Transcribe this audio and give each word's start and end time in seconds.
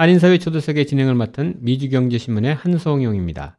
한인사회 0.00 0.38
초대석의 0.38 0.86
진행을 0.86 1.14
맡은 1.14 1.56
미주경제신문의 1.58 2.54
한성용입니다. 2.54 3.58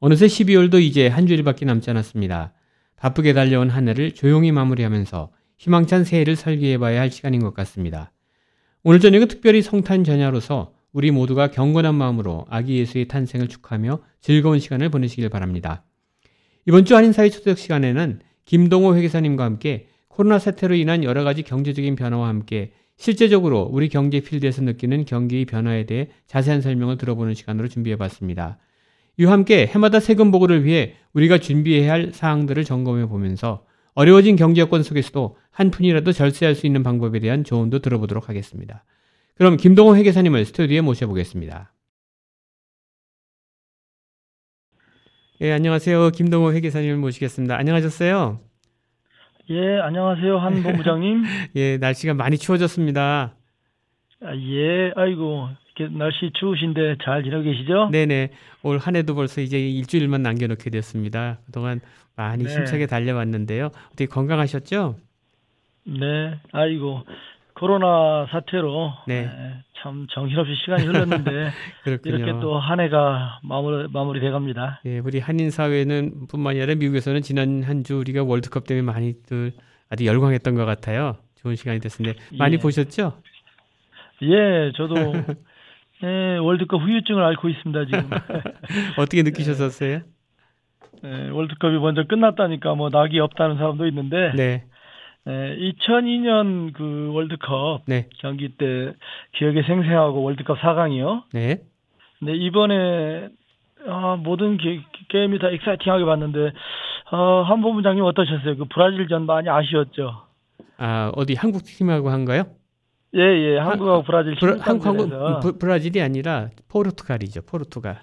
어느새 0.00 0.26
12월도 0.26 0.82
이제 0.82 1.06
한 1.06 1.28
주일밖에 1.28 1.66
남지 1.66 1.88
않았습니다. 1.90 2.52
바쁘게 2.96 3.32
달려온 3.32 3.70
한 3.70 3.86
해를 3.86 4.12
조용히 4.12 4.50
마무리하면서 4.50 5.30
희망찬 5.56 6.02
새해를 6.02 6.34
설계해봐야 6.34 7.00
할 7.00 7.12
시간인 7.12 7.44
것 7.44 7.54
같습니다. 7.54 8.10
오늘 8.82 8.98
저녁은 8.98 9.28
특별히 9.28 9.62
성탄 9.62 10.02
전야로서 10.02 10.74
우리 10.92 11.12
모두가 11.12 11.52
경건한 11.52 11.94
마음으로 11.94 12.44
아기 12.50 12.78
예수의 12.78 13.06
탄생을 13.06 13.46
축하하며 13.46 14.00
즐거운 14.20 14.58
시간을 14.58 14.88
보내시길 14.88 15.28
바랍니다. 15.28 15.84
이번 16.66 16.86
주 16.86 16.96
한인사회 16.96 17.28
초대석 17.28 17.56
시간에는 17.56 18.18
김동호 18.46 18.96
회계사님과 18.96 19.44
함께 19.44 19.86
코로나 20.08 20.40
사태로 20.40 20.74
인한 20.74 21.04
여러 21.04 21.22
가지 21.22 21.44
경제적인 21.44 21.94
변화와 21.94 22.26
함께 22.26 22.72
실제적으로 22.98 23.68
우리 23.72 23.88
경제 23.88 24.20
필드에서 24.20 24.62
느끼는 24.62 25.04
경기의 25.04 25.44
변화에 25.44 25.86
대해 25.86 26.08
자세한 26.26 26.60
설명을 26.60 26.98
들어보는 26.98 27.34
시간으로 27.34 27.68
준비해 27.68 27.96
봤습니다. 27.96 28.58
이와 29.16 29.32
함께 29.32 29.66
해마다 29.66 30.00
세금 30.00 30.30
보고를 30.30 30.64
위해 30.64 30.94
우리가 31.12 31.38
준비해야 31.38 31.92
할 31.92 32.12
사항들을 32.12 32.64
점검해 32.64 33.06
보면서 33.06 33.64
어려워진 33.94 34.36
경제 34.36 34.60
여건 34.60 34.82
속에서도 34.82 35.36
한 35.50 35.70
푼이라도 35.70 36.12
절세할 36.12 36.54
수 36.54 36.66
있는 36.66 36.82
방법에 36.82 37.18
대한 37.18 37.42
조언도 37.42 37.80
들어보도록 37.80 38.28
하겠습니다. 38.28 38.84
그럼 39.34 39.56
김동호 39.56 39.96
회계사님을 39.96 40.44
스튜디오에 40.44 40.80
모셔보겠습니다. 40.82 41.72
예, 45.40 45.52
안녕하세요. 45.52 46.10
김동호 46.10 46.52
회계사님을 46.52 46.96
모시겠습니다. 46.96 47.56
안녕하셨어요? 47.56 48.47
예, 49.50 49.78
안녕하세요. 49.80 50.38
한 50.38 50.62
본부장님. 50.62 51.24
예, 51.56 51.76
날씨가 51.78 52.14
많이 52.14 52.36
추워졌습니다. 52.38 53.34
아, 54.22 54.34
예, 54.36 54.92
아이고, 54.96 55.48
날씨 55.96 56.30
추우신데 56.38 56.96
잘 57.04 57.22
지내고 57.22 57.42
계시죠? 57.44 57.88
네네. 57.90 58.30
올 58.64 58.78
한 58.78 58.96
해도 58.96 59.14
벌써 59.14 59.40
이제 59.40 59.58
일주일만 59.58 60.22
남겨놓게 60.22 60.70
됐습니다. 60.70 61.38
그동안 61.46 61.80
많이 62.16 62.44
네. 62.44 62.52
힘차게 62.54 62.86
달려왔는데요. 62.86 63.70
어떻게 63.86 64.06
건강하셨죠? 64.06 64.96
네, 65.86 66.34
아이고, 66.52 67.04
코로나 67.58 68.26
사태로 68.30 68.92
네. 69.06 69.24
예, 69.24 69.62
참 69.82 70.06
정신없이 70.10 70.54
시간이 70.64 70.84
흘렀는데. 70.86 71.50
이렇게 72.04 72.32
또 72.40 72.58
한 72.58 72.80
해가 72.80 73.40
마무리 73.42 73.88
마무리 73.92 74.20
돼 74.20 74.30
갑니다. 74.30 74.80
예, 74.86 74.98
우리 74.98 75.18
한인 75.18 75.50
사회는 75.50 76.26
뿐만이 76.28 76.60
아니라 76.60 76.74
미국에서는 76.76 77.20
지난 77.22 77.62
한 77.62 77.82
주 77.82 77.96
우리가 77.98 78.22
월드컵 78.24 78.66
때문에 78.66 78.84
많이들 78.84 79.52
아주 79.90 80.04
열광했던 80.06 80.54
것 80.54 80.64
같아요. 80.64 81.16
좋은 81.36 81.54
시간이 81.56 81.80
됐는데 81.80 82.18
많이 82.38 82.54
예. 82.54 82.58
보셨죠? 82.58 83.14
예, 84.22 84.72
저도 84.76 84.94
예, 86.04 86.36
월드컵 86.38 86.80
후유증을 86.82 87.22
앓고 87.22 87.48
있습니다 87.48 87.84
지금. 87.86 88.10
어떻게 88.98 89.22
느끼셨었어요? 89.22 90.00
예, 91.04 91.28
월드컵이 91.30 91.78
먼저 91.78 92.04
끝났다니까 92.08 92.74
뭐 92.74 92.88
낙이 92.90 93.18
없다는 93.20 93.56
사람도 93.56 93.86
있는데 93.86 94.32
네, 94.34 94.64
예, 95.28 95.56
2002년 95.72 96.72
그 96.72 97.10
월드컵 97.12 97.82
네, 97.86 98.08
경기 98.18 98.48
때 98.56 98.94
기억에 99.36 99.62
생생하고 99.62 100.22
월드컵 100.22 100.58
4강이요. 100.58 101.24
네. 101.32 101.58
근데 102.18 102.34
이번에 102.34 103.28
아, 103.86 104.16
모든 104.16 104.56
게, 104.56 104.80
임이 105.12 105.35
다 105.35 105.50
exciting하게 105.50 106.04
봤는데 106.04 106.52
어, 107.12 107.42
한 107.42 107.60
본부장님 107.62 108.02
어떠셨어요? 108.04 108.56
그 108.56 108.64
브라질전 108.66 109.26
많이 109.26 109.48
아쉬웠죠. 109.48 110.22
아 110.78 111.12
어디 111.14 111.34
한국 111.34 111.62
팀하고 111.64 112.08
한가요? 112.10 112.44
예, 113.14 113.20
예. 113.20 113.58
한국하고 113.58 114.02
브라질 114.02 114.34
브라, 114.36 114.56
한국, 114.60 114.86
한국 114.86 115.40
브- 115.40 115.58
브라질이 115.58 116.00
아니라 116.02 116.48
포르투갈이죠. 116.68 117.42
포르투갈. 117.42 118.00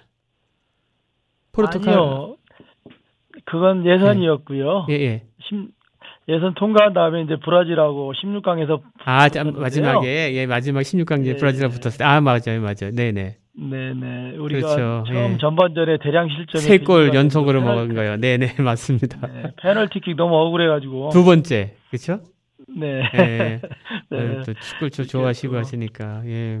포르투갈. 1.52 1.94
아니요. 1.94 2.36
그건 3.44 3.86
예선이었고요. 3.86 4.86
예, 4.90 4.94
예. 4.94 5.22
심- 5.48 5.70
예선 6.28 6.54
통과한 6.54 6.92
다음에 6.92 7.22
이제 7.22 7.36
브라질하고 7.36 8.12
16강에서 8.14 8.80
아, 9.04 9.28
참. 9.28 9.52
마지막에. 9.52 10.34
예 10.34 10.46
마지막 10.46 10.80
16강 10.80 11.08
때 11.08 11.26
예, 11.26 11.36
브라질하고 11.36 11.74
예. 11.74 11.78
붙었을 11.78 11.98
때아 11.98 12.20
맞아요 12.20 12.60
맞아요. 12.60 12.90
네네. 12.94 13.36
네네. 13.58 14.36
우리가 14.36 14.74
그렇죠. 14.74 15.04
처음 15.06 15.34
예. 15.34 15.38
전반전에 15.38 15.98
대량 16.02 16.28
실점에 16.28 16.60
세골 16.60 16.78
뒤집어가지고 17.10 17.16
연속으로 17.16 17.60
먹은 17.62 17.94
거예요. 17.94 18.16
네네 18.16 18.56
맞습니다. 18.60 19.26
네, 19.28 19.52
페널티킥 19.62 20.16
너무 20.16 20.34
억울해가지고. 20.36 21.10
두 21.10 21.24
번째. 21.24 21.74
그렇죠 21.90 22.20
네. 22.76 23.02
예. 23.14 23.60
네. 24.10 24.18
어, 24.38 24.42
또 24.44 24.52
축구를 24.52 24.90
좀 24.90 25.04
좋아하시고 25.06 25.52
또- 25.52 25.58
하시니까. 25.58 26.22
예. 26.26 26.58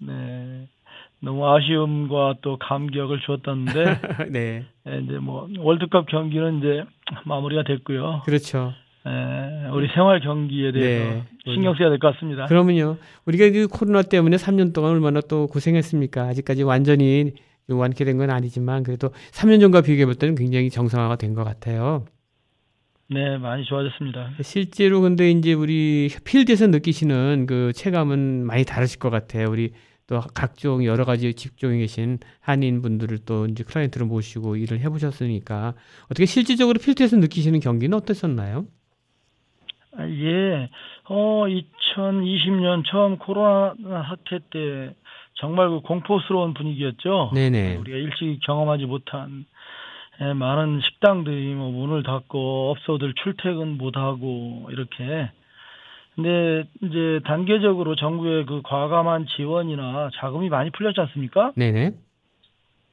네. 0.00 0.66
너무 1.20 1.46
아쉬움과 1.48 2.34
또 2.42 2.58
감격을 2.58 3.20
주었던데. 3.20 3.72
네. 4.32 4.64
예, 4.88 4.98
이제 4.98 5.18
뭐 5.18 5.46
월드컵 5.58 6.06
경기는 6.06 6.58
이제 6.58 6.84
마무리가 7.26 7.62
됐고요. 7.64 8.22
그렇죠 8.24 8.72
예, 9.06 9.68
우리 9.70 9.88
생활 9.94 10.20
경기에 10.20 10.72
대해서 10.72 11.14
네. 11.14 11.24
신경 11.52 11.74
써야 11.76 11.90
될 11.90 11.98
것 11.98 12.14
같습니다. 12.14 12.46
그러면요 12.46 12.96
우리가 13.26 13.50
그 13.50 13.68
코로나 13.68 14.02
때문에 14.02 14.36
3년 14.36 14.72
동안 14.72 14.92
얼마나 14.92 15.20
또 15.20 15.46
고생했습니까 15.46 16.22
아직까지 16.28 16.62
완전히 16.62 17.32
완쾌된 17.68 18.16
건 18.18 18.30
아니지만 18.30 18.82
그래도 18.82 19.10
3년 19.32 19.60
전과 19.60 19.82
비교해 19.82 20.06
볼 20.06 20.14
때는 20.14 20.34
굉장히 20.34 20.70
정상화가 20.70 21.16
된 21.16 21.34
것 21.34 21.44
같아요. 21.44 22.06
네, 23.10 23.36
많이 23.36 23.64
좋아졌습니다. 23.64 24.30
실제로 24.42 25.02
근데 25.02 25.30
이제 25.30 25.52
우리 25.52 26.08
필드에서 26.24 26.68
느끼시는 26.68 27.44
그 27.46 27.72
체감은 27.74 28.46
많이 28.46 28.64
다르실 28.64 28.98
것 28.98 29.10
같아요. 29.10 29.50
우리 29.50 29.72
또 30.06 30.20
각종 30.34 30.84
여러 30.84 31.04
가지 31.04 31.32
직종에 31.34 31.78
계신 31.78 32.18
한인 32.40 32.80
분들을 32.82 33.18
또 33.26 33.46
이제 33.46 33.62
클라이언트를 33.64 34.06
모시고 34.06 34.56
일을 34.56 34.80
해보셨으니까 34.80 35.74
어떻게 36.06 36.24
실질적으로 36.26 36.78
필드에서 36.78 37.16
느끼시는 37.16 37.60
경기는 37.60 37.96
어땠었나요? 37.96 38.66
아, 39.96 40.08
예, 40.08 40.68
어, 41.04 41.44
2020년 41.46 42.84
처음 42.86 43.16
코로나 43.18 44.02
사태 44.08 44.40
때 44.50 44.94
정말 45.34 45.68
그 45.68 45.80
공포스러운 45.80 46.54
분위기였죠. 46.54 47.30
네네. 47.34 47.76
우리가 47.76 47.96
일찍 47.96 48.40
경험하지 48.44 48.86
못한 48.86 49.46
예, 50.20 50.32
많은 50.32 50.80
식당들이 50.80 51.54
뭐 51.54 51.70
문을 51.70 52.02
닫고 52.02 52.70
업소들 52.70 53.14
출퇴근 53.22 53.78
못하고 53.78 54.68
이렇게. 54.70 55.30
근데 56.14 56.64
이제 56.82 57.20
단계적으로 57.24 57.96
정부의 57.96 58.46
그 58.46 58.62
과감한 58.62 59.26
지원이나 59.36 60.10
자금이 60.14 60.48
많이 60.48 60.70
풀렸지 60.70 61.00
않습니까? 61.00 61.52
네네. 61.56 61.90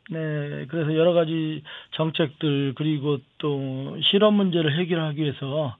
네, 0.09 0.66
그래서 0.67 0.95
여러 0.95 1.13
가지 1.13 1.63
정책들 1.91 2.73
그리고 2.75 3.19
또 3.38 3.97
실업 4.01 4.34
문제를 4.34 4.78
해결하기 4.79 5.22
위해서 5.22 5.78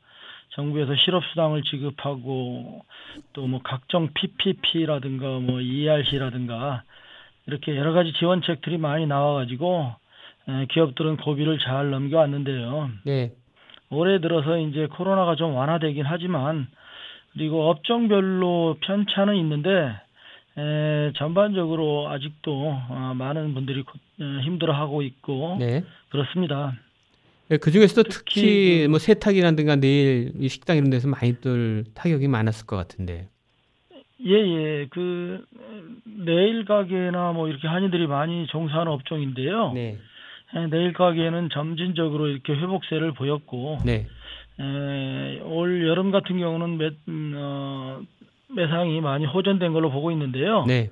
정부에서 0.51 0.95
실업 0.95 1.23
수당을 1.25 1.63
지급하고 1.63 2.84
또 3.34 3.47
뭐 3.47 3.62
각종 3.63 4.09
PPP라든가 4.13 5.39
뭐 5.39 5.59
ERC라든가 5.62 6.84
이렇게 7.47 7.75
여러 7.75 7.91
가지 7.94 8.13
지원책들이 8.13 8.78
많이 8.78 9.06
나와가지고 9.07 9.93
에, 10.47 10.66
기업들은 10.67 11.17
고비를 11.17 11.59
잘 11.59 11.90
넘겨왔는데요. 11.90 12.90
네. 13.05 13.31
올해 13.90 14.20
들어서 14.22 14.58
이제 14.58 14.87
코로나가 14.87 15.35
좀 15.35 15.55
완화되긴 15.55 16.05
하지만 16.05 16.67
그리고 17.34 17.70
업종별로 17.70 18.78
편차는 18.81 19.35
있는데 19.37 19.93
에, 20.58 21.11
전반적으로 21.16 22.09
아직도 22.09 22.52
어, 22.90 23.14
많은 23.16 23.53
분들이 23.53 23.84
힘들어하고 24.20 25.02
있고 25.02 25.58
네. 25.59 25.84
그렇습니다. 26.09 26.73
그 27.59 27.71
중에서도 27.71 28.03
특히 28.09 28.23
특히 28.25 28.81
그- 28.83 28.89
뭐 28.89 28.99
세탁이라든가 28.99 29.75
내일 29.77 30.31
이 30.39 30.47
식당 30.47 30.77
이런 30.77 30.89
데서 30.89 31.07
많이들 31.07 31.85
타격이 31.93 32.27
많았을 32.27 32.65
것 32.65 32.75
같은데. 32.77 33.27
예 34.23 34.35
예 34.37 34.87
그 34.91 35.43
네일 36.05 36.65
가게나 36.65 37.31
뭐 37.31 37.47
이렇게 37.47 37.67
한인들이 37.67 38.05
많이 38.07 38.45
종사하는 38.47 38.91
업종인데요. 38.91 39.71
네. 39.73 39.97
에, 40.53 40.67
네일 40.67 40.93
가게는 40.93 41.49
점진적으로 41.51 42.27
이렇게 42.27 42.53
회복세를 42.53 43.13
보였고 43.13 43.79
네. 43.83 44.05
에, 44.59 45.39
올 45.41 45.87
여름 45.87 46.11
같은 46.11 46.37
경우는 46.37 46.77
매, 46.77 46.91
음, 47.07 47.33
어, 47.35 48.01
매상이 48.55 49.01
많이 49.01 49.25
호전된 49.25 49.73
걸로 49.73 49.89
보고 49.89 50.11
있는데요. 50.11 50.65
네. 50.67 50.91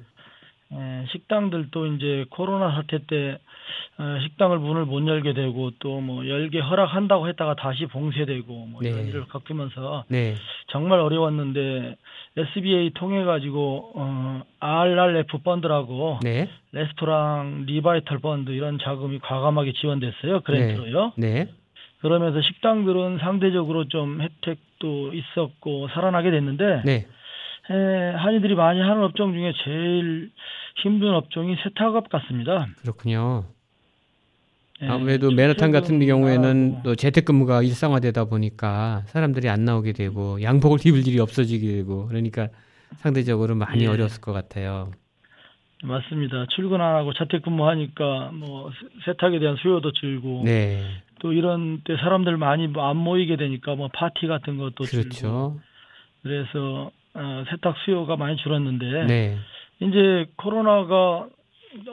예, 0.72 1.06
식당들도 1.12 1.86
이제 1.94 2.26
코로나 2.30 2.72
사태 2.72 3.00
때 3.06 3.40
어, 3.98 4.20
식당을 4.22 4.60
문을 4.60 4.86
못 4.86 5.06
열게 5.08 5.34
되고 5.34 5.72
또 5.80 6.00
뭐 6.00 6.28
열게 6.28 6.60
허락한다고 6.60 7.28
했다가 7.28 7.56
다시 7.56 7.86
봉쇄되고 7.86 8.66
뭐 8.68 8.82
이런 8.82 9.04
네. 9.04 9.10
일을 9.10 9.26
겪으면서 9.26 10.06
네. 10.08 10.36
정말 10.68 11.00
어려웠는데 11.00 11.96
SBA 12.38 12.92
통해 12.96 13.24
가지고 13.24 13.92
어, 13.96 14.42
RRF 14.60 15.40
펀드라고 15.40 16.20
네. 16.24 16.50
레스토랑 16.72 17.66
리바이털 17.68 18.20
펀드 18.20 18.52
이런 18.52 18.80
자금이 18.80 19.20
과감하게 19.20 19.74
지원됐어요 19.74 20.42
그랜트로요. 20.42 21.14
네. 21.18 21.48
그러면서 22.02 22.42
식당들은 22.42 23.18
상대적으로 23.20 23.88
좀 23.90 24.22
혜택도 24.22 25.14
있었고 25.14 25.90
살아나게 25.90 26.32
됐는데 26.32 26.82
네. 26.86 27.08
에, 27.70 28.12
한이들이 28.16 28.56
많이 28.56 28.80
하는 28.82 29.04
업종 29.04 29.34
중에 29.34 29.54
제일 29.64 30.32
힘든 30.82 31.10
업종이 31.14 31.56
세탁업 31.64 32.10
같습니다. 32.10 32.68
그렇군요. 32.82 33.46
예, 34.82 34.88
아무래도 34.88 35.30
맨하탄 35.30 35.72
같은 35.72 36.00
경우에는 36.06 36.72
하고, 36.78 36.84
또 36.84 36.96
재택근무가 36.96 37.62
일상화되다 37.64 38.26
보니까 38.26 39.04
사람들이 39.08 39.50
안 39.50 39.66
나오게 39.66 39.92
되고 39.92 40.42
양복을 40.42 40.80
입을 40.88 41.06
일이 41.08 41.20
없어지게 41.20 41.68
되고 41.68 42.08
그러니까 42.08 42.48
상대적으로 42.96 43.56
많이 43.56 43.84
예. 43.84 43.88
어려웠을 43.88 44.22
것 44.22 44.32
같아요. 44.32 44.92
맞습니다. 45.84 46.46
출근 46.50 46.82
안 46.82 46.96
하고 46.96 47.14
재택근무하니까 47.14 48.32
뭐 48.34 48.72
세- 48.72 49.12
세탁에 49.12 49.40
대한 49.40 49.56
수요도 49.58 49.92
줄고 49.94 50.44
네. 50.46 50.82
또 51.20 51.34
이런 51.34 51.82
때 51.84 51.96
사람들 51.98 52.36
많이 52.38 52.72
안 52.78 52.98
모이게 52.98 53.36
되니까 53.38 53.76
뭐 53.76 53.90
파티 53.94 54.28
같은 54.28 54.58
것도 54.58 54.86
줄고 54.86 55.04
그렇죠. 55.10 55.60
그래서 56.24 56.92
어, 57.16 57.44
세탁 57.50 57.76
수요가 57.86 58.16
많이 58.16 58.38
줄었는데 58.38 59.06
네. 59.06 59.38
이제 59.80 60.26
코로나가 60.38 61.28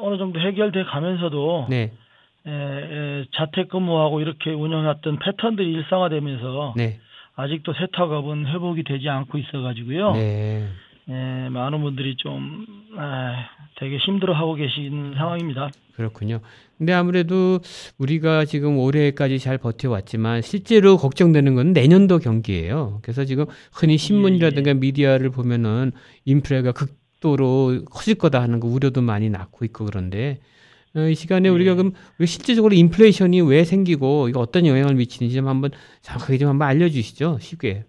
어느 0.01 0.19
정도 0.19 0.41
해결돼 0.41 0.85
가면서도 0.85 1.67
네. 1.69 1.93
에, 2.47 2.51
에, 2.51 3.25
자택근무하고 3.35 4.21
이렇게 4.21 4.51
운영했던 4.51 5.19
패턴들이 5.19 5.73
일상화되면서 5.73 6.75
네. 6.77 7.01
아직도 7.35 7.75
세탁업은 7.75 8.47
회복이 8.47 8.85
되지 8.85 9.09
않고 9.09 9.39
있어가지고요. 9.39 10.13
네. 10.13 10.69
예, 11.09 11.49
많은 11.51 11.83
분들이 11.83 12.17
좀 12.17 12.67
아, 12.97 13.47
되게 13.79 13.97
힘들어하고 13.99 14.55
계시는 14.55 15.15
상황입니다. 15.15 15.71
그렇군요. 15.95 16.41
근데 16.77 16.93
아무래도 16.93 17.61
우리가 17.97 18.45
지금 18.45 18.77
올해까지 18.79 19.39
잘 19.39 19.57
버텨왔지만 19.57 20.43
실제로 20.43 20.97
걱정되는 20.97 21.55
건 21.55 21.73
내년도 21.73 22.19
경기예요. 22.19 22.99
그래서 23.03 23.25
지금 23.25 23.47
흔히 23.73 23.97
신문이라든가 23.97 24.75
미디어를 24.75 25.31
보면은 25.31 25.93
인플레가 26.25 26.73
극도로 26.73 27.85
커질 27.91 28.17
거다 28.17 28.43
하는 28.43 28.61
그 28.61 28.67
우려도 28.67 29.01
많이 29.01 29.31
낳고 29.31 29.65
있고 29.65 29.87
그런데 29.87 30.41
어, 30.97 31.09
이 31.09 31.15
시간에 31.15 31.49
우리가 31.49 31.77
그럼 31.77 31.93
우리 32.19 32.27
실제적으로 32.27 32.75
인플레이션이 32.75 33.41
왜 33.43 33.65
생기고 33.65 34.29
이거 34.29 34.41
어떤 34.41 34.67
영향을 34.67 34.97
미치는지 34.97 35.37
좀 35.37 35.47
한번 35.47 35.71
정확하게 36.03 36.39
좀 36.39 36.49
한번 36.49 36.69
알려주시죠. 36.69 37.39
쉽게. 37.41 37.85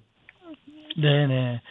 네네. 0.95 1.61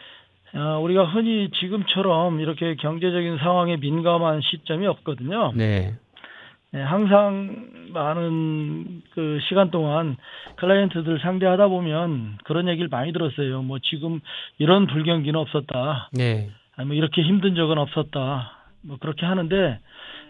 어, 0.57 0.81
우리가 0.81 1.05
흔히 1.05 1.51
지금처럼 1.61 2.41
이렇게 2.41 2.77
경제적인 2.77 3.39
상황에 3.39 3.77
민감한 3.77 4.41
시점이 4.41 4.87
없거든요. 4.87 5.53
네. 5.55 5.95
예, 6.75 6.81
항상 6.81 7.69
많은 7.93 9.03
그 9.15 9.39
시간 9.49 9.71
동안 9.71 10.17
클라이언트들 10.57 11.21
상대하다 11.21 11.69
보면 11.69 12.39
그런 12.45 12.69
얘기를 12.69 12.89
많이 12.89 13.13
들었어요. 13.13 13.63
뭐 13.63 13.79
지금 13.79 14.21
이런 14.59 14.87
불경기는 14.87 15.39
없었다. 15.39 16.09
네. 16.13 16.51
아니 16.77 16.89
뭐 16.89 16.97
이렇게 16.97 17.23
힘든 17.23 17.55
적은 17.55 17.79
없었다. 17.79 18.53
뭐 18.83 18.97
그렇게 18.99 19.27
하는데 19.27 19.79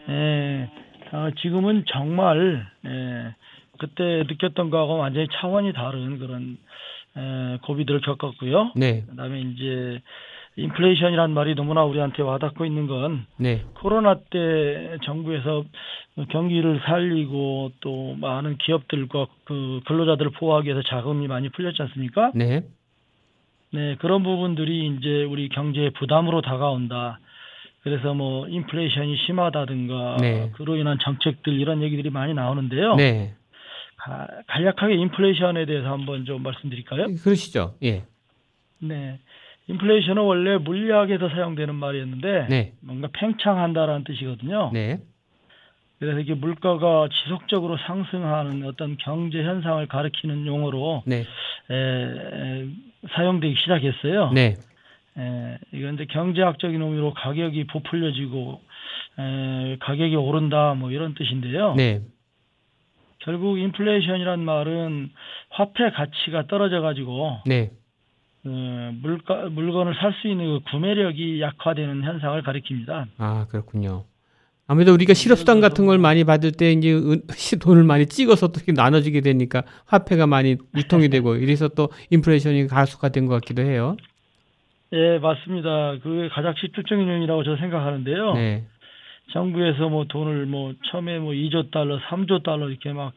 에, 0.08 0.70
어, 1.12 1.30
지금은 1.40 1.84
정말 1.86 2.66
에, 2.84 3.34
그때 3.78 4.24
느꼈던 4.28 4.70
거하고 4.70 4.98
완전히 4.98 5.28
차원이 5.32 5.72
다른 5.72 6.18
그런 6.18 6.58
에, 7.16 7.58
고비들을 7.62 8.00
겪었고요. 8.00 8.72
네. 8.76 9.04
그다음에 9.08 9.40
이제 9.40 10.00
인플레이션이란 10.56 11.32
말이 11.32 11.54
너무나 11.54 11.84
우리한테 11.84 12.22
와닿고 12.22 12.64
있는 12.64 12.86
건 12.86 13.26
네. 13.36 13.64
코로나 13.74 14.14
때 14.30 14.96
정부에서 15.04 15.64
경기를 16.30 16.80
살리고 16.84 17.72
또 17.80 18.14
많은 18.14 18.56
기업들과 18.58 19.26
그 19.44 19.80
근로자들을 19.86 20.32
보호하기 20.32 20.68
위해서 20.68 20.82
자금이 20.88 21.28
많이 21.28 21.50
풀렸지 21.50 21.82
않습니까? 21.82 22.32
네. 22.34 22.62
네, 23.72 23.96
그런 23.96 24.22
부분들이 24.22 24.86
이제 24.86 25.24
우리 25.24 25.48
경제의 25.50 25.90
부담으로 25.90 26.40
다가온다. 26.40 27.20
그래서 27.82 28.14
뭐 28.14 28.48
인플레이션이 28.48 29.16
심하다든가 29.26 30.16
네. 30.20 30.50
그로 30.54 30.76
인한 30.76 30.98
정책들 31.00 31.52
이런 31.52 31.82
얘기들이 31.82 32.10
많이 32.10 32.32
나오는데요. 32.32 32.96
네. 32.96 33.34
가- 34.06 34.28
간략하게 34.46 34.94
인플레이션에 34.94 35.66
대해서 35.66 35.90
한번 35.90 36.24
좀 36.24 36.42
말씀드릴까요? 36.44 37.06
그러시죠. 37.22 37.74
예. 37.82 38.04
네. 38.78 39.18
인플레이션은 39.68 40.22
원래 40.22 40.56
물리학에서 40.58 41.28
사용되는 41.28 41.74
말이었는데 41.74 42.46
네. 42.48 42.72
뭔가 42.80 43.08
팽창한다라는 43.12 44.04
뜻이거든요. 44.04 44.70
네. 44.72 44.98
그래서 45.98 46.20
이게 46.20 46.34
물가가 46.34 47.08
지속적으로 47.24 47.76
상승하는 47.78 48.64
어떤 48.64 48.96
경제 48.98 49.42
현상을 49.42 49.84
가리키는 49.88 50.46
용어로 50.46 51.02
네. 51.06 51.24
에, 51.70 51.74
에, 51.74 52.68
사용되기 53.10 53.56
시작했어요. 53.60 54.30
네. 54.32 54.54
에, 55.18 55.58
이건 55.72 55.94
이제 55.94 56.04
경제학적인 56.04 56.80
의미로 56.80 57.12
가격이 57.14 57.66
부풀려지고 57.68 58.60
에, 59.18 59.76
가격이 59.80 60.14
오른다 60.14 60.74
뭐 60.74 60.92
이런 60.92 61.14
뜻인데요. 61.14 61.74
네. 61.74 62.02
결국 63.26 63.58
인플레이션이란 63.58 64.40
말은 64.44 65.10
화폐 65.50 65.90
가치가 65.90 66.46
떨어져 66.46 66.80
가지고 66.80 67.38
네. 67.44 67.72
어, 68.46 68.92
물가 69.02 69.48
물건을 69.50 69.94
살 69.96 70.14
수 70.22 70.28
있는 70.28 70.46
그 70.46 70.70
구매력이 70.70 71.40
약화되는 71.40 72.04
현상을 72.04 72.40
가리킵니다. 72.42 73.06
아, 73.18 73.46
그렇군요. 73.50 74.04
아무래도 74.68 74.92
우리가 74.94 75.14
실업수당 75.14 75.60
같은 75.60 75.86
걸 75.86 75.98
많이 75.98 76.22
받을 76.24 76.52
때 76.52 76.70
이제 76.72 76.92
돈을 77.60 77.82
많이 77.84 78.06
찍어서 78.06 78.48
또 78.48 78.54
이렇게 78.58 78.72
나눠주게 78.72 79.20
되니까 79.20 79.62
화폐가 79.86 80.26
많이 80.28 80.56
유통이 80.76 81.08
되고 81.08 81.34
이래서 81.36 81.68
또 81.68 81.88
인플레이션이 82.10 82.68
가속화 82.68 83.08
된 83.10 83.26
것 83.26 83.34
같기도 83.34 83.62
해요. 83.62 83.96
예, 84.92 85.18
맞습니다. 85.18 85.98
그게 86.02 86.28
가장 86.28 86.54
실질적인 86.58 87.08
요인이라고 87.08 87.42
저는 87.42 87.58
생각하는데요. 87.58 88.34
네. 88.34 88.64
정부에서 89.32 89.88
뭐 89.88 90.04
돈을 90.04 90.46
뭐 90.46 90.74
처음에 90.90 91.18
뭐 91.18 91.32
2조 91.32 91.70
달러, 91.70 91.98
3조 91.98 92.42
달러 92.42 92.68
이렇게 92.68 92.92
막 92.92 93.12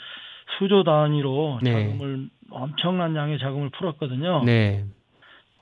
수조 0.58 0.84
단위로 0.84 1.60
네. 1.62 1.72
자금을 1.72 2.28
엄청난 2.50 3.16
양의 3.16 3.40
자금을 3.40 3.70
풀었거든요. 3.70 4.44
네. 4.44 4.84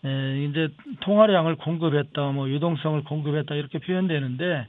예, 0.05 0.45
이제 0.45 0.69
통화량을 1.01 1.55
공급했다, 1.55 2.31
뭐 2.31 2.49
유동성을 2.49 3.03
공급했다 3.03 3.55
이렇게 3.55 3.79
표현되는데 3.79 4.67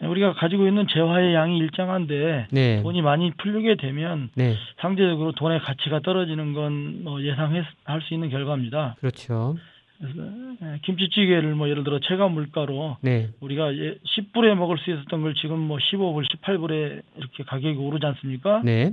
우리가 0.00 0.34
가지고 0.34 0.66
있는 0.66 0.86
재화의 0.88 1.34
양이 1.34 1.58
일정한데 1.58 2.48
네. 2.50 2.82
돈이 2.82 3.02
많이 3.02 3.30
풀리게 3.32 3.76
되면 3.76 4.30
네. 4.34 4.56
상대적으로 4.80 5.32
돈의 5.32 5.60
가치가 5.60 6.00
떨어지는 6.00 6.52
건 6.52 7.02
뭐 7.04 7.22
예상할 7.22 7.64
수 8.02 8.14
있는 8.14 8.30
결과입니다. 8.30 8.96
그렇죠. 8.98 9.56
그래서 10.04 10.30
예, 10.62 10.80
김치찌개를 10.84 11.54
뭐 11.54 11.68
예를 11.68 11.82
들어 11.82 11.98
체감 12.00 12.32
물가로 12.32 12.98
네. 13.00 13.30
우리가 13.40 13.74
예, 13.74 13.96
10불에 14.16 14.54
먹을 14.54 14.76
수 14.78 14.90
있었던 14.90 15.22
걸 15.22 15.34
지금 15.34 15.58
뭐 15.58 15.78
15불, 15.78 16.26
18불에 16.42 17.02
이렇게 17.16 17.42
가격이 17.44 17.78
오르지 17.78 18.04
않습니까? 18.04 18.60
네. 18.62 18.92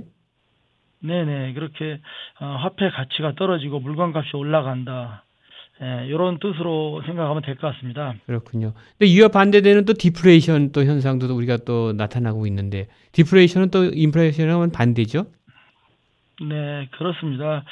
네네 1.00 1.52
그렇게 1.54 1.98
어, 2.40 2.46
화폐 2.60 2.88
가치가 2.88 3.34
떨어지고 3.34 3.80
물건값이 3.80 4.36
올라간다. 4.36 5.24
예, 5.82 6.06
이런 6.06 6.38
뜻으로 6.38 7.02
생각하면 7.04 7.42
될 7.42 7.56
것 7.56 7.72
같습니다. 7.74 8.14
그렇군요. 8.26 8.72
근데 8.98 9.06
이와 9.10 9.28
반대되는 9.28 9.84
또 9.84 9.92
디플레이션 9.94 10.72
또 10.72 10.84
현상도 10.84 11.26
우리가 11.34 11.58
또 11.66 11.92
나타나고 11.92 12.46
있는데 12.46 12.86
디플레이션은 13.12 13.70
또 13.70 13.84
인플레이션하고는 13.84 14.70
반대죠? 14.72 15.26
네, 16.48 16.88
그렇습니다. 16.92 17.64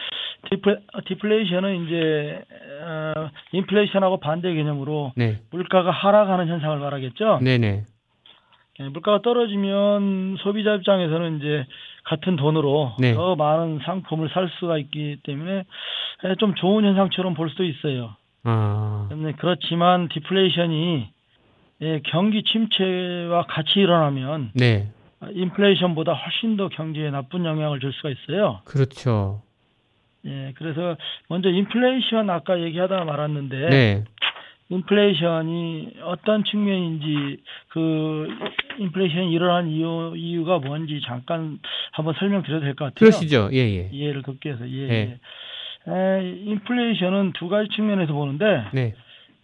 디플, 0.50 0.80
디플레이션은 1.06 1.86
이제 1.86 2.42
어, 2.80 3.30
인플레이션하고 3.52 4.20
반대 4.20 4.52
개념으로 4.54 5.12
네. 5.16 5.40
물가가 5.50 5.90
하락하는 5.90 6.48
현상을 6.48 6.78
말하겠죠. 6.78 7.40
네네. 7.42 7.84
예, 8.80 8.88
물가가 8.88 9.20
떨어지면 9.22 10.36
소비자 10.38 10.74
입장에서는 10.74 11.38
이제 11.38 11.66
같은 12.04 12.36
돈으로 12.36 12.96
네. 12.98 13.14
더 13.14 13.36
많은 13.36 13.80
상품을 13.84 14.30
살 14.30 14.48
수가 14.58 14.78
있기 14.78 15.18
때문에 15.24 15.64
예, 16.24 16.34
좀 16.38 16.54
좋은 16.54 16.84
현상처럼 16.84 17.34
볼 17.34 17.50
수도 17.50 17.64
있어요. 17.64 18.16
아. 18.44 19.06
때문에 19.10 19.32
그렇지만 19.38 20.08
디플레이션이 20.08 21.10
예, 21.82 22.00
경기 22.06 22.42
침체와 22.42 23.44
같이 23.48 23.80
일어나면 23.80 24.52
네. 24.54 24.90
인플레이션보다 25.30 26.12
훨씬 26.12 26.56
더 26.56 26.68
경제에 26.68 27.10
나쁜 27.10 27.44
영향을 27.44 27.80
줄 27.80 27.92
수가 27.92 28.10
있어요. 28.10 28.60
그렇죠. 28.64 29.42
예, 30.26 30.52
그래서 30.56 30.96
먼저 31.28 31.48
인플레이션 31.48 32.28
아까 32.30 32.60
얘기하다 32.60 33.04
말았는데 33.04 33.68
네. 33.70 34.04
인플레이션이 34.68 35.94
어떤 36.04 36.44
측면인지 36.44 37.38
그 37.68 38.28
인플레이션이 38.78 39.32
일어난 39.32 39.68
이유 39.68 40.12
이유가 40.16 40.58
뭔지 40.58 41.00
잠깐 41.06 41.58
한번 41.92 42.14
설명드려도 42.18 42.64
될 42.64 42.74
것 42.74 42.84
같아요. 42.86 42.94
그러시죠. 43.10 43.48
예, 43.52 43.58
예. 43.58 43.88
이해를 43.92 44.22
돕기 44.22 44.48
위해서 44.48 44.68
예. 44.68 44.86
네. 44.86 45.18
예. 45.88 45.92
에, 45.92 46.36
인플레이션은 46.44 47.32
두 47.32 47.48
가지 47.48 47.68
측면에서 47.70 48.12
보는데 48.12 48.64
네. 48.72 48.94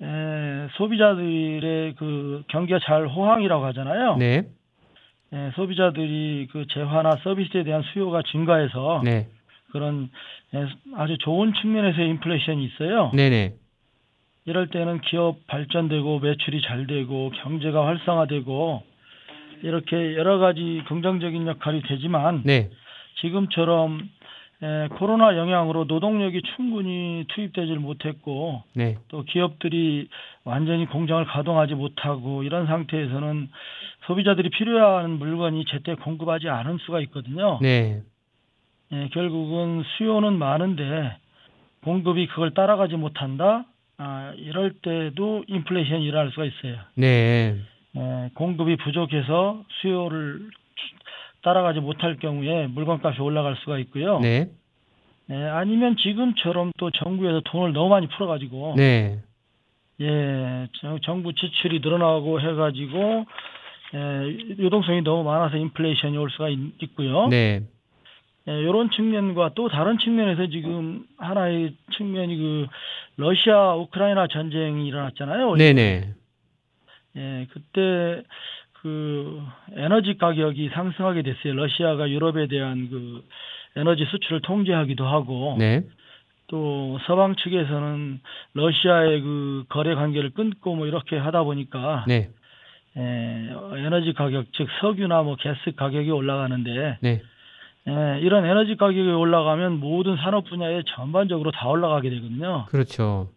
에, 0.03 0.69
소비자들의 0.77 1.95
그 1.97 2.45
경기가 2.49 2.79
잘 2.85 3.07
호황이라고 3.09 3.65
하잖아요. 3.67 4.17
네. 4.19 4.43
에, 5.33 5.51
소비자들이 5.57 6.49
그 6.53 6.67
재화나 6.69 7.17
서비스에 7.25 7.65
대한 7.65 7.83
수요가 7.93 8.23
증가해서 8.31 9.01
네. 9.05 9.27
그런 9.73 10.11
에, 10.55 10.67
아주 10.97 11.19
좋은 11.19 11.53
측면에서의 11.55 12.09
인플레이션이 12.11 12.65
있어요. 12.65 13.11
네, 13.15 13.31
네. 13.31 13.55
이럴 14.45 14.69
때는 14.69 15.01
기업 15.01 15.47
발전되고 15.49 16.21
매출이 16.21 16.63
잘 16.63 16.87
되고 16.87 17.31
경제가 17.31 17.85
활성화되고 17.87 18.83
이렇게 19.63 20.17
여러 20.17 20.39
가지 20.39 20.83
긍정적인 20.87 21.47
역할이 21.47 21.83
되지만 21.83 22.43
네. 22.45 22.71
지금처럼 23.21 24.09
에, 24.63 24.89
코로나 24.89 25.37
영향으로 25.37 25.85
노동력이 25.85 26.41
충분히 26.55 27.25
투입되질 27.29 27.79
못했고 27.79 28.63
네. 28.75 28.97
또 29.09 29.23
기업들이 29.25 30.09
완전히 30.45 30.87
공장을 30.87 31.23
가동하지 31.27 31.75
못하고 31.75 32.43
이런 32.43 32.67
상태에서는 32.67 33.51
소비자들이 34.07 34.51
필요한 34.51 35.19
물건이 35.19 35.65
제때 35.67 35.95
공급하지 35.95 36.49
않을 36.49 36.79
수가 36.81 37.01
있거든요. 37.01 37.59
네. 37.61 38.03
예, 38.93 39.09
결국은 39.13 39.83
수요는 39.97 40.39
많은데 40.39 41.17
공급이 41.83 42.27
그걸 42.29 42.53
따라가지 42.55 42.97
못한다. 42.97 43.65
아, 43.99 44.33
이럴 44.37 44.75
때도 44.75 45.45
인플레이션이 45.49 46.05
일어날 46.05 46.31
수가 46.31 46.45
있어요. 46.45 46.79
네. 46.95 47.57
예, 47.97 48.31
공급이 48.35 48.77
부족해서 48.77 49.63
수요를 49.81 50.51
따라가지 51.43 51.81
못할 51.81 52.17
경우에 52.17 52.67
물건값이 52.67 53.21
올라갈 53.21 53.57
수가 53.57 53.79
있고요. 53.79 54.21
네. 54.21 54.49
예, 55.31 55.35
아니면 55.35 55.97
지금처럼 55.97 56.73
또 56.79 56.91
정부에서 56.91 57.41
돈을 57.45 57.73
너무 57.73 57.89
많이 57.89 58.07
풀어가지고 58.09 58.75
네. 58.77 59.19
예, 60.01 60.69
정- 60.81 61.01
정부 61.01 61.33
지출이 61.33 61.81
늘어나고 61.81 62.41
해가지고 62.41 63.27
예, 63.95 64.27
유동성이 64.59 65.03
너무 65.03 65.25
많아서 65.25 65.57
인플레이션이 65.57 66.17
올 66.19 66.31
수가 66.31 66.49
있, 66.51 66.59
있고요. 66.83 67.29
네. 67.29 67.63
예, 68.49 68.61
이런 68.61 68.91
측면과 68.91 69.53
또 69.55 69.69
다른 69.69 69.99
측면에서 69.99 70.47
지금 70.49 71.05
하나의 71.19 71.75
측면이 71.97 72.37
그 72.37 72.67
러시아 73.17 73.75
우크라이나 73.75 74.29
전쟁이 74.29 74.87
일어났잖아요. 74.87 75.57
네, 75.57 75.73
네. 75.73 76.15
예, 77.17 77.47
그때 77.53 78.23
그 78.83 79.43
에너지 79.75 80.17
가격이 80.17 80.71
상승하게 80.75 81.23
됐어요. 81.23 81.55
러시아가 81.55 82.09
유럽에 82.09 82.47
대한 82.47 82.89
그 82.89 83.25
에너지 83.75 84.05
수출을 84.05 84.43
통제하기도 84.43 85.05
하고 85.05 85.57
네. 85.59 85.83
또 86.47 86.99
서방 87.07 87.35
측에서는 87.37 88.21
러시아의 88.55 89.21
그 89.23 89.65
거래 89.69 89.95
관계를 89.95 90.31
끊고 90.31 90.77
뭐 90.77 90.87
이렇게 90.87 91.17
하다 91.17 91.43
보니까 91.43 92.05
네. 92.07 92.31
에, 92.97 93.51
에너지 93.79 94.13
가격 94.13 94.47
즉 94.53 94.69
석유나 94.81 95.23
뭐 95.23 95.37
가스 95.37 95.75
가격이 95.75 96.11
올라가는데 96.11 96.99
네. 97.01 97.23
에, 97.89 98.21
이런 98.21 98.45
에너지 98.45 98.77
가격이 98.77 99.09
올라가면 99.09 99.79
모든 99.79 100.17
산업 100.17 100.45
분야에 100.47 100.83
전반적으로 100.87 101.53
다 101.53 101.69
올라가게 101.69 102.11
되거든요. 102.11 102.67
그렇죠. 102.69 103.29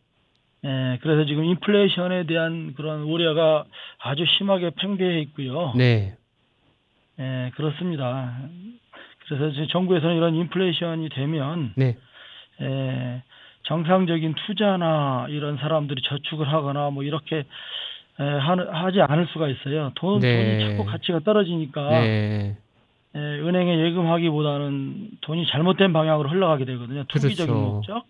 에, 0.65 0.97
그래서 1.01 1.25
지금 1.25 1.45
인플레이션에 1.45 2.25
대한 2.25 2.73
그런 2.75 3.01
우려가 3.03 3.65
아주 3.99 4.25
심하게 4.37 4.71
팽배해 4.75 5.19
있고요. 5.21 5.73
네. 5.75 6.15
에, 7.19 7.51
그렇습니다. 7.55 8.33
그래서 9.27 9.51
지금 9.51 9.67
정부에서는 9.67 10.15
이런 10.15 10.35
인플레이션이 10.35 11.09
되면 11.09 11.73
네. 11.75 11.97
에, 12.61 13.23
정상적인 13.63 14.33
투자나 14.33 15.27
이런 15.29 15.57
사람들이 15.57 16.01
저축을 16.01 16.51
하거나 16.51 16.89
뭐 16.89 17.03
이렇게 17.03 17.45
에, 18.19 18.23
하는, 18.23 18.67
하지 18.67 18.99
않을 19.01 19.27
수가 19.27 19.47
있어요. 19.47 19.91
돈, 19.95 20.19
네. 20.19 20.57
돈이 20.57 20.71
자꾸 20.71 20.89
가치가 20.89 21.19
떨어지니까 21.19 21.89
네. 22.01 22.57
에, 23.19 23.39
은행에 23.39 23.85
예금하기보다는 23.87 25.09
돈이 25.21 25.45
잘못된 25.47 25.93
방향으로 25.93 26.29
흘러가게 26.29 26.65
되거든요. 26.65 27.03
투기적인 27.07 27.53
그렇죠. 27.53 27.53
목적. 27.53 28.05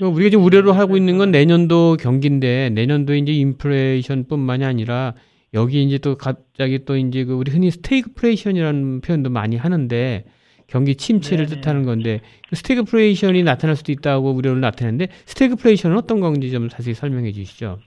우리가 0.00 0.30
지금 0.30 0.44
우려로 0.44 0.72
하고 0.72 0.96
있는 0.96 1.18
건 1.18 1.30
내년도 1.30 1.96
경기인데 2.00 2.70
내년도 2.70 3.14
이제 3.14 3.32
인플레이션뿐만이 3.32 4.64
아니라 4.64 5.14
여기 5.54 5.82
이제 5.84 5.98
또 5.98 6.16
갑자기 6.16 6.84
또 6.84 6.96
이제 6.96 7.24
그 7.24 7.34
우리 7.34 7.52
흔히 7.52 7.70
스태그플레이션이라는 7.70 9.00
표현도 9.02 9.30
많이 9.30 9.56
하는데 9.56 10.24
경기 10.66 10.96
침체를 10.96 11.46
네네. 11.46 11.60
뜻하는 11.60 11.84
건데 11.84 12.20
그 12.48 12.56
스태그플레이션이 12.56 13.44
나타날 13.44 13.76
수도 13.76 13.92
있다고 13.92 14.32
우려를 14.32 14.60
나타내는데 14.60 15.08
스태그플레이션은 15.26 15.96
어떤 15.96 16.18
건지 16.20 16.50
좀 16.50 16.68
자세히 16.68 16.94
설명해 16.94 17.30
주시죠. 17.32 17.78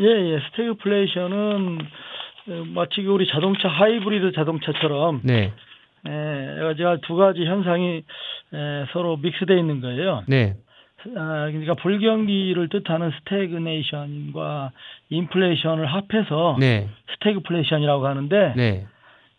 예, 0.00 0.06
예. 0.06 0.38
스태그플레이션은 0.50 1.78
어, 1.80 1.84
마치 2.74 3.02
그 3.02 3.10
우리 3.10 3.26
자동차 3.26 3.68
하이브리드 3.68 4.32
자동차처럼 4.32 5.20
네, 5.24 5.52
에, 6.06 6.74
제가 6.76 6.98
두 7.02 7.16
가지 7.16 7.44
현상이 7.44 8.02
에, 8.52 8.86
서로 8.92 9.16
mix되어 9.16 9.56
있는 9.56 9.80
거예요. 9.80 10.24
네, 10.26 10.54
아, 11.16 11.46
그러니까 11.50 11.74
불경기를 11.74 12.68
뜻하는 12.68 13.10
스태그네이션과 13.18 14.72
인플레이션을 15.10 15.86
합해서 15.86 16.56
네, 16.58 16.88
스태그플레이션이라고 17.14 18.06
하는데 18.06 18.54
네, 18.56 18.86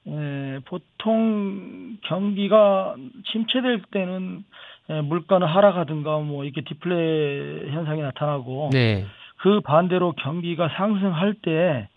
에, 0.07 0.59
보통 0.65 1.97
경기가 2.03 2.95
침체될 3.31 3.81
때는 3.91 4.43
에, 4.89 5.01
물가는 5.01 5.45
하락하든가 5.45 6.19
뭐 6.19 6.45
이렇게 6.45 6.61
디플레 6.61 7.71
현상이 7.71 8.01
나타나고 8.01 8.69
네, 8.71 9.05
그 9.37 9.59
반대로 9.59 10.13
경기가 10.13 10.69
상승할 10.69 11.33
때 11.41 11.89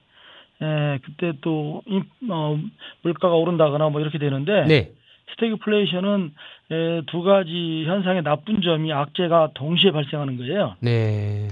에, 0.62 0.98
그때 1.04 1.32
또 1.42 1.82
인- 1.86 2.04
어, 2.30 2.58
물가가 3.02 3.34
오른다거나 3.34 3.88
뭐 3.90 4.00
이렇게 4.00 4.18
되는데 4.18 4.64
네, 4.66 4.92
스태그플레이션은 5.32 6.32
에, 6.72 7.02
두 7.06 7.22
가지 7.22 7.84
현상의 7.86 8.22
나쁜 8.22 8.60
점이 8.62 8.92
악재가 8.92 9.50
동시에 9.54 9.90
발생하는 9.92 10.36
거예요. 10.38 10.76
네, 10.80 11.48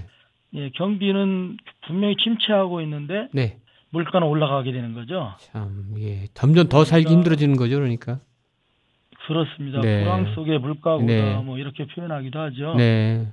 예, 0.55 0.71
경기는 0.71 1.57
분명히 1.87 2.17
침체하고 2.17 2.81
있는데 2.83 3.29
네. 3.33 3.59
물가는 3.91 4.27
올라가게 4.27 4.73
되는 4.73 4.95
거죠. 4.95 5.35
참, 5.39 5.95
예, 5.99 6.27
점점 6.35 6.69
더 6.69 6.85
살기 6.85 7.05
그러니까- 7.05 7.11
힘들어지는 7.21 7.57
거죠, 7.57 7.77
그러니까. 7.77 8.19
그렇습니다. 9.27 9.81
네. 9.81 10.03
불황 10.03 10.35
속의 10.35 10.59
물가보다 10.59 11.07
네. 11.07 11.35
뭐 11.43 11.59
이렇게 11.59 11.87
표현하기도 11.87 12.39
하죠. 12.39 12.75
네. 12.77 13.27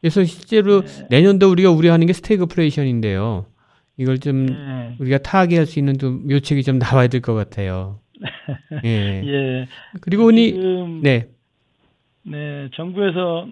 그래서 0.00 0.22
실제로 0.24 0.82
네. 0.82 1.06
내년도 1.08 1.50
우리가 1.50 1.70
우려하는 1.70 2.06
게 2.06 2.12
스태그플레이션인데요. 2.12 3.46
이걸 3.96 4.18
좀 4.18 4.48
예, 4.50 4.96
우리가 4.98 5.18
타개할 5.18 5.66
수 5.66 5.78
있는 5.78 5.98
좀 5.98 6.26
묘책이 6.28 6.62
좀 6.64 6.78
나와야 6.78 7.06
될 7.08 7.20
것 7.20 7.34
같아요. 7.34 8.00
예. 8.84 9.22
예. 9.24 9.66
그리고 10.00 10.30
이 10.30 10.52
지금 10.52 11.00
네, 11.02 11.28
네, 12.22 12.68
정부에서 12.74 13.46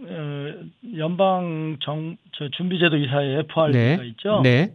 어, 0.00 0.54
연방 0.96 1.76
정저 1.82 2.50
준비제도 2.56 2.96
이사회 2.96 3.38
FRB가 3.40 4.04
있죠. 4.04 4.40
네, 4.42 4.72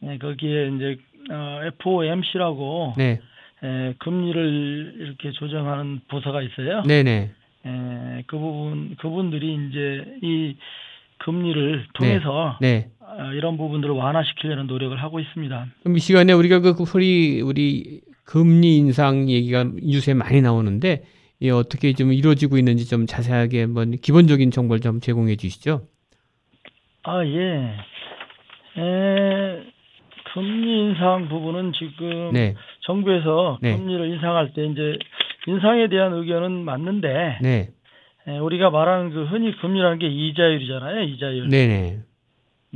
네, 0.00 0.18
거기에 0.18 0.68
이제 0.68 0.96
어, 1.30 1.60
FOMC라고 1.80 2.94
네, 2.96 3.20
에, 3.62 3.94
금리를 3.98 4.94
이렇게 5.00 5.32
조정하는 5.32 6.00
부서가 6.08 6.40
있어요. 6.42 6.82
네, 6.86 7.02
네, 7.02 7.30
에, 7.66 8.22
그 8.26 8.38
부분 8.38 8.96
그분들이 8.96 9.58
이제 9.68 10.18
이 10.22 10.56
금리를 11.18 11.86
통해서 11.94 12.56
네. 12.60 12.88
어, 12.95 12.95
이런 13.34 13.56
부분들을 13.56 13.94
완화시키려는 13.94 14.66
노력을 14.66 14.96
하고 14.96 15.20
있습니다. 15.20 15.66
그럼 15.82 15.96
이 15.96 16.00
시간에 16.00 16.32
우리가 16.32 16.60
그 16.60 16.74
우리 16.94 17.40
우리 17.40 18.00
금리 18.24 18.76
인상 18.76 19.30
얘기가 19.30 19.64
뉴스에 19.64 20.14
많이 20.14 20.42
나오는데 20.42 21.04
이 21.40 21.50
어떻게 21.50 21.92
좀 21.92 22.12
이루어지고 22.12 22.58
있는지 22.58 22.88
좀 22.88 23.06
자세하게 23.06 23.62
한번 23.62 23.92
기본적인 23.92 24.50
정보를 24.50 24.80
좀 24.80 25.00
제공해 25.00 25.36
주시죠. 25.36 25.82
아 27.04 27.24
예. 27.24 27.76
에, 28.78 29.62
금리 30.32 30.80
인상 30.80 31.28
부분은 31.28 31.72
지금 31.72 32.32
네, 32.32 32.54
정부에서 32.80 33.58
네. 33.62 33.76
금리를 33.76 34.10
인상할 34.14 34.52
때 34.54 34.66
이제 34.66 34.98
인상에 35.46 35.88
대한 35.88 36.12
의견은 36.12 36.64
맞는데 36.64 37.38
네, 37.42 37.68
에, 38.26 38.38
우리가 38.38 38.70
말하는 38.70 39.10
그 39.10 39.24
흔히 39.26 39.56
금리라는 39.56 39.98
게 39.98 40.08
이자율이잖아요. 40.08 41.02
이자율. 41.04 41.48
네, 41.48 41.66
네, 41.68 41.98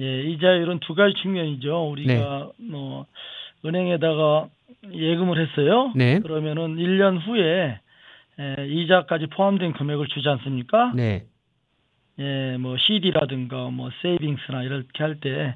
예, 0.01 0.23
이자율은 0.23 0.81
두 0.81 0.95
가지 0.95 1.15
측면이죠. 1.23 1.91
우리가 1.91 2.51
뭐 2.59 3.07
은행에다가 3.65 4.49
예금을 4.93 5.41
했어요. 5.41 5.93
네, 5.95 6.21
그러면은 6.21 6.77
1년 6.77 7.21
후에 7.27 7.79
에, 8.39 8.67
이자까지 8.69 9.27
포함된 9.27 9.73
금액을 9.75 10.07
주지 10.09 10.29
않습니까? 10.29 10.93
네, 10.95 11.25
예, 12.19 12.57
뭐 12.59 12.77
CD라든가 12.79 13.71
뭐 13.71 13.91
세이빙스나 14.03 14.63
이렇게 14.63 15.03
할 15.03 15.17
때 15.21 15.55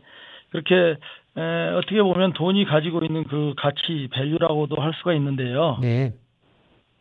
그렇게 0.51 0.97
에, 1.37 1.69
어떻게 1.77 2.03
보면 2.03 2.33
돈이 2.35 2.65
가지고 2.67 3.05
있는 3.05 3.25
그 3.25 3.55
가치 3.57 4.09
value라고도 4.13 4.77
할 4.81 4.93
수가 4.99 5.15
있는데요. 5.15 5.79
네. 5.81 6.13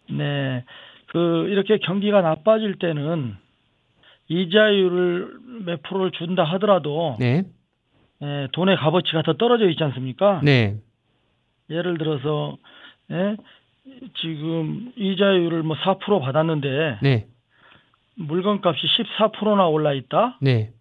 네. 0.09 0.63
그 1.07 1.47
이렇게 1.49 1.77
경기가 1.77 2.21
나빠질 2.21 2.75
때는 2.79 3.35
이자율을 4.27 5.39
몇 5.65 5.83
프로를 5.83 6.11
준다 6.11 6.43
하더라도 6.43 7.17
네. 7.19 7.43
에, 8.21 8.47
돈의 8.51 8.77
값어치가 8.77 9.21
더 9.23 9.33
떨어져 9.33 9.69
있지 9.69 9.83
않습니까? 9.83 10.41
네. 10.43 10.77
예를 11.69 11.97
들어서 11.97 12.57
예? 13.11 13.35
지금 14.21 14.91
이자율을 14.95 15.63
뭐 15.63 15.75
4% 15.77 16.21
받았는데 16.21 16.99
네. 17.01 17.27
물건값이 18.15 18.87
14%나 18.87 19.67
올라 19.67 19.93
있다. 19.93 20.37
네. 20.41 20.71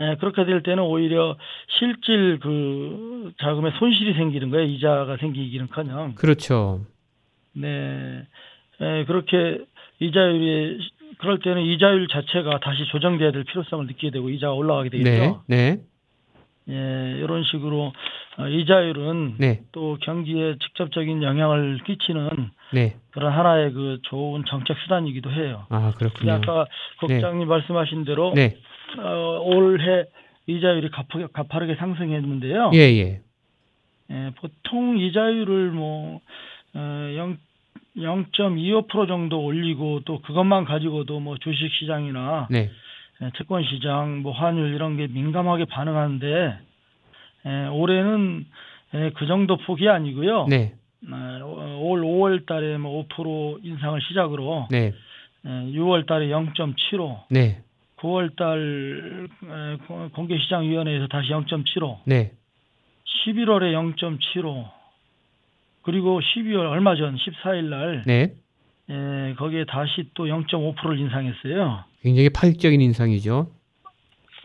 예, 0.00 0.16
그렇게 0.18 0.44
될 0.46 0.62
때는 0.62 0.82
오히려 0.82 1.36
실질 1.78 2.38
그 2.40 3.32
자금에 3.38 3.70
손실이 3.78 4.14
생기는 4.14 4.48
거예요. 4.50 4.66
이자가 4.66 5.18
생기기는커녕. 5.18 6.14
그렇죠. 6.14 6.86
네. 7.52 8.26
예, 8.80 9.04
그렇게 9.04 9.62
이자율이 9.98 10.80
그럴 11.20 11.38
때는 11.38 11.62
이자율 11.62 12.08
자체가 12.08 12.60
다시 12.60 12.86
조정돼야 12.86 13.30
될 13.30 13.44
필요성을 13.44 13.86
느끼게 13.86 14.10
되고 14.10 14.30
이자가 14.30 14.54
올라가게 14.54 14.88
네. 14.90 15.04
되겠죠. 15.04 15.42
네. 15.46 15.78
예, 16.68 17.18
이런 17.18 17.44
식으로 17.44 17.92
어, 18.38 18.48
이자율은 18.48 19.36
네. 19.38 19.60
또 19.72 19.98
경기에 20.00 20.56
직접적인 20.62 21.22
영향을 21.22 21.80
끼치는 21.84 22.30
네. 22.72 22.96
그런 23.10 23.32
하나의 23.32 23.72
그 23.72 23.98
좋은 24.04 24.44
정책 24.46 24.78
수단이기도 24.78 25.30
해요. 25.30 25.66
아, 25.68 25.92
그렇군요. 25.96 26.32
아까 26.32 26.66
국장님 27.00 27.46
말씀하신 27.46 28.04
대로 28.04 28.32
네. 28.34 28.56
어, 28.98 29.40
올해 29.44 30.04
이자율이 30.46 30.90
가파, 30.90 31.26
가파르게 31.32 31.74
상승했는데요. 31.74 32.70
예, 32.74 32.78
예. 32.78 33.20
예, 34.10 34.30
보통 34.40 34.98
이자율을 34.98 35.70
뭐 35.72 36.20
어, 36.74 37.12
0, 37.16 37.36
0.25% 37.96 39.08
정도 39.08 39.42
올리고 39.44 40.00
또 40.04 40.20
그것만 40.22 40.64
가지고도 40.64 41.20
뭐 41.20 41.36
주식 41.38 41.72
시장이나 41.74 42.46
네. 42.50 42.70
예, 43.22 43.30
채권 43.36 43.64
시장, 43.64 44.22
뭐 44.22 44.32
환율 44.32 44.74
이런 44.74 44.96
게 44.96 45.06
민감하게 45.08 45.66
반응하는데 45.66 46.58
예, 47.46 47.66
올해는 47.66 48.46
예, 48.94 49.10
그 49.14 49.26
정도 49.26 49.56
폭이 49.56 49.88
아니고요. 49.88 50.46
네. 50.48 50.74
어, 51.10 51.78
올 51.82 52.02
5월 52.02 52.46
달에 52.46 52.76
뭐 52.76 53.06
5% 53.08 53.64
인상을 53.64 54.00
시작으로 54.02 54.68
네. 54.70 54.92
예, 55.46 55.48
6월 55.48 56.06
달에 56.06 56.28
0.75, 56.28 57.22
네. 57.30 57.62
9월 57.98 58.36
달 58.36 59.28
에, 59.44 59.76
공- 59.86 60.08
공개시장위원회에서 60.10 61.06
다시 61.08 61.30
0.75, 61.30 61.98
네. 62.04 62.32
11월에 63.26 63.72
0.75, 63.96 64.68
그리고 65.82 66.20
12월 66.20 66.70
얼마 66.70 66.94
전 66.96 67.16
14일 67.16 67.64
날 67.64 68.02
네. 68.06 68.34
에, 68.90 69.34
거기에 69.34 69.64
다시 69.64 70.10
또 70.14 70.26
0.5%를 70.26 70.98
인상했어요. 70.98 71.84
굉장히 72.02 72.28
파격적인 72.30 72.80
인상이죠. 72.80 73.48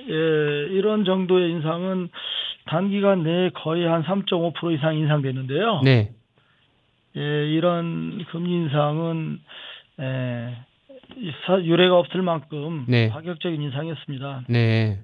예, 0.08 0.13
이런 0.13 1.04
정도의 1.06 1.50
인상은 1.51 2.10
단기간 2.65 3.24
내에 3.24 3.50
거의 3.50 3.86
한 3.86 4.04
3.5% 4.04 4.74
이상 4.75 4.96
인상됐는데요. 4.98 5.82
네. 5.84 6.12
예, 7.18 7.22
이런 7.50 8.24
금리 8.30 8.51
인상은 8.51 9.39
사- 11.46 11.63
유례가 11.63 11.98
없을 11.98 12.22
만큼 12.22 12.86
네. 12.88 13.10
파격적인 13.10 13.62
인상이었습니다. 13.62 14.44
네. 14.50 15.00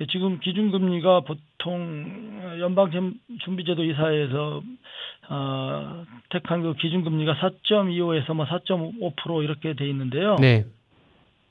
예, 0.00 0.06
지금 0.06 0.38
기준금리가 0.38 1.20
보통 1.20 2.58
연방준비제도 2.60 3.84
이사회에서 3.84 4.62
어, 5.30 6.04
택한 6.30 6.62
그 6.62 6.74
기준금리가 6.74 7.34
4.25에서 7.34 8.34
뭐 8.34 8.46
4.5% 8.46 9.42
이렇게 9.42 9.74
돼 9.74 9.88
있는데요. 9.88 10.36
네. 10.36 10.64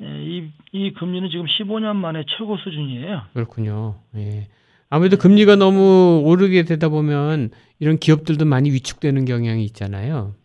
예, 0.02 0.24
이, 0.24 0.50
이 0.72 0.94
금리는 0.94 1.30
지금 1.30 1.46
15년 1.46 1.96
만에 1.96 2.24
최고 2.38 2.58
수준이에요. 2.58 3.24
그렇군요. 3.34 3.96
예. 4.16 4.48
아무래도 4.90 5.18
금리가 5.18 5.58
너무 5.58 6.22
오르게 6.24 6.64
되다 6.64 6.88
보면 6.88 7.50
이런 7.80 7.98
기업들도 7.98 8.46
많이 8.46 8.72
위축되는 8.72 9.26
경향이 9.26 9.64
있잖아요. 9.66 10.36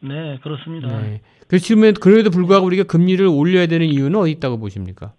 네, 0.00 0.38
그렇습니다. 0.42 1.00
네. 1.00 1.22
그렇지만 1.48 1.94
그래도 1.94 2.30
불구하고 2.30 2.66
우리가 2.66 2.84
금리를 2.84 3.26
올려야 3.26 3.66
되는 3.66 3.86
이유는 3.86 4.18
어디 4.20 4.30
있다고 4.32 4.58
보십니까? 4.58 5.14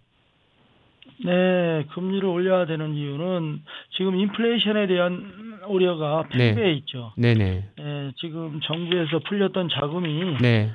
네, 1.26 1.86
금리를 1.94 2.26
올려야 2.26 2.66
되는 2.66 2.94
이유는 2.94 3.62
지금 3.92 4.16
인플레이션에 4.16 4.88
대한 4.88 5.60
우려가 5.68 6.24
네. 6.32 6.54
팽배해 6.54 6.74
있죠. 6.74 7.14
네네. 7.18 7.64
예, 7.80 8.12
지금 8.18 8.60
정부에서 8.64 9.20
풀렸던 9.20 9.70
자금이 9.70 10.38
네. 10.42 10.70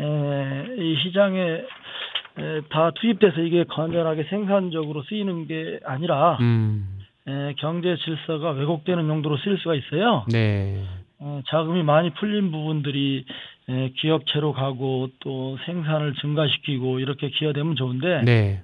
에, 0.00 0.66
이 0.78 0.96
시장에 1.02 1.40
에, 1.40 2.60
다 2.70 2.90
투입돼서 2.90 3.40
이게 3.42 3.64
건전하게 3.64 4.24
생산적으로 4.24 5.02
쓰이는 5.04 5.46
게 5.46 5.78
아니라 5.84 6.38
음. 6.40 6.98
에, 7.28 7.54
경제 7.58 7.96
질서가 7.96 8.50
왜곡되는 8.50 9.08
용도로 9.08 9.36
쓰일 9.38 9.58
수가 9.58 9.74
있어요. 9.76 10.24
네. 10.32 10.82
어, 11.20 11.40
자금이 11.46 11.84
많이 11.84 12.10
풀린 12.10 12.50
부분들이 12.50 13.24
에, 13.68 13.90
기업체로 13.96 14.52
가고 14.52 15.08
또 15.20 15.56
생산을 15.64 16.14
증가시키고 16.14 16.98
이렇게 16.98 17.30
기여되면 17.30 17.76
좋은데 17.76 18.22
네. 18.22 18.62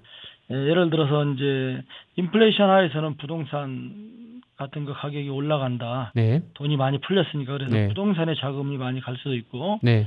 에, 0.50 0.54
예를 0.54 0.90
들어서 0.90 1.24
이제 1.24 1.82
인플레이션 2.16 2.68
하에서는 2.68 3.16
부동산 3.16 4.40
같은 4.56 4.84
거 4.84 4.92
가격이 4.92 5.28
올라간다. 5.30 6.12
네. 6.14 6.42
돈이 6.54 6.76
많이 6.76 6.98
풀렸으니까 7.00 7.52
그래서 7.54 7.74
네. 7.74 7.88
부동산에 7.88 8.34
자금이 8.34 8.76
많이 8.76 9.00
갈 9.00 9.16
수도 9.16 9.34
있고 9.34 9.78
네. 9.82 10.06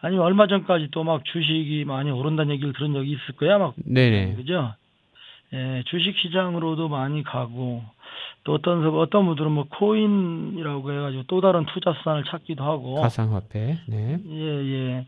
아니면 0.00 0.24
얼마 0.24 0.46
전까지 0.48 0.88
또 0.90 1.04
막 1.04 1.24
주식이 1.24 1.84
많이 1.84 2.10
오른다는 2.10 2.52
얘기를 2.54 2.72
들은 2.72 2.92
적이 2.92 3.12
있을 3.12 3.36
거야 3.36 3.58
막 3.58 3.74
네네. 3.76 4.34
그죠? 4.34 4.74
예, 5.52 5.82
주식 5.86 6.16
시장으로도 6.18 6.88
많이 6.88 7.22
가고 7.22 7.82
또 8.44 8.54
어떤 8.54 8.82
서- 8.82 8.98
어떤 8.98 9.26
분들은 9.26 9.52
뭐 9.52 9.64
코인이라고 9.68 10.92
해가지고 10.92 11.22
또 11.28 11.40
다른 11.40 11.64
투자 11.66 11.92
수단을 11.92 12.24
찾기도 12.24 12.64
하고 12.64 12.94
가상화폐. 13.02 13.78
네. 13.86 14.18
예, 14.26 14.40
예. 14.40 15.06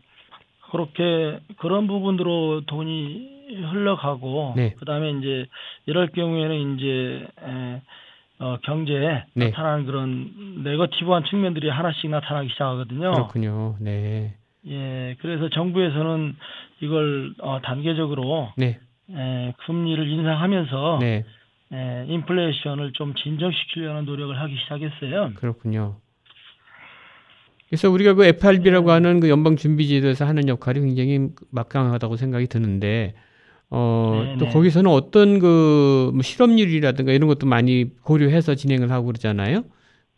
그렇게 0.75 1.39
그런 1.57 1.87
부분으로 1.87 2.63
돈이 2.65 3.45
흘러가고 3.71 4.53
네. 4.57 4.75
그다음에 4.77 5.11
이제 5.11 5.45
이럴 5.85 6.07
경우에는 6.07 6.75
이제 6.75 7.27
에, 7.41 7.81
어, 8.39 8.57
경제에 8.63 9.23
네. 9.35 9.45
나타나는 9.45 9.85
그런 9.85 10.63
네거티브한 10.63 11.23
측면들이 11.29 11.69
하나씩 11.69 12.09
나타나기 12.09 12.49
시작하거든요. 12.49 13.11
그렇군요. 13.11 13.77
네. 13.79 14.35
예, 14.67 15.15
그래서 15.21 15.47
정부에서는 15.47 16.35
이걸 16.81 17.33
어, 17.39 17.61
단계적으로 17.61 18.51
네. 18.57 18.77
에, 19.11 19.53
금리를 19.65 20.05
인상하면서 20.09 20.97
네. 20.99 21.23
에, 21.71 22.05
인플레이션을 22.09 22.91
좀 22.93 23.13
진정시키려는 23.15 24.03
노력을 24.03 24.37
하기 24.37 24.57
시작했어요. 24.57 25.31
그렇군요. 25.35 25.95
그래서 27.69 27.89
우리가 27.89 28.13
그 28.13 28.25
FRB라고 28.25 28.91
하는 28.91 29.19
그 29.19 29.29
연방준비제도에서 29.29 30.25
하는 30.25 30.47
역할이 30.47 30.79
굉장히 30.81 31.29
막강하다고 31.49 32.15
생각이 32.15 32.47
드는데, 32.47 33.15
어, 33.69 34.23
네, 34.25 34.37
또 34.37 34.45
네. 34.45 34.51
거기서는 34.51 34.89
어떤 34.89 35.39
그 35.39 36.11
뭐 36.13 36.21
실업률이라든가 36.21 37.11
이런 37.11 37.27
것도 37.27 37.47
많이 37.47 37.89
고려해서 38.03 38.55
진행을 38.55 38.91
하고 38.91 39.07
그러잖아요. 39.07 39.63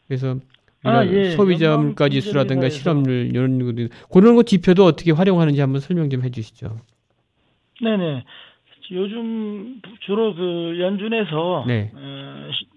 그래서 0.07 0.35
아, 0.83 1.05
예. 1.05 1.31
소비자 1.31 1.75
물가 1.77 2.09
지수라든가 2.09 2.69
실업률 2.69 3.27
이런 3.33 3.89
그런 4.11 4.35
거 4.35 4.43
지표도 4.43 4.85
어떻게 4.85 5.11
활용하는지 5.11 5.59
한번 5.61 5.79
설명 5.81 6.09
좀 6.09 6.23
해주시죠. 6.23 6.77
네네. 7.81 8.23
요즘 8.91 9.81
주로 10.05 10.33
그 10.35 10.77
연준에서 10.79 11.65
네. 11.67 11.91
에, 11.93 12.51
시- 12.53 12.67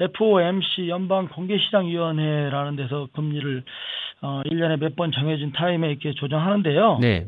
FOMC 0.00 0.88
연방 0.88 1.28
공개시장위원회라는 1.28 2.76
데서 2.76 3.08
금리를 3.14 3.62
어 4.22 4.42
1년에 4.46 4.78
몇 4.80 4.96
번 4.96 5.12
정해진 5.12 5.52
타임에 5.52 5.88
이렇게 5.90 6.12
조정하는데요. 6.12 6.98
네. 7.00 7.26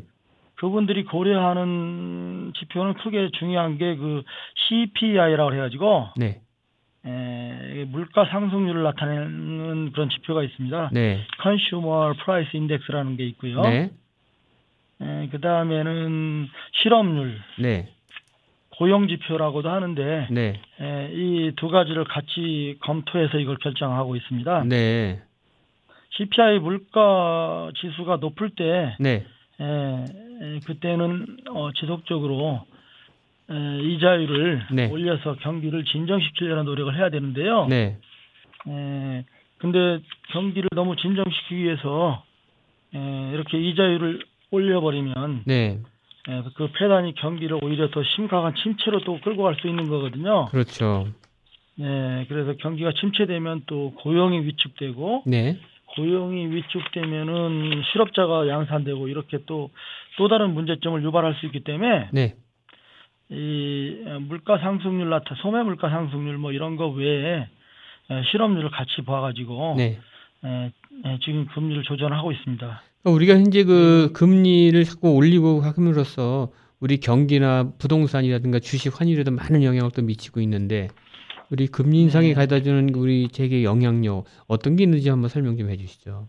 그분들이 0.55 1.03
고려하는 1.03 2.53
지표는 2.57 2.93
크게 2.95 3.29
중요한 3.39 3.77
게 3.77 3.95
그 3.95 4.23
CPI라고 4.55 5.53
해 5.53 5.57
가지고 5.57 6.09
네. 6.15 6.39
에, 7.05 7.85
물가 7.85 8.25
상승률을 8.25 8.81
나타내는 8.83 9.91
그런 9.91 10.09
지표가 10.09 10.43
있습니다. 10.43 10.89
네. 10.93 11.19
Consumer 11.41 12.13
Price 12.23 12.51
Index라는 12.53 13.17
게 13.17 13.25
있고요. 13.27 13.61
네. 13.61 13.91
그 15.31 15.41
다음에는 15.41 16.47
실업률, 16.81 17.37
네. 17.59 17.89
고용 18.83 19.07
지표라고도 19.07 19.69
하는데 19.69 20.27
네. 20.29 20.59
이 21.13 21.53
두 21.55 21.69
가지를 21.69 22.03
같이 22.03 22.75
검토해서 22.81 23.39
이걸 23.39 23.55
결정하고 23.57 24.17
있습니다. 24.17 24.65
네. 24.65 25.21
CPI 26.09 26.59
물가 26.59 27.71
지수가 27.79 28.17
높을 28.17 28.49
때 28.49 28.93
네. 28.99 29.25
에, 29.61 29.63
에, 29.63 30.59
그때는 30.65 31.37
어, 31.51 31.71
지속적으로 31.71 32.65
에, 33.49 33.79
이자율을 33.83 34.67
네. 34.73 34.89
올려서 34.89 35.35
경기를 35.35 35.85
진정시키려는 35.85 36.65
노력을 36.65 36.93
해야 36.93 37.09
되는데요. 37.09 37.67
네. 37.67 37.97
에, 38.67 39.23
근데 39.59 39.99
경기를 40.33 40.67
너무 40.75 40.97
진정시키기 40.97 41.55
위해서 41.63 42.21
에, 42.93 43.31
이렇게 43.33 43.57
이자율을 43.61 44.25
올려버리면 44.51 45.43
네. 45.45 45.79
에, 46.29 46.43
그 46.55 46.71
패단이 46.71 47.15
경기를 47.15 47.59
오히려 47.63 47.89
더 47.89 48.01
심각한 48.03 48.55
침체로 48.55 48.99
또 49.01 49.19
끌고 49.21 49.43
갈 49.43 49.55
수 49.55 49.67
있는 49.67 49.89
거거든요. 49.89 50.45
그렇죠. 50.45 51.07
네, 51.75 52.25
그래서 52.29 52.53
경기가 52.53 52.91
침체되면 52.93 53.63
또 53.65 53.93
고용이 53.95 54.41
위축되고 54.45 55.23
네. 55.25 55.59
고용이 55.95 56.47
위축되면은 56.47 57.83
실업자가 57.91 58.47
양산되고 58.47 59.07
이렇게 59.07 59.39
또또 59.45 60.27
다른 60.29 60.53
문제점을 60.53 61.03
유발할 61.03 61.35
수 61.35 61.45
있기 61.47 61.63
때문에 61.63 62.09
네. 62.11 62.35
이 63.29 64.03
물가 64.21 64.59
상승률 64.59 65.09
나타 65.09 65.35
소매 65.35 65.63
물가 65.63 65.89
상승률 65.89 66.37
뭐 66.37 66.51
이런 66.51 66.75
거 66.75 66.87
외에 66.87 67.47
에, 68.11 68.23
실업률을 68.31 68.69
같이 68.69 69.01
봐가지고 69.05 69.75
네. 69.77 69.99
에, 70.45 70.71
에, 71.05 71.19
지금 71.23 71.45
금리를 71.47 71.83
조정하고 71.83 72.31
있습니다. 72.31 72.81
그러니까 73.03 73.15
우리가 73.15 73.33
현재 73.35 73.63
그 73.65 74.11
금리를 74.13 74.81
자꾸 74.85 75.13
올리고 75.13 75.61
함으로써 75.61 76.51
우리 76.79 76.97
경기나 76.99 77.71
부동산이라든가 77.77 78.59
주식 78.59 78.99
환율에도 78.99 79.31
많은 79.31 79.63
영향을 79.63 79.91
또 79.93 80.01
미치고 80.01 80.39
있는데 80.41 80.87
우리 81.51 81.67
금리 81.67 81.99
인상이 82.01 82.29
네. 82.29 82.33
가져다 82.33 82.63
주는 82.63 82.93
우리 82.95 83.27
재계 83.27 83.63
영향력 83.63 84.25
어떤 84.47 84.75
게 84.75 84.83
있는지 84.83 85.09
한번 85.09 85.29
설명 85.29 85.57
좀 85.57 85.69
해주시죠. 85.69 86.27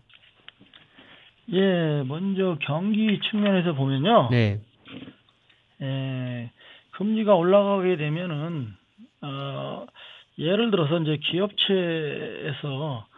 예, 1.53 2.03
먼저 2.05 2.57
경기 2.61 3.19
측면에서 3.29 3.73
보면요. 3.73 4.29
네. 4.31 4.59
에, 5.81 6.51
금리가 6.91 7.35
올라가게 7.35 7.97
되면은 7.97 8.73
어, 9.21 9.85
예를 10.37 10.71
들어서 10.71 10.99
이제 10.99 11.17
기업체에서 11.31 13.05
에, 13.09 13.14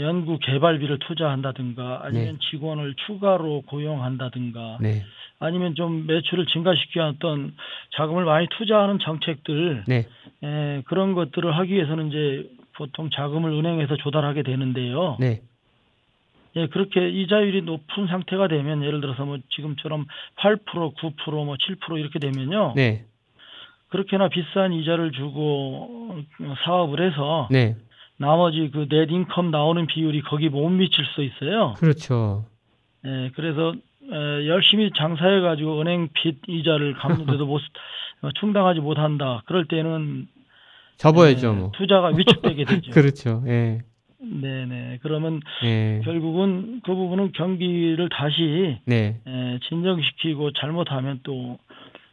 연구 0.00 0.38
개발비를 0.38 0.98
투자한다든가 1.00 2.00
아니면 2.02 2.38
직원을 2.50 2.94
추가로 3.06 3.62
고용한다든가 3.66 4.78
네. 4.80 5.02
아니면 5.38 5.74
좀 5.74 6.06
매출을 6.06 6.46
증가시키기 6.46 6.98
위한 6.98 7.14
어떤 7.16 7.54
자금을 7.96 8.24
많이 8.24 8.46
투자하는 8.56 8.98
정책들 9.00 9.84
네. 9.86 10.06
에, 10.44 10.82
그런 10.86 11.14
것들을 11.14 11.56
하기 11.58 11.74
위해서는 11.74 12.08
이제 12.08 12.48
보통 12.76 13.10
자금을 13.10 13.50
은행에서 13.52 13.96
조달하게 13.96 14.42
되는데요. 14.42 15.16
네. 15.20 15.42
예, 16.54 16.66
그렇게 16.68 17.08
이자율이 17.08 17.62
높은 17.62 18.06
상태가 18.08 18.46
되면 18.46 18.84
예를 18.84 19.00
들어서 19.00 19.24
뭐 19.24 19.38
지금처럼 19.50 20.06
8%, 20.36 20.64
9%, 20.64 21.44
뭐 21.44 21.56
7% 21.56 21.98
이렇게 21.98 22.18
되면요. 22.18 22.74
네. 22.76 23.04
그렇게나 23.88 24.28
비싼 24.28 24.72
이자를 24.72 25.12
주고 25.12 26.14
어, 26.40 26.54
사업을 26.64 27.06
해서 27.06 27.48
네. 27.50 27.76
나머지 28.18 28.70
그 28.72 28.86
넷 28.88 29.10
인컴 29.10 29.50
나오는 29.50 29.86
비율이 29.86 30.22
거기 30.22 30.48
못 30.48 30.68
미칠 30.70 31.04
수 31.14 31.22
있어요. 31.22 31.74
그렇죠. 31.78 32.44
예, 33.04 33.30
그래서 33.34 33.72
에, 34.10 34.46
열심히 34.46 34.90
장사해 34.96 35.40
가지고 35.40 35.80
은행 35.80 36.08
빚 36.12 36.38
이자를 36.46 36.94
갚는데도 36.94 37.46
못 37.46 37.60
어, 38.22 38.28
충당하지 38.38 38.80
못한다. 38.80 39.42
그럴 39.46 39.66
때는 39.66 40.28
접어야죠, 40.98 41.48
에, 41.48 41.52
뭐. 41.56 41.70
투자가 41.74 42.08
위축되게 42.08 42.64
되죠. 42.64 42.90
그렇죠. 42.92 43.42
예. 43.46 43.80
네, 44.20 44.66
네. 44.66 44.98
그러면 45.02 45.40
예. 45.64 46.00
결국은 46.04 46.80
그 46.84 46.94
부분은 46.94 47.32
경기를 47.32 48.08
다시 48.08 48.78
네. 48.86 49.20
에, 49.26 49.58
진정시키고 49.68 50.52
잘못하면 50.52 51.18
또 51.24 51.58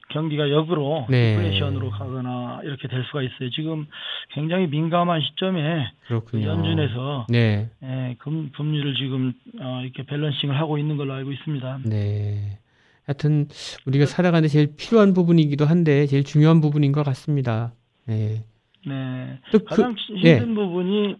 경기가 0.09 0.49
역으로 0.49 1.07
네. 1.09 1.35
디플레이션으로 1.35 1.91
가거나 1.91 2.61
이렇게 2.63 2.87
될 2.87 3.03
수가 3.05 3.21
있어요. 3.21 3.49
지금 3.51 3.87
굉장히 4.33 4.67
민감한 4.67 5.21
시점에 5.21 5.91
그렇군요. 6.07 6.47
연준에서 6.47 7.27
네. 7.29 7.69
에, 7.83 8.15
금, 8.19 8.51
금리를 8.55 8.95
지금 8.95 9.33
어, 9.59 9.81
이렇게 9.83 10.03
밸런싱을 10.03 10.57
하고 10.57 10.77
있는 10.77 10.97
걸로 10.97 11.13
알고 11.13 11.31
있습니다. 11.31 11.79
네. 11.85 12.57
하여튼 13.05 13.47
우리가 13.85 14.05
살아가는 14.05 14.43
데 14.43 14.47
제일 14.47 14.75
필요한 14.75 15.13
부분이기도 15.13 15.65
한데 15.65 16.05
제일 16.05 16.23
중요한 16.23 16.61
부분인 16.61 16.91
것 16.91 17.03
같습니다. 17.03 17.71
네. 18.05 18.43
네. 18.85 19.39
또 19.51 19.59
그, 19.59 19.65
가장 19.65 19.95
예. 20.23 20.37
힘든 20.37 20.55
부분이 20.55 21.15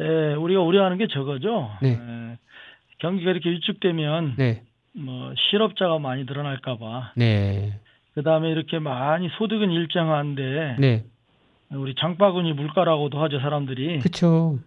에, 0.00 0.34
우리가 0.34 0.60
우려하는 0.62 0.98
게 0.98 1.06
저거죠. 1.06 1.70
네. 1.82 1.92
에, 1.92 2.38
경기가 2.98 3.30
이렇게 3.30 3.50
위축되면 3.50 4.34
네. 4.36 4.62
뭐 4.94 5.32
실업자가 5.36 5.98
많이 5.98 6.24
늘어날까봐 6.24 7.12
네. 7.16 7.78
그 8.14 8.22
다음에 8.22 8.50
이렇게 8.50 8.78
많이 8.78 9.28
소득은 9.38 9.70
일정한데 9.70 10.76
네. 10.78 11.04
우리 11.70 11.94
장바구니 11.94 12.52
물가라고도 12.52 13.22
하죠 13.22 13.40
사람들이 13.40 14.00
그쵸. 14.00 14.58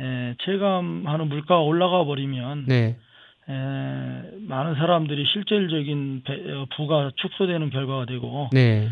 에, 0.00 0.34
체감하는 0.44 1.28
물가가 1.28 1.60
올라가 1.60 2.04
버리면 2.04 2.64
네. 2.66 2.96
에, 3.48 3.52
많은 4.46 4.74
사람들이 4.76 5.24
실질적인 5.32 6.22
배- 6.24 6.52
어, 6.52 6.66
부가 6.76 7.10
축소되는 7.16 7.70
결과가 7.70 8.06
되고 8.06 8.48
네. 8.52 8.88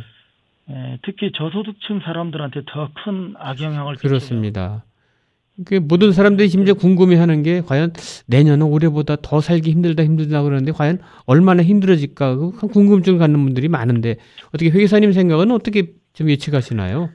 에, 0.68 0.98
특히 1.02 1.32
저소득층 1.32 2.00
사람들한테 2.00 2.62
더 2.66 2.90
큰 3.04 3.34
악영향을 3.38 3.94
끼쳐요. 3.94 4.08
그렇습니다. 4.10 4.84
그 5.64 5.74
모든 5.76 6.12
사람들이 6.12 6.48
심지어 6.48 6.74
궁금해하는 6.74 7.42
게 7.42 7.62
과연 7.62 7.92
내년은 8.26 8.66
올해보다 8.66 9.16
더 9.22 9.40
살기 9.40 9.70
힘들다 9.70 10.04
힘들다 10.04 10.42
그러는데 10.42 10.72
과연 10.72 10.98
얼마나 11.24 11.62
힘들어질까 11.62 12.36
그 12.36 12.68
궁금증을 12.68 13.18
갖는 13.18 13.42
분들이 13.42 13.68
많은데 13.68 14.16
어떻게 14.48 14.70
회계사님 14.70 15.12
생각은 15.12 15.50
어떻게 15.50 15.92
좀 16.12 16.28
예측하시나요? 16.30 17.10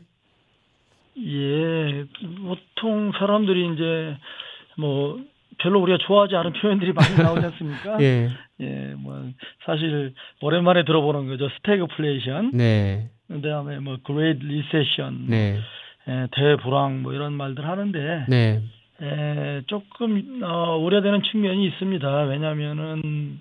예, 1.17 2.05
보통 2.43 3.11
사람들이 3.17 3.73
이제 3.73 4.17
뭐 4.77 5.19
별로 5.59 5.81
우리가 5.81 5.99
좋아하지 6.07 6.35
않은 6.35 6.53
표현들이 6.53 6.93
많이 6.93 7.15
나오지 7.15 7.45
않습니까? 7.45 7.97
예, 8.01 8.29
예, 8.59 8.93
뭐 8.97 9.29
사실 9.65 10.13
오랜만에 10.41 10.83
들어보는 10.85 11.27
거죠. 11.27 11.49
스태그플레이션, 11.57 12.51
네, 12.53 13.09
그다음에 13.27 13.79
뭐 13.79 13.97
Great 14.03 14.43
Recession, 14.43 15.27
네, 15.27 15.59
예, 16.11 16.27
대불황 16.31 17.03
뭐 17.03 17.13
이런 17.13 17.33
말들 17.33 17.65
하는데 17.65 18.25
네, 18.27 18.61
에, 19.01 19.61
조금 19.67 20.41
어, 20.43 20.77
우려되는 20.77 21.23
측면이 21.23 21.65
있습니다. 21.67 22.23
왜냐하면은 22.23 23.39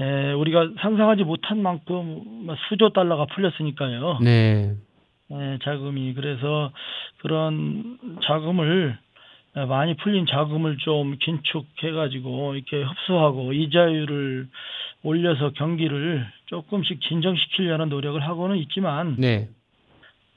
에, 0.00 0.32
우리가 0.32 0.70
상상하지 0.80 1.24
못한 1.24 1.60
만큼 1.60 2.22
뭐 2.46 2.54
수조 2.68 2.90
달러가 2.90 3.26
풀렸으니까요. 3.26 4.18
네, 4.22 4.74
에, 5.32 5.58
자금이 5.64 6.14
그래서 6.14 6.70
그런 7.18 7.98
자금을 8.22 8.96
에, 9.56 9.64
많이 9.64 9.96
풀린 9.96 10.26
자금을 10.26 10.76
좀 10.78 11.16
긴축해가지고 11.18 12.54
이렇게 12.54 12.82
흡수하고 12.82 13.52
이자율을 13.52 14.46
올려서 15.02 15.50
경기를 15.50 16.26
조금씩 16.46 17.00
진정시키려는 17.02 17.88
노력을 17.88 18.20
하고는 18.22 18.56
있지만 18.58 19.16
네, 19.18 19.48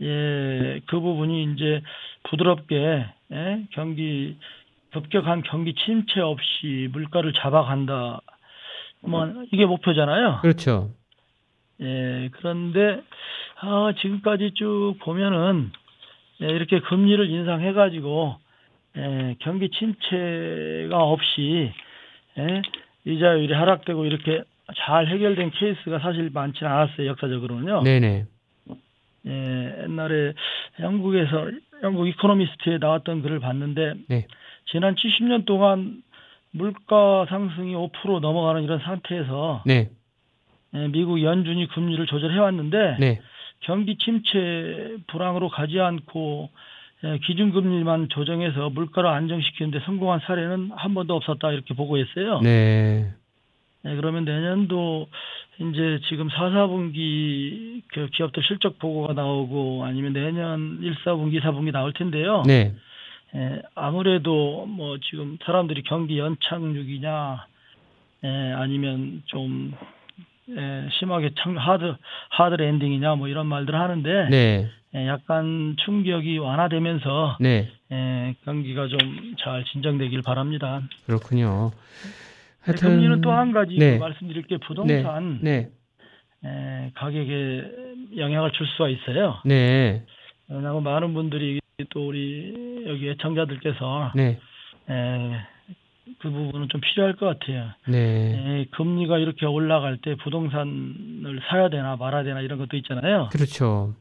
예, 0.02 0.82
그 0.88 1.00
부분이 1.00 1.54
이제 1.54 1.82
부드럽게 2.24 3.06
예, 3.32 3.68
경기 3.72 4.38
급격한 4.92 5.44
경기 5.44 5.74
침체 5.74 6.22
없이 6.22 6.90
물가를 6.92 7.34
잡아간다. 7.34 8.22
뭐 9.02 9.32
이게 9.52 9.66
목표잖아요. 9.66 10.40
그렇죠. 10.42 10.92
예, 11.82 12.30
그런데 12.34 13.02
아, 13.60 13.94
지금까지 14.02 14.52
쭉 14.56 14.96
보면은 15.02 15.72
예, 16.42 16.48
이렇게 16.48 16.80
금리를 16.80 17.30
인상해 17.30 17.74
가지고 17.74 18.36
예, 18.96 19.36
경기 19.40 19.70
침체가 19.70 20.98
없이 20.98 21.72
예, 22.38 22.62
이자율이 23.06 23.54
하락되고 23.54 24.06
이렇게 24.06 24.44
잘 24.76 25.08
해결된 25.08 25.52
케이스가 25.52 26.00
사실 26.00 26.30
많지는 26.32 26.72
않았어요. 26.72 27.08
역사적으로는요. 27.08 27.84
네, 27.84 28.00
네, 28.00 28.26
예, 29.28 29.84
옛날에 29.84 30.34
영국에서 30.80 31.52
영국 31.84 32.08
이코노미스트에 32.08 32.78
나왔던 32.80 33.22
글을 33.22 33.40
봤는데 33.40 33.94
네. 34.08 34.28
지난 34.72 34.96
70년 34.96 35.46
동안 35.46 36.02
물가 36.52 37.26
상승이 37.30 37.74
5% 37.74 38.20
넘어가는 38.20 38.64
이런 38.64 38.80
상태에서 38.80 39.64
네, 39.66 39.90
예, 40.74 40.88
미국 40.88 41.22
연준이 41.22 41.68
금리를 41.68 42.06
조절해 42.06 42.38
왔는데 42.40 42.98
네, 43.00 43.22
경기 43.62 43.98
침체 43.98 44.98
불황으로 45.08 45.50
가지 45.50 45.80
않고 45.80 46.50
예, 47.04 47.20
기준금리만 47.20 48.10
조정해서 48.10 48.70
물가를 48.70 49.10
안정시키는데 49.10 49.82
성공한 49.82 50.20
사례는 50.26 50.72
한 50.76 50.94
번도 50.94 51.16
없었다 51.16 51.52
이렇게 51.52 51.74
보고했어요. 51.76 52.42
네, 52.42 52.50
예, 52.50 53.14
그러면 53.96 54.26
내년도 54.26 55.08
이제 55.60 56.00
지금 56.10 56.30
4, 56.30 56.50
4분기 56.50 57.82
그 57.88 58.08
기업들 58.14 58.44
실적 58.44 58.78
보고가 58.80 59.14
나오고 59.14 59.84
아니면 59.86 60.14
내년 60.14 60.80
1, 60.82 60.96
4분기, 61.04 61.42
4분기 61.42 61.72
나올 61.72 61.94
텐데요. 61.94 62.44
네, 62.46 62.74
예, 63.36 63.62
아무래도 63.76 64.66
뭐 64.68 64.98
지금 65.10 65.38
사람들이 65.46 65.84
경기 65.84 66.20
연착륙이냐 66.20 67.46
예, 68.24 68.28
아니면 68.56 69.24
좀 69.26 69.74
예, 70.50 70.88
심하게 71.00 71.32
참 71.40 71.58
하드 71.58 71.96
하드 72.30 72.56
랜딩이냐 72.56 73.16
뭐 73.16 73.28
이런 73.28 73.48
말들을 73.48 73.80
하는데 73.80 74.28
네. 74.30 74.70
예, 74.96 75.08
약간 75.08 75.76
충격이 75.84 76.38
완화되면서 76.38 77.38
네. 77.40 77.70
예, 77.92 78.36
경기가 78.46 78.88
좀 78.88 79.28
잘 79.48 79.64
진정되길 79.66 80.22
바랍니다. 80.24 80.82
그렇군요. 81.06 81.72
네, 82.74 82.88
금리는 82.88 83.22
또 83.22 83.32
한 83.32 83.52
가지 83.52 83.76
네. 83.78 83.98
말씀드릴 83.98 84.44
게 84.44 84.58
네. 84.58 84.68
부동산 84.68 85.40
네. 85.42 85.70
예, 86.46 86.92
가격에 86.96 87.64
영향을 88.18 88.52
줄 88.52 88.68
수가 88.68 88.90
있어요. 88.90 89.40
네. 89.46 90.04
왜냐하면 90.50 90.84
많은 90.84 91.14
분들이 91.14 91.60
또 91.90 92.08
우리 92.08 92.84
여기 92.88 93.10
애청자들께서 93.10 94.12
네. 94.16 94.40
예, 94.90 95.42
그 96.20 96.30
부분은 96.30 96.70
좀 96.70 96.80
필요할 96.82 97.16
것 97.16 97.26
같아요. 97.40 97.70
네. 97.88 97.98
예, 98.62 98.66
금리가 98.72 99.18
이렇게 99.18 99.46
올라갈 99.46 99.98
때 99.98 100.16
부동산을 100.16 101.42
사야 101.50 101.70
되나 101.70 101.96
말아야 101.96 102.24
되나 102.24 102.42
이런 102.42 102.60
것도 102.60 102.78
있잖아요. 102.78 103.30
그렇죠. 103.32 103.94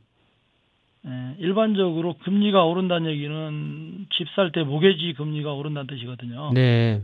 예, 1.07 1.35
일반적으로 1.39 2.15
금리가 2.25 2.65
오른다는 2.65 3.11
얘기는 3.11 4.07
집 4.17 4.27
살 4.35 4.53
때 4.53 4.63
모계지 4.63 5.15
금리가 5.17 5.53
오른다는 5.53 5.87
뜻이거든요. 5.87 6.53
네. 6.53 7.03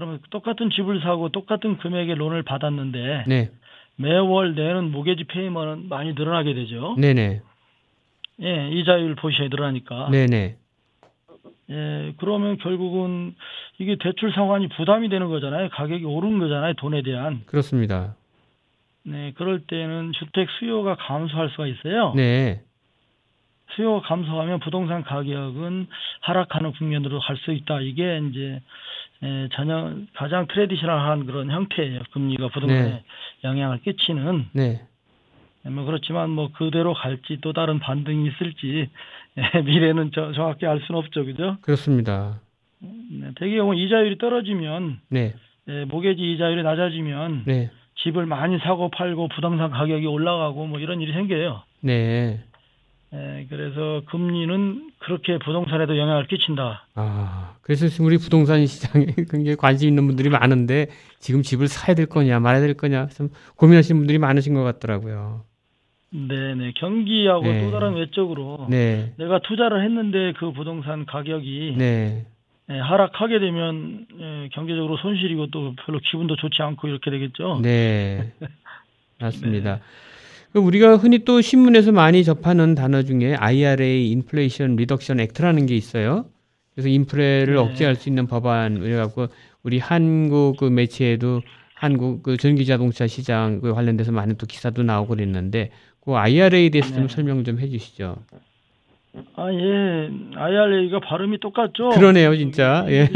그러면 0.00 0.18
똑같은 0.30 0.70
집을 0.70 1.02
사고 1.02 1.28
똑같은 1.28 1.76
금액의 1.76 2.14
론을 2.14 2.42
받았는데 2.42 3.24
네. 3.28 3.50
매월 3.96 4.54
내는 4.54 4.90
모계지 4.90 5.24
페이먼은 5.24 5.90
많이 5.90 6.14
늘어나게 6.14 6.54
되죠. 6.54 6.94
네, 6.96 7.12
네. 7.12 7.42
예, 8.40 8.70
이자율 8.70 9.14
포션이 9.16 9.50
늘어나니까. 9.50 10.08
네, 10.10 10.24
네. 10.24 10.56
예, 11.68 12.14
그러면 12.16 12.56
결국은 12.56 13.34
이게 13.78 13.96
대출 14.00 14.32
상환이 14.32 14.68
부담이 14.68 15.10
되는 15.10 15.28
거잖아요. 15.28 15.68
가격이 15.68 16.06
오른 16.06 16.38
거잖아요. 16.38 16.72
돈에 16.74 17.02
대한. 17.02 17.42
그렇습니다. 17.44 18.16
네, 19.02 19.34
그럴 19.36 19.60
때는 19.66 20.12
주택 20.12 20.48
수요가 20.58 20.96
감소할 20.96 21.50
수가 21.50 21.66
있어요. 21.66 22.14
네. 22.16 22.62
수요가 23.76 24.00
감소하면 24.08 24.60
부동산 24.60 25.04
가격은 25.04 25.88
하락하는 26.22 26.72
국면으로 26.72 27.20
갈 27.20 27.36
수 27.36 27.52
있다. 27.52 27.82
이게 27.82 28.18
이제 28.30 28.60
에, 29.22 29.48
전형 29.52 30.06
가장 30.14 30.46
트레디셔널한 30.46 31.26
그런 31.26 31.50
형태예요. 31.50 32.00
금리가 32.12 32.48
부동산에 32.48 32.82
네. 32.82 33.04
영향을 33.44 33.80
끼치는. 33.82 34.46
네. 34.52 34.82
뭐 35.64 35.84
그렇지만 35.84 36.30
뭐 36.30 36.50
그대로 36.52 36.94
갈지 36.94 37.38
또 37.42 37.52
다른 37.52 37.78
반등이 37.80 38.28
있을지 38.28 38.88
에, 39.36 39.60
미래는 39.62 40.10
저, 40.14 40.32
정확히 40.32 40.66
알 40.66 40.80
수는 40.80 40.98
없죠, 40.98 41.24
그죠? 41.24 41.58
그렇습니다. 41.60 42.40
네, 42.80 43.30
대개 43.36 43.56
경우 43.56 43.74
이자율이 43.74 44.16
떨어지면 44.18 45.00
네. 45.10 45.34
에, 45.68 45.84
모계지 45.84 46.20
이자율이 46.32 46.62
낮아지면 46.62 47.42
네. 47.46 47.70
집을 48.02 48.24
많이 48.24 48.58
사고 48.60 48.88
팔고 48.88 49.28
부동산 49.28 49.70
가격이 49.70 50.06
올라가고 50.06 50.66
뭐 50.66 50.78
이런 50.80 51.02
일이 51.02 51.12
생겨요. 51.12 51.62
네. 51.82 52.40
에, 53.12 53.46
그래서 53.48 54.02
금리는 54.06 54.92
그렇게 54.98 55.38
부동산에도 55.38 55.98
영향을 55.98 56.26
끼친다. 56.28 56.86
아, 56.94 57.54
그래서 57.62 57.88
지금 57.88 58.06
우리 58.06 58.18
부동산 58.18 58.64
시장에 58.66 59.06
굉장히 59.30 59.56
관심 59.56 59.88
있는 59.88 60.06
분들이 60.06 60.28
많은데 60.28 60.88
지금 61.18 61.42
집을 61.42 61.66
사야 61.66 61.94
될 61.94 62.06
거냐 62.06 62.38
말아야 62.38 62.60
될 62.60 62.74
거냐 62.74 63.08
좀 63.08 63.30
고민하시는 63.56 63.98
분들이 64.00 64.18
많으신 64.18 64.54
것 64.54 64.62
같더라고요. 64.62 65.44
네네 66.12 66.72
경기하고 66.76 67.42
네. 67.42 67.60
또 67.64 67.70
다른 67.70 67.94
외적으로 67.94 68.66
네. 68.68 69.12
내가 69.16 69.40
투자를 69.40 69.84
했는데 69.84 70.32
그 70.38 70.52
부동산 70.52 71.06
가격이 71.06 71.74
네. 71.78 72.26
예, 72.70 72.78
하락하게 72.78 73.40
되면 73.40 74.06
예, 74.20 74.48
경제적으로 74.52 74.96
손실이고 74.98 75.48
또 75.48 75.74
별로 75.84 75.98
기분도 75.98 76.36
좋지 76.36 76.62
않고 76.62 76.86
이렇게 76.86 77.10
되겠죠. 77.10 77.60
네. 77.62 78.32
맞습니다. 79.20 79.80
그 80.52 80.58
우리가 80.58 80.96
흔히 80.96 81.20
또 81.20 81.40
신문에서 81.40 81.92
많이 81.92 82.24
접하는 82.24 82.74
단어 82.74 83.02
중에 83.02 83.34
IRA 83.34 84.10
Inflation 84.10 84.76
Reduction 84.76 85.20
Act라는 85.20 85.66
게 85.66 85.76
있어요. 85.76 86.26
그래서 86.74 86.88
인플레를 86.88 87.54
네. 87.54 87.60
억제할 87.60 87.94
수 87.94 88.08
있는 88.08 88.26
법안 88.26 88.80
그래갖고 88.80 89.26
우리 89.62 89.78
한국 89.78 90.56
그 90.58 90.64
매체에도 90.64 91.42
한국 91.74 92.22
그 92.22 92.36
전기 92.36 92.66
자동차 92.66 93.06
시장 93.06 93.60
그 93.60 93.72
관련돼서 93.72 94.12
많은 94.12 94.36
또 94.38 94.46
기사도 94.46 94.82
나오고 94.82 95.14
그랬는데 95.14 95.70
그 96.00 96.14
IRA에 96.14 96.70
대해서 96.70 96.94
좀 96.94 97.06
네. 97.06 97.14
설명 97.14 97.44
좀 97.44 97.58
해주시죠. 97.58 98.16
아 99.36 99.52
예, 99.52 100.10
IRA가 100.36 101.00
발음이 101.00 101.38
똑같죠. 101.40 101.90
그러네요, 101.90 102.36
진짜. 102.36 102.86
예. 102.88 103.08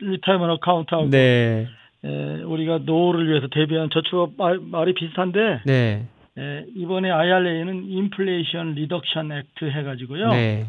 retirement 0.00 0.50
account하고 0.50 1.10
네, 1.10 1.68
예, 2.04 2.42
우리가 2.42 2.78
노후를 2.78 3.28
위해서 3.28 3.46
대비한 3.52 3.88
저축업 3.92 4.32
말, 4.36 4.58
말이 4.58 4.94
비슷한데 4.94 5.60
네, 5.64 6.06
예, 6.38 6.64
이번에 6.76 7.10
IRA는 7.10 7.84
Inflation 7.88 8.74
Reduction 8.74 9.32
Act 9.32 9.64
해가지고요. 9.70 10.30
네, 10.30 10.66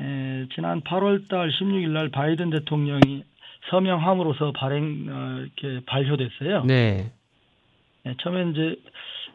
에, 0.00 0.46
지난 0.54 0.80
8월달 0.82 1.50
16일 1.50 1.88
날 1.88 2.08
바이든 2.10 2.50
대통령이 2.50 3.24
서명함으로써 3.70 4.52
발행 4.52 5.06
어, 5.08 5.40
이렇게 5.40 5.84
발효됐어요. 5.86 6.64
네, 6.64 7.12
예, 8.06 8.14
처음에 8.20 8.50
이제 8.50 8.76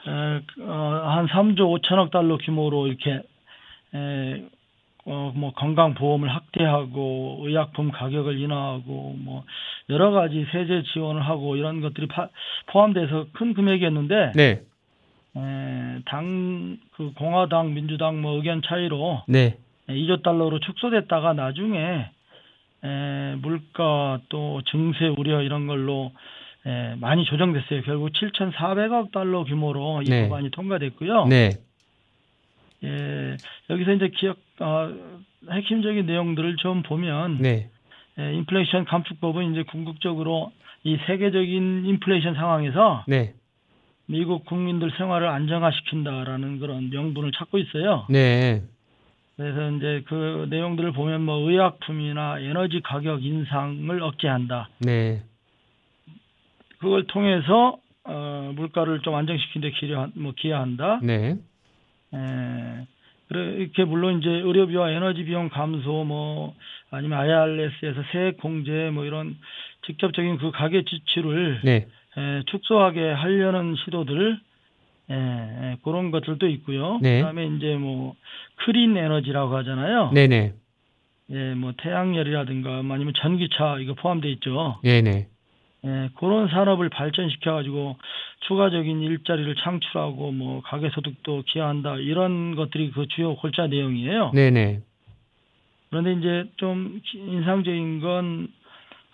에, 0.08 0.62
어, 0.64 1.02
한 1.06 1.28
3조 1.28 1.82
5천억 1.82 2.12
달러 2.12 2.38
규모로 2.38 2.88
이렇게 2.88 3.22
에, 3.94 4.44
어, 5.06 5.32
뭐 5.36 5.54
건강보험을 5.54 6.28
확대하고 6.30 7.40
의약품 7.44 7.92
가격을 7.92 8.40
인하하고 8.40 9.16
뭐 9.18 9.44
여러 9.90 10.12
가지 10.12 10.46
세제 10.52 10.84
지원을 10.94 11.22
하고 11.26 11.56
이런 11.56 11.80
것들이 11.82 12.08
파- 12.08 12.30
포함돼서 12.68 13.28
큰 13.32 13.54
금액이었는데 13.54 14.34
네, 14.36 14.62
당 16.06 16.78
그 16.98 17.14
공화당 17.14 17.76
민주당 17.76 18.22
뭐 18.22 18.36
의견 18.38 18.64
차이로 18.64 19.22
네, 19.28 19.58
2조 19.88 20.24
달러로 20.24 20.60
축소됐다가 20.60 21.34
나중에 21.34 22.10
에, 22.84 23.36
물가 23.36 24.20
또 24.30 24.62
증세 24.64 25.08
우려 25.16 25.44
이런 25.44 25.68
걸로 25.68 26.12
에, 26.66 26.96
많이 26.96 27.24
조정됐어요. 27.24 27.84
결국 27.84 28.12
7,400억 28.14 29.12
달러 29.12 29.44
규모로 29.44 30.02
이 30.02 30.10
네. 30.10 30.28
법안이 30.28 30.50
통과됐고요. 30.50 31.28
네, 31.28 31.52
예, 32.84 33.38
여기서 33.70 33.94
이제 33.94 34.10
기억 34.10 34.38
어, 34.60 34.92
핵심적인 35.52 36.08
내용들을 36.08 36.56
좀 36.58 36.82
보면 36.82 37.38
네, 37.40 37.70
에, 38.18 38.34
인플레이션 38.34 38.86
감축법은 38.86 39.52
이제 39.52 39.64
궁극적으로 39.64 40.52
이 40.84 40.98
세계적인 41.06 41.86
인플레이션 41.86 42.34
상황에서 42.34 43.04
네, 43.08 43.34
미국 44.08 44.46
국민들 44.46 44.92
생활을 44.98 45.28
안정화시킨다라는 45.28 46.60
그런 46.60 46.90
명분을 46.90 47.32
찾고 47.34 47.58
있어요. 47.60 48.06
네, 48.10 48.64
그래서 49.36 49.72
이제 49.72 50.04
그 50.08 50.48
내용들을 50.50 50.94
보면 50.94 51.24
뭐 51.24 51.50
의약품이나 51.50 52.40
에너지 52.40 52.82
가격 52.82 53.24
인상을 53.24 54.02
억제한다. 54.02 54.70
네, 54.80 55.22
그걸 56.80 57.06
통해서 57.08 57.78
어, 58.06 58.54
물가를 58.56 59.02
좀 59.02 59.16
안정시키는 59.16 59.70
데 59.70 59.76
기여한, 59.78 60.14
뭐 60.16 60.34
기여한다. 60.36 61.02
네, 61.04 61.38
에, 62.14 62.88
그래 63.28 63.56
이렇게 63.58 63.84
물론 63.84 64.20
이제 64.20 64.30
의료비와 64.30 64.92
에너지 64.92 65.26
비용 65.26 65.50
감소 65.50 66.06
뭐 66.06 66.56
아니면 66.90 67.20
IRS에서 67.20 68.04
세액 68.14 68.38
공제 68.38 68.90
뭐 68.92 69.04
이런 69.04 69.38
직접적인 69.86 70.38
그 70.38 70.52
가계 70.52 70.84
지출을 70.84 71.62
네, 71.66 71.76
에, 71.76 71.88
축소하게 72.48 73.12
하려는 73.12 73.76
시도들 73.84 74.40
에, 75.10 75.14
에, 75.16 75.78
그런 75.84 76.12
것들도 76.12 76.48
있고요. 76.48 77.00
네. 77.02 77.20
그다음에 77.20 77.48
이제 77.48 77.76
뭐 77.76 78.16
크린 78.56 78.98
에너지라고 78.98 79.56
하잖아요. 79.58 80.12
네, 80.14 80.28
네, 80.28 80.54
예, 81.30 81.54
뭐 81.54 81.74
태양열이라든가 81.78 82.82
뭐 82.84 82.96
아니면 82.96 83.14
전기차 83.18 83.78
이거 83.80 83.94
포함돼 83.94 84.30
있죠. 84.34 84.80
네, 84.84 85.02
네, 85.02 85.28
예, 85.86 86.10
그런 86.18 86.48
산업을 86.50 86.90
발전시켜 86.90 87.54
가지고 87.54 87.98
추가적인 88.48 89.02
일자리를 89.02 89.56
창출하고 89.56 90.32
뭐 90.32 90.62
가계 90.62 90.90
소득도 90.90 91.44
기여한다 91.48 91.98
이런 91.98 92.56
것들이 92.56 92.92
그 92.92 93.08
주요 93.08 93.36
골자 93.36 93.68
내용이에요. 93.68 94.32
네, 94.34 94.50
네, 94.50 94.82
그런데 95.90 96.14
이제 96.14 96.52
좀 96.58 97.00
인상적인 97.14 98.02
건 98.02 98.50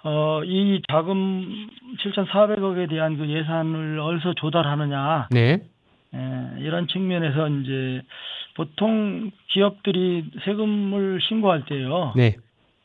어, 0.03 0.43
이 0.43 0.81
자금 0.91 1.69
7,400억에 2.03 2.89
대한 2.89 3.17
그 3.17 3.27
예산을 3.29 3.99
어디서 3.99 4.33
조달하느냐 4.33 5.29
네, 5.31 5.59
예, 6.13 6.19
이런 6.59 6.87
측면에서 6.87 7.47
이제 7.47 8.01
보통 8.55 9.31
기업들이 9.47 10.25
세금을 10.43 11.19
신고할 11.21 11.65
때요. 11.65 12.13
네, 12.17 12.35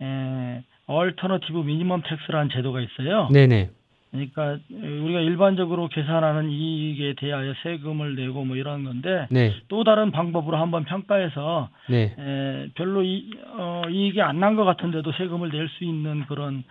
에, 0.00 0.62
alternative 0.87 1.59
minimum 1.59 2.03
tax라는 2.03 2.51
제도가 2.50 2.81
있어요. 2.81 3.28
네, 3.33 3.46
네, 3.46 3.70
그러니까 4.11 4.59
우리가 4.71 5.21
일반적으로 5.21 5.88
계산하는 5.88 6.51
이익에 6.51 7.14
대하여 7.18 7.53
세금을 7.62 8.16
내고 8.16 8.44
뭐 8.44 8.57
이런 8.57 8.85
건데 8.85 9.27
네. 9.31 9.55
또 9.68 9.85
다른 9.85 10.11
방법으로 10.11 10.57
한번 10.57 10.85
평가해서 10.85 11.68
네. 11.90 12.14
에, 12.18 12.68
별로 12.75 13.03
이, 13.03 13.31
어, 13.59 13.83
이익이 13.90 14.23
안 14.23 14.38
난 14.40 14.57
것 14.57 14.64
같은데도 14.64 15.12
세금을 15.12 15.51
낼 15.51 15.68
수 15.68 15.85
있는 15.85 16.25
그런 16.27 16.64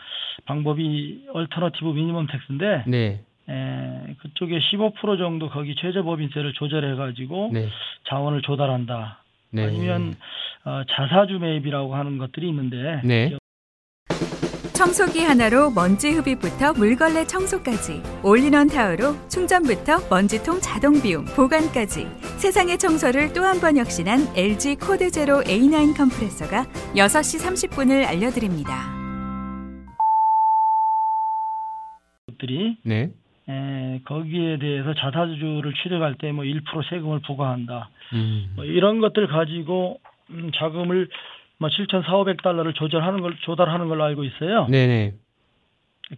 방법이 0.46 1.26
alternative 1.34 1.86
minimum 1.86 2.28
tax인데 2.28 2.84
네. 2.88 3.22
에, 3.50 4.16
그쪽에 4.20 4.60
15% 4.60 5.18
정도 5.20 5.50
거기 5.50 5.76
최저법인세를 5.76 6.54
조절해 6.54 6.96
가지고 6.96 7.52
네. 7.54 7.68
재원을 8.10 8.42
조달한다. 8.42 9.20
네. 9.52 9.64
아니면 9.64 10.16
어, 10.66 10.82
자사주 10.90 11.40
매입이라고 11.40 11.96
하는 11.96 12.18
것들이 12.18 12.50
있는데 12.50 13.02
네. 13.04 13.38
청소기 14.78 15.22
하나로 15.24 15.72
먼지 15.72 16.12
흡입부터 16.12 16.74
물걸레 16.74 17.26
청소까지 17.26 18.00
올인원 18.24 18.68
타워로 18.68 19.18
충전부터 19.28 20.08
먼지통 20.10 20.60
자동 20.62 21.02
비움 21.02 21.26
보관까지 21.26 22.06
세상의 22.38 22.78
청소를 22.78 23.34
또 23.34 23.42
한 23.44 23.58
번 23.60 23.76
혁신한 23.78 24.38
LG 24.38 24.76
코드 24.76 25.10
제로 25.10 25.42
A9 25.42 25.98
컴프레서가 25.98 26.66
6시 26.94 27.42
30분을 27.42 28.06
알려드립니다. 28.06 28.94
것들이 32.28 32.78
네. 32.84 33.10
에, 33.50 34.00
거기에 34.06 34.60
대해서 34.60 34.94
자사주를 34.94 35.74
취득할 35.82 36.16
때 36.20 36.32
뭐 36.32 36.44
1% 36.44 36.62
세금을 36.90 37.22
부과한다. 37.26 37.90
음. 38.14 38.54
뭐 38.56 38.64
이런 38.64 39.00
것들 39.00 39.26
가지고 39.28 40.00
음, 40.30 40.52
자금을 40.56 41.10
뭐 41.60 41.70
7,400달러를 41.70 42.76
조절하는 42.76 43.22
걸 43.22 43.36
조달하는 43.42 43.88
걸로 43.88 44.04
알고 44.04 44.24
있어요. 44.24 44.68
네네. 44.68 45.14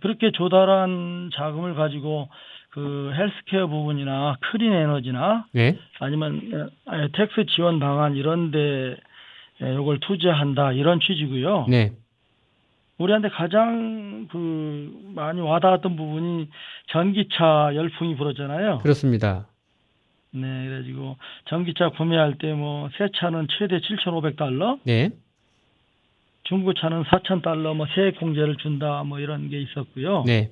그렇게 0.01 0.31
조달한 0.31 1.29
자금을 1.33 1.73
가지고 1.75 2.29
그 2.71 3.11
헬스케어 3.15 3.67
부분이나 3.67 4.35
clean 4.51 4.71
energy나 4.73 5.45
네. 5.53 5.77
아니면 5.99 6.69
에, 6.91 7.07
tax 7.13 7.45
지원 7.55 7.79
방안 7.79 8.15
이런데 8.15 8.95
이걸 9.59 9.99
투자한다 9.99 10.73
이런 10.73 10.99
취지고요. 10.99 11.65
네. 11.67 11.93
우리한테 12.99 13.29
가장 13.29 14.27
그 14.29 14.91
많이 15.15 15.39
와닿았던 15.41 15.95
부분이 15.95 16.49
전기차 16.87 17.71
열풍이 17.73 18.15
불었잖아요. 18.17 18.79
그렇습니다. 18.79 19.47
네, 20.31 20.41
그래가지고 20.67 21.15
전기차 21.45 21.89
구매할 21.89 22.37
때 22.37 22.51
뭐 22.53 22.89
새 22.97 23.07
차는 23.15 23.47
최대 23.57 23.79
7,500달러, 23.79 24.79
네. 24.83 25.09
중고차는 26.49 27.03
4,000달러 27.03 27.75
뭐 27.75 27.85
세액 27.93 28.19
공제를 28.19 28.57
준다 28.57 29.03
뭐 29.03 29.19
이런 29.19 29.49
게 29.49 29.61
있었고요. 29.61 30.23
네. 30.25 30.49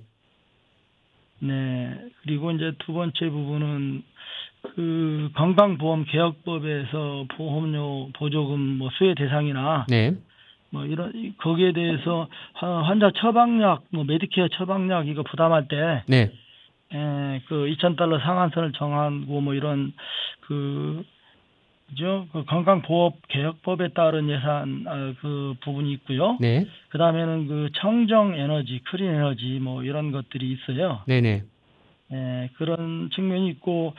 네, 1.40 1.96
그리고 2.24 2.52
이제 2.52 2.72
두 2.80 2.94
번째 2.94 3.30
부분은 3.30 4.04
그 4.76 5.30
건강보험 5.36 6.06
개혁법에서 6.06 7.26
보험료 7.36 8.10
보조금 8.14 8.60
뭐 8.60 8.90
수혜 8.98 9.14
대상이나 9.16 9.86
네. 9.90 10.14
뭐 10.70 10.86
이런 10.86 11.36
거기에 11.38 11.74
대해서 11.74 12.28
하- 12.54 12.84
환자 12.84 13.12
처방약 13.16 13.86
뭐 13.92 14.04
메디케어 14.04 14.50
처방약 14.50 15.08
이거 15.08 15.24
부담할 15.24 15.68
때 15.68 16.04
네. 16.08 16.32
에, 16.94 17.42
그 17.48 17.68
2,000달러 17.68 18.20
상한선을 18.22 18.72
정하고 18.74 19.42
뭐 19.42 19.54
이런 19.54 19.94
그그 20.42 21.04
죠? 21.96 22.28
그 22.34 22.44
건강보험 22.46 23.14
개혁법에 23.30 23.90
따른 23.90 24.30
예산 24.30 24.86
아, 24.88 25.14
그 25.22 25.56
부분이 25.62 25.92
있고요. 25.94 26.38
네. 26.40 26.66
그 26.90 26.98
다음에는 26.98 27.48
그 27.48 27.70
청정 27.76 28.36
에너지, 28.36 28.82
clean 28.90 29.14
energy 29.14 29.60
뭐 29.62 29.84
이런 29.84 30.12
것들이 30.12 30.52
있어요. 30.52 31.02
네네. 31.08 31.44
에, 32.12 32.50
그런 32.58 33.10
측면이 33.14 33.48
있고 33.50 33.94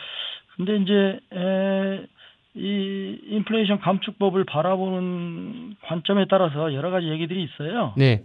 근데 0.56 0.76
이제 0.76 1.20
에, 1.32 2.06
이 2.54 3.18
인플레이션 3.28 3.80
감축법을 3.80 4.44
바라보는 4.44 5.76
관점에 5.82 6.26
따라서 6.28 6.74
여러 6.74 6.90
가지 6.90 7.08
얘기들이 7.08 7.42
있어요. 7.42 7.94
네. 7.96 8.22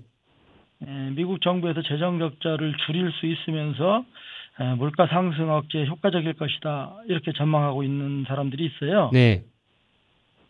에, 0.86 1.10
미국 1.16 1.42
정부에서 1.42 1.82
재정 1.84 2.20
적자를 2.20 2.76
줄일 2.86 3.12
수 3.14 3.28
있으면서 3.28 4.04
에, 4.60 4.74
물가 4.76 5.08
상승 5.08 5.50
억제에 5.52 5.86
효과적일 5.86 6.34
것이다 6.34 6.98
이렇게 7.08 7.32
전망하고 7.32 7.84
있는 7.84 8.26
사람들이 8.28 8.66
있어요. 8.66 9.10
네. 9.14 9.44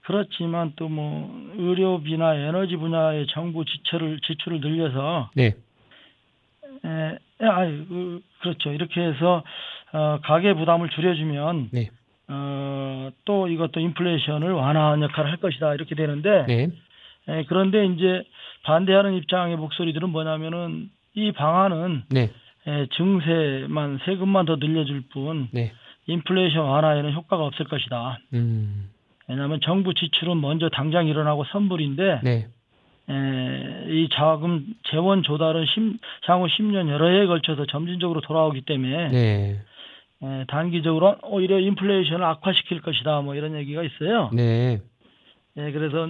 그렇지만 0.05 0.73
또 0.75 0.87
뭐 0.89 1.29
의료비나 1.55 2.35
에너지 2.35 2.75
분야의 2.75 3.27
정부 3.27 3.65
지출을 3.65 4.19
지출을 4.21 4.59
늘려서 4.59 5.29
네. 5.35 5.55
에, 6.85 6.89
에, 7.41 7.47
아니 7.47 7.87
그, 7.87 8.21
그렇죠 8.41 8.71
이렇게 8.71 9.01
해서 9.01 9.43
어, 9.93 10.19
가계 10.23 10.53
부담을 10.53 10.89
줄여주면 10.89 11.69
네. 11.71 11.89
어, 12.27 13.09
또 13.25 13.47
이것도 13.47 13.79
인플레이션을 13.79 14.51
완화하는 14.51 15.03
역할을 15.03 15.31
할 15.31 15.37
것이다 15.37 15.73
이렇게 15.73 15.95
되는데 15.95 16.45
네. 16.47 16.67
에, 17.29 17.43
그런데 17.45 17.85
이제 17.85 18.23
반대하는 18.63 19.13
입장의 19.15 19.55
목소리들은 19.57 20.09
뭐냐면은 20.09 20.89
이 21.15 21.31
방안은 21.31 22.03
네. 22.09 22.31
에, 22.67 22.87
증세만 22.95 23.99
세금만 24.05 24.45
더 24.45 24.55
늘려줄 24.57 25.03
뿐 25.13 25.47
네. 25.51 25.73
인플레이션 26.07 26.65
완화에는 26.65 27.13
효과가 27.13 27.45
없을 27.45 27.65
것이다. 27.65 28.19
음. 28.33 28.89
왜냐하면 29.27 29.59
정부 29.62 29.93
지출은 29.93 30.39
먼저 30.41 30.69
당장 30.69 31.07
일어나고 31.07 31.45
선불인데 31.45 32.21
네. 32.23 32.47
에, 33.09 33.86
이 33.89 34.09
자금 34.13 34.65
재원 34.89 35.23
조달은 35.23 35.65
심- 35.67 35.97
향후 36.25 36.47
10년 36.47 36.89
여러 36.89 37.07
해에 37.07 37.25
걸쳐서 37.25 37.65
점진적으로 37.65 38.21
돌아오기 38.21 38.62
때문에 38.62 39.09
네. 39.09 39.62
에, 40.23 40.45
단기적으로 40.47 41.17
오히려 41.23 41.59
인플레이션을 41.59 42.23
악화시킬 42.23 42.81
것이다 42.81 43.21
뭐 43.21 43.36
이런 43.36 43.55
얘기가 43.55 43.83
있어요. 43.83 44.29
네. 44.33 44.81
예, 45.57 45.71
그래서 45.71 46.07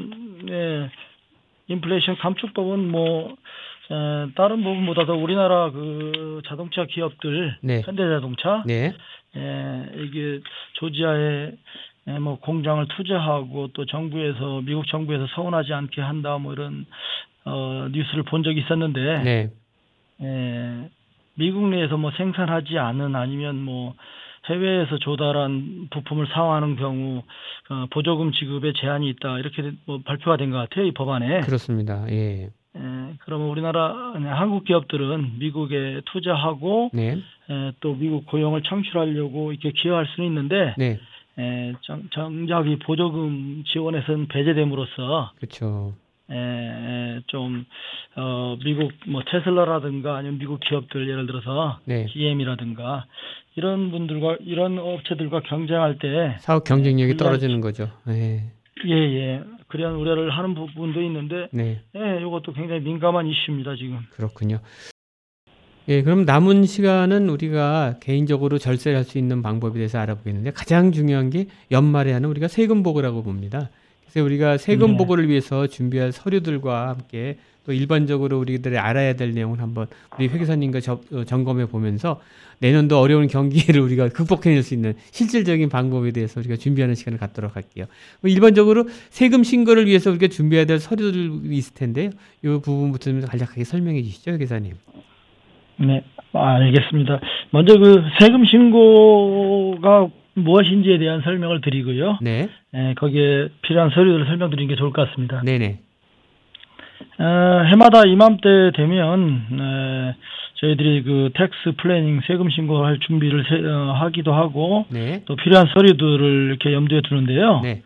예, 0.49 0.89
인플레이션 1.67 2.17
감축법은 2.17 2.89
뭐 2.91 3.35
에, 3.91 4.33
다른 4.35 4.63
부분보다도 4.63 5.13
우리나라 5.15 5.71
그 5.71 6.41
자동차 6.47 6.85
기업들 6.85 7.57
네. 7.61 7.81
현대자동차 7.83 8.63
네. 8.65 8.93
예, 9.35 9.85
이게 9.97 10.41
조지아에 10.73 11.19
예, 11.19 11.51
뭐 12.05 12.37
공장을 12.39 12.85
투자하고 12.89 13.69
또 13.73 13.85
정부에서 13.85 14.61
미국 14.61 14.85
정부에서 14.87 15.25
서운하지 15.35 15.73
않게 15.73 16.01
한다 16.01 16.37
뭐 16.37 16.53
이런 16.53 16.85
어 17.45 17.87
뉴스를 17.91 18.23
본 18.23 18.43
적이 18.43 18.61
있었는데 18.61 19.23
네. 19.23 19.49
예, 20.21 20.89
미국 21.35 21.67
내에서 21.69 21.97
뭐 21.97 22.11
생산하지 22.11 22.77
않은 22.77 23.15
아니면 23.15 23.61
뭐 23.63 23.95
해외에서 24.49 24.97
조달한 24.99 25.87
부품을 25.91 26.27
사용하는 26.27 26.75
경우 26.75 27.23
어, 27.69 27.85
보조금 27.91 28.33
지급에 28.33 28.73
제한이 28.73 29.07
있다 29.09 29.39
이렇게 29.39 29.71
뭐 29.85 30.01
발표가 30.03 30.35
된 30.37 30.51
것 30.51 30.57
같아요 30.57 30.85
이 30.85 30.91
법안에. 30.91 31.41
그렇습니다. 31.41 32.05
예. 32.09 32.49
예, 32.75 33.13
그러면 33.19 33.47
우리나라 33.49 34.13
한국 34.15 34.65
기업들은 34.65 35.37
미국에 35.39 36.01
투자하고 36.05 36.89
네. 36.93 37.13
에, 37.49 37.71
또 37.79 37.95
미국 37.95 38.25
고용을 38.25 38.63
창출하려고 38.63 39.51
이렇게 39.53 39.71
기여할 39.71 40.07
수는 40.07 40.27
있는데 40.27 40.73
네. 40.77 40.99
에, 41.39 41.73
정, 41.81 42.03
정작 42.11 42.67
이 42.67 42.77
보조금 42.79 43.63
지원에서는 43.67 44.27
배제됨으로써 44.27 45.31
그렇죠. 45.37 45.93
에, 46.29 46.35
에, 46.35 47.21
좀 47.27 47.65
어, 48.15 48.55
미국 48.63 48.91
뭐 49.07 49.21
테슬라라든가 49.29 50.15
아니면 50.17 50.37
미국 50.37 50.59
기업들 50.59 51.09
예를 51.09 51.25
들어서 51.27 51.79
네. 51.85 52.05
GM이라든가 52.07 53.05
이런 53.55 53.91
분들과 53.91 54.37
이런 54.41 54.77
업체들과 54.79 55.41
경쟁할 55.41 55.99
때 55.99 56.35
사업 56.39 56.63
경쟁력이 56.63 57.13
불리한- 57.13 57.19
떨어지는 57.19 57.61
거죠. 57.61 57.89
네. 58.07 58.51
예 58.85 58.93
예 58.95 59.41
그런 59.67 59.95
우려를 59.95 60.29
하는 60.29 60.53
부분도 60.55 61.01
있는데 61.01 61.47
네. 61.51 61.81
예, 61.95 62.21
이것도 62.21 62.53
굉장히 62.53 62.81
민감한 62.81 63.25
이슈입니다 63.27 63.75
지금. 63.75 63.99
그렇군요. 64.11 64.59
예, 65.89 66.01
그럼 66.01 66.23
남은 66.25 66.65
시간은 66.65 67.29
우리가 67.29 67.97
개인적으로 67.99 68.57
절세를 68.57 68.97
할 68.97 69.03
수 69.03 69.17
있는 69.17 69.41
방법에 69.41 69.75
대해서 69.75 69.99
알아보겠는데 69.99 70.51
가장 70.51 70.91
중요한 70.93 71.29
게 71.29 71.47
연말에 71.71 72.13
하는 72.13 72.29
우리가 72.29 72.47
세금 72.47 72.83
보고라고 72.83 73.21
봅니다. 73.21 73.69
그래서 74.09 74.25
우리가 74.25 74.57
세금 74.57 74.91
네. 74.91 74.97
보고를 74.97 75.27
위해서 75.27 75.67
준비할 75.67 76.13
서류들과 76.13 76.87
함께 76.89 77.37
또 77.65 77.73
일반적으로 77.73 78.39
우리들이 78.39 78.77
알아야 78.77 79.13
될 79.15 79.33
내용을 79.33 79.61
한번 79.61 79.87
우리 80.17 80.27
회계사님과 80.27 80.79
저- 80.79 81.01
어, 81.11 81.23
점검해 81.25 81.65
보면서 81.67 82.21
내년도 82.59 82.99
어려운 82.99 83.27
경기를 83.27 83.81
우리가 83.83 84.07
극복해낼 84.09 84.63
수 84.63 84.73
있는 84.73 84.93
실질적인 85.11 85.67
방법에 85.69 86.11
대해서 86.11 86.39
우리가 86.39 86.55
준비하는 86.55 86.95
시간을 86.95 87.19
갖도록 87.19 87.55
할게요. 87.57 87.85
뭐 88.21 88.29
일반적으로 88.29 88.87
세금 89.09 89.43
신고를 89.43 89.87
위해서 89.87 90.11
우리가 90.11 90.27
준비해야 90.27 90.65
될 90.65 90.79
서류들이 90.79 91.41
있을 91.57 91.73
텐데요. 91.73 92.09
이 92.41 92.47
부분부터 92.47 93.11
좀 93.11 93.21
간략하게 93.21 93.65
설명해 93.65 94.01
주시죠, 94.03 94.31
회계사님. 94.31 94.73
네, 95.77 96.03
아, 96.33 96.55
알겠습니다. 96.55 97.19
먼저 97.51 97.77
그 97.77 98.03
세금 98.19 98.45
신고가 98.45 100.07
무엇인지에 100.35 100.97
대한 100.97 101.21
설명을 101.21 101.61
드리고요. 101.61 102.17
네, 102.21 102.47
에, 102.73 102.93
거기에 102.95 103.49
필요한 103.61 103.89
서류들을 103.91 104.25
설명드리는 104.25 104.67
게 104.67 104.75
좋을 104.75 104.91
것 104.91 105.07
같습니다. 105.09 105.41
네네. 105.45 105.79
어, 107.19 107.63
해마다 107.69 108.03
이맘때 108.07 108.71
되면 108.75 109.45
에, 109.51 110.15
저희들이 110.55 111.03
그 111.03 111.29
tax 111.35 111.75
planning 111.77 112.21
세금 112.25 112.49
신고할 112.49 112.99
준비를 112.99 113.43
세- 113.49 113.67
어, 113.67 113.93
하기도 113.93 114.33
하고 114.33 114.85
네. 114.89 115.21
또 115.25 115.35
필요한 115.35 115.67
서류들을 115.73 116.47
이렇게 116.49 116.73
염두에 116.73 117.01
두는데요. 117.01 117.59
네. 117.61 117.81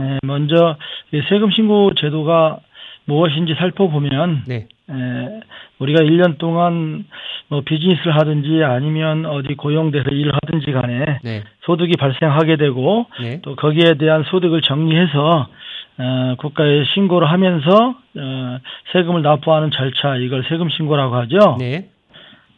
에, 0.00 0.18
먼저 0.24 0.76
이 1.12 1.20
세금 1.28 1.50
신고 1.50 1.94
제도가 1.94 2.58
무엇인지 3.04 3.54
살펴보면 3.54 4.44
네. 4.48 4.66
에, 4.90 5.40
우리가 5.84 6.02
1년 6.02 6.38
동안 6.38 7.04
뭐 7.48 7.60
비즈니스를 7.64 8.16
하든지 8.16 8.62
아니면 8.64 9.26
어디 9.26 9.54
고용돼서 9.54 10.10
일을 10.10 10.32
하든지 10.42 10.72
간에 10.72 11.18
네. 11.22 11.44
소득이 11.62 11.96
발생하게 11.96 12.56
되고 12.56 13.06
네. 13.20 13.40
또 13.42 13.54
거기에 13.54 13.94
대한 13.94 14.24
소득을 14.24 14.62
정리해서 14.62 15.48
어, 15.96 16.34
국가에 16.38 16.84
신고를 16.94 17.30
하면서 17.30 17.94
어, 18.16 18.58
세금을 18.92 19.22
납부하는 19.22 19.70
절차 19.70 20.16
이걸 20.16 20.44
세금 20.48 20.68
신고라고 20.70 21.14
하죠. 21.16 21.56
네. 21.60 21.88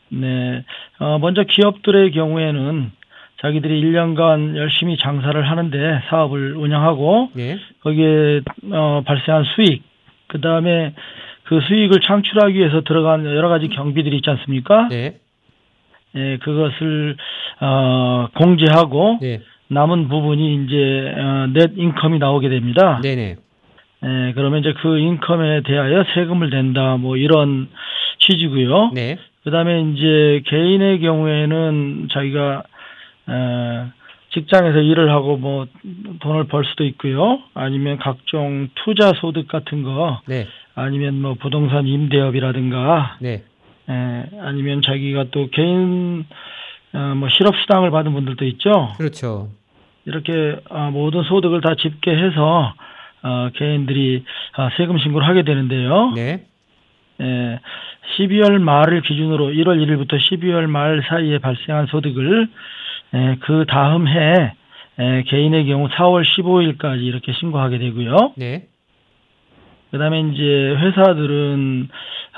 네. 0.08 0.64
어, 0.98 1.18
먼저 1.18 1.42
기업들의 1.42 2.12
경우에는 2.12 2.92
자기들이 3.42 3.82
1년간 3.82 4.56
열심히 4.56 4.96
장사를 4.96 5.50
하는데 5.50 6.02
사업을 6.08 6.56
운영하고 6.56 7.30
네. 7.34 7.58
거기에 7.82 8.40
어, 8.72 9.02
발생한 9.04 9.44
수익 9.54 9.82
그 10.28 10.40
다음에 10.40 10.94
그 11.46 11.60
수익을 11.60 12.00
창출하기 12.00 12.58
위해서 12.58 12.82
들어간 12.82 13.24
여러 13.24 13.48
가지 13.48 13.68
경비들이 13.68 14.16
있지 14.16 14.30
않습니까? 14.30 14.88
네. 14.88 15.18
예, 16.16 16.38
그것을 16.38 17.16
어, 17.60 18.28
공제하고 18.34 19.18
네. 19.20 19.40
남은 19.68 20.08
부분이 20.08 20.64
이제 20.64 21.14
어, 21.16 21.46
넷 21.52 21.72
인컴이 21.76 22.18
나오게 22.18 22.48
됩니다. 22.48 23.00
네. 23.02 23.14
네. 23.14 23.36
예, 24.04 24.32
그러면 24.34 24.60
이제 24.60 24.72
그 24.80 24.98
인컴에 24.98 25.62
대하여 25.62 26.04
세금을 26.14 26.50
낸다 26.50 26.96
뭐 26.96 27.16
이런 27.16 27.68
취지고요. 28.18 28.90
네. 28.94 29.18
그다음에 29.44 29.82
이제 29.92 30.42
개인의 30.46 31.00
경우에는 31.00 32.08
자기가 32.12 32.64
어, 33.28 33.90
직장에서 34.32 34.80
일을 34.80 35.10
하고 35.10 35.36
뭐 35.36 35.66
돈을 36.20 36.44
벌 36.44 36.64
수도 36.64 36.84
있고요. 36.84 37.40
아니면 37.54 37.98
각종 37.98 38.68
투자 38.74 39.12
소득 39.20 39.48
같은 39.48 39.82
거 39.82 40.20
네. 40.26 40.46
아니면 40.76 41.20
뭐 41.22 41.34
부동산 41.34 41.86
임대업이라든가 41.86 43.16
네. 43.20 43.42
에, 43.88 44.24
아니면 44.40 44.82
자기가 44.82 45.26
또 45.30 45.48
개인 45.50 46.26
어, 46.92 47.14
뭐 47.16 47.28
실업 47.30 47.56
수당을 47.56 47.90
받은 47.90 48.12
분들도 48.12 48.44
있죠. 48.44 48.92
그렇죠. 48.98 49.48
이렇게 50.04 50.60
어, 50.68 50.90
모든 50.92 51.22
소득을 51.24 51.62
다 51.62 51.74
집계해서 51.80 52.74
어, 53.22 53.50
개인들이 53.54 54.22
어, 54.58 54.68
세금 54.76 54.98
신고를 54.98 55.26
하게 55.26 55.42
되는데요. 55.42 56.12
네. 56.14 56.44
에, 57.20 57.58
12월 58.18 58.58
말을 58.58 59.00
기준으로 59.00 59.48
1월 59.48 59.82
1일부터 59.82 60.18
12월 60.18 60.66
말 60.66 61.02
사이에 61.08 61.38
발생한 61.38 61.86
소득을 61.86 62.48
에, 63.14 63.36
그 63.40 63.64
다음 63.66 64.06
해 64.08 64.52
에, 64.98 65.22
개인의 65.22 65.66
경우 65.66 65.88
4월 65.88 66.22
15일까지 66.22 67.02
이렇게 67.02 67.32
신고하게 67.32 67.78
되고요. 67.78 68.34
네. 68.36 68.66
그다음에 69.90 70.20
이제 70.20 70.76
회사들은 70.78 71.88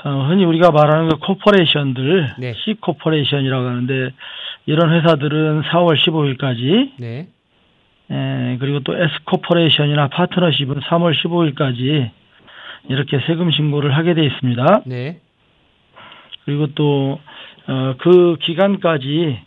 어, 0.05 0.27
흔히 0.29 0.45
우리가 0.45 0.71
말하는 0.71 1.09
그 1.09 1.17
corporation들 1.17 2.35
네. 2.39 2.53
C 2.63 2.75
코퍼레이션이라고 2.75 3.67
하는데 3.67 4.11
이런 4.65 4.93
회사들은 4.93 5.63
4월 5.63 5.97
15일까지 5.97 6.91
네. 6.97 7.27
에, 8.11 8.57
그리고 8.59 8.79
또 8.81 8.95
S 8.95 9.23
코퍼레이션이나 9.25 10.07
파트너십은 10.07 10.79
3월 10.81 11.13
15일까지 11.15 12.11
이렇게 12.87 13.19
세금 13.27 13.51
신고를 13.51 13.95
하게 13.95 14.13
돼 14.13 14.25
있습니다. 14.25 14.81
네. 14.85 15.19
그리고 16.45 16.67
또 16.75 17.19
어, 17.67 17.95
그 17.99 18.37
기간까지 18.41 19.39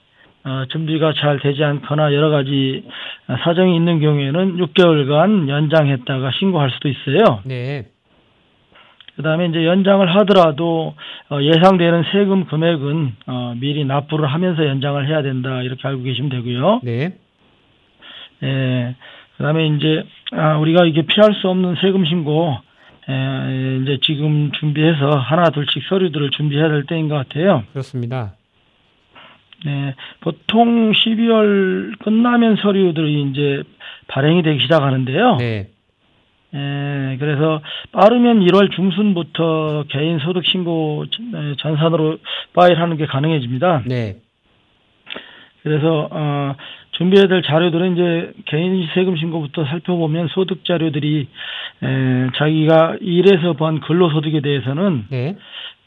어, 0.45 0.65
준비가 0.71 1.13
잘 1.15 1.39
되지 1.39 1.63
않거나 1.63 2.13
여러 2.15 2.31
가지 2.31 2.85
사정이 3.45 3.77
있는 3.77 4.01
경우에는 4.01 4.57
6개월간 4.57 5.49
연장했다가 5.49 6.33
신고할 6.39 6.71
수도 6.71 6.89
있어요. 6.89 7.41
네. 7.45 7.87
그다음에 9.17 9.47
이제 9.47 9.65
연장을 9.65 10.15
하더라도 10.17 10.95
어, 11.31 11.41
예상되는 11.41 12.05
세금 12.13 12.47
금액은 12.47 13.13
어, 13.27 13.55
미리 13.61 13.85
납부를 13.85 14.27
하면서 14.27 14.67
연장을 14.67 15.07
해야 15.07 15.23
된다 15.23 15.63
이렇게 15.63 15.87
알고 15.87 16.03
계시면 16.03 16.31
되고요. 16.31 16.81
네. 16.83 17.15
예. 18.43 18.97
그다음에 19.37 19.67
이제 19.69 20.05
아, 20.33 20.57
우리가 20.59 20.87
이게 20.87 21.03
피할 21.03 21.35
수 21.35 21.49
없는 21.49 21.77
세금 21.81 22.05
신고 22.05 22.57
에, 23.09 23.79
이제 23.83 23.99
지금 24.03 24.51
준비해서 24.53 25.11
하나 25.11 25.45
둘씩 25.51 25.85
서류들을 25.89 26.31
준비해야 26.31 26.69
될 26.69 26.85
때인 26.85 27.09
것 27.09 27.17
같아요. 27.17 27.65
그렇습니다. 27.73 28.35
네, 29.65 29.95
보통 30.21 30.93
12월 30.93 31.99
끝나면 32.03 32.57
서류들이 32.57 33.23
이제 33.31 33.63
발행이 34.09 34.43
되기 34.43 34.61
시작하는데요. 34.61 35.37
네. 35.37 35.69
예, 36.55 37.17
그래서 37.19 37.63
빠르면 37.93 38.41
1월 38.41 38.71
중순부터 38.73 39.85
개인 39.89 40.19
소득 40.19 40.45
신고 40.45 41.07
전- 41.11 41.55
전산으로 41.59 42.19
파일하는 42.55 42.97
게 42.99 43.07
가능해집니다. 43.07 43.85
네. 43.87 44.17
그래서 45.63 46.09
어, 46.11 46.57
준비해야 46.91 47.29
될 47.29 47.43
자료들은 47.43 47.93
이제 47.93 48.33
개인 48.47 48.87
세금 48.95 49.17
신고부터 49.17 49.65
살펴보면 49.65 50.29
소득 50.29 50.65
자료들이 50.65 51.29
에, 51.85 52.27
자기가 52.37 52.97
일해서 53.01 53.55
번 53.55 53.81
근로소득에 53.81 54.41
대해서는 54.41 55.07
네. 55.09 55.37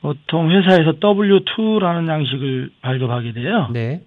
보통 0.05 0.51
회사에서 0.51 0.99
W2라는 0.99 2.07
양식을 2.07 2.69
발급하게 2.81 3.33
돼요. 3.33 3.69
네. 3.73 4.01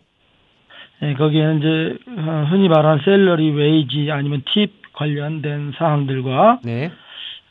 예, 1.03 1.15
거기에는 1.15 1.59
이제 1.59 1.97
어, 2.19 2.47
흔히 2.49 2.69
말하는 2.69 3.03
salary, 3.05 3.51
wage 3.51 4.09
아니면 4.13 4.43
팁 4.55 4.71
관련된 4.93 5.73
사항들과 5.77 6.61
네. 6.63 6.93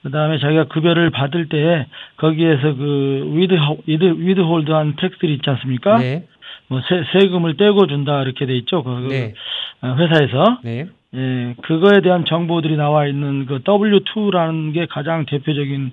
그다음에 0.03 0.37
자기가 0.39 0.65
급여를 0.65 1.09
받을 1.09 1.49
때 1.49 1.87
거기에서 2.15 2.75
그 2.75 3.33
with 3.33 3.53
with 3.85 4.03
withhold한 4.17 4.95
tax들이 4.95 5.33
있지 5.33 5.49
않습니까? 5.49 5.97
네. 5.97 6.25
뭐 6.69 6.81
세, 6.87 7.03
세금을 7.19 7.57
떼고 7.57 7.87
준다 7.87 8.21
이렇게 8.21 8.45
돼 8.45 8.55
있죠. 8.59 8.81
그 8.81 9.07
네. 9.09 9.33
어, 9.81 9.93
회사에서 9.95 10.59
네. 10.63 10.87
예, 11.15 11.55
그거에 11.63 11.99
대한 11.99 12.23
정보들이 12.23 12.77
나와 12.77 13.07
있는 13.07 13.45
그 13.45 13.59
W2라는 13.63 14.73
게 14.73 14.85
가장 14.85 15.25
대표적인 15.25 15.91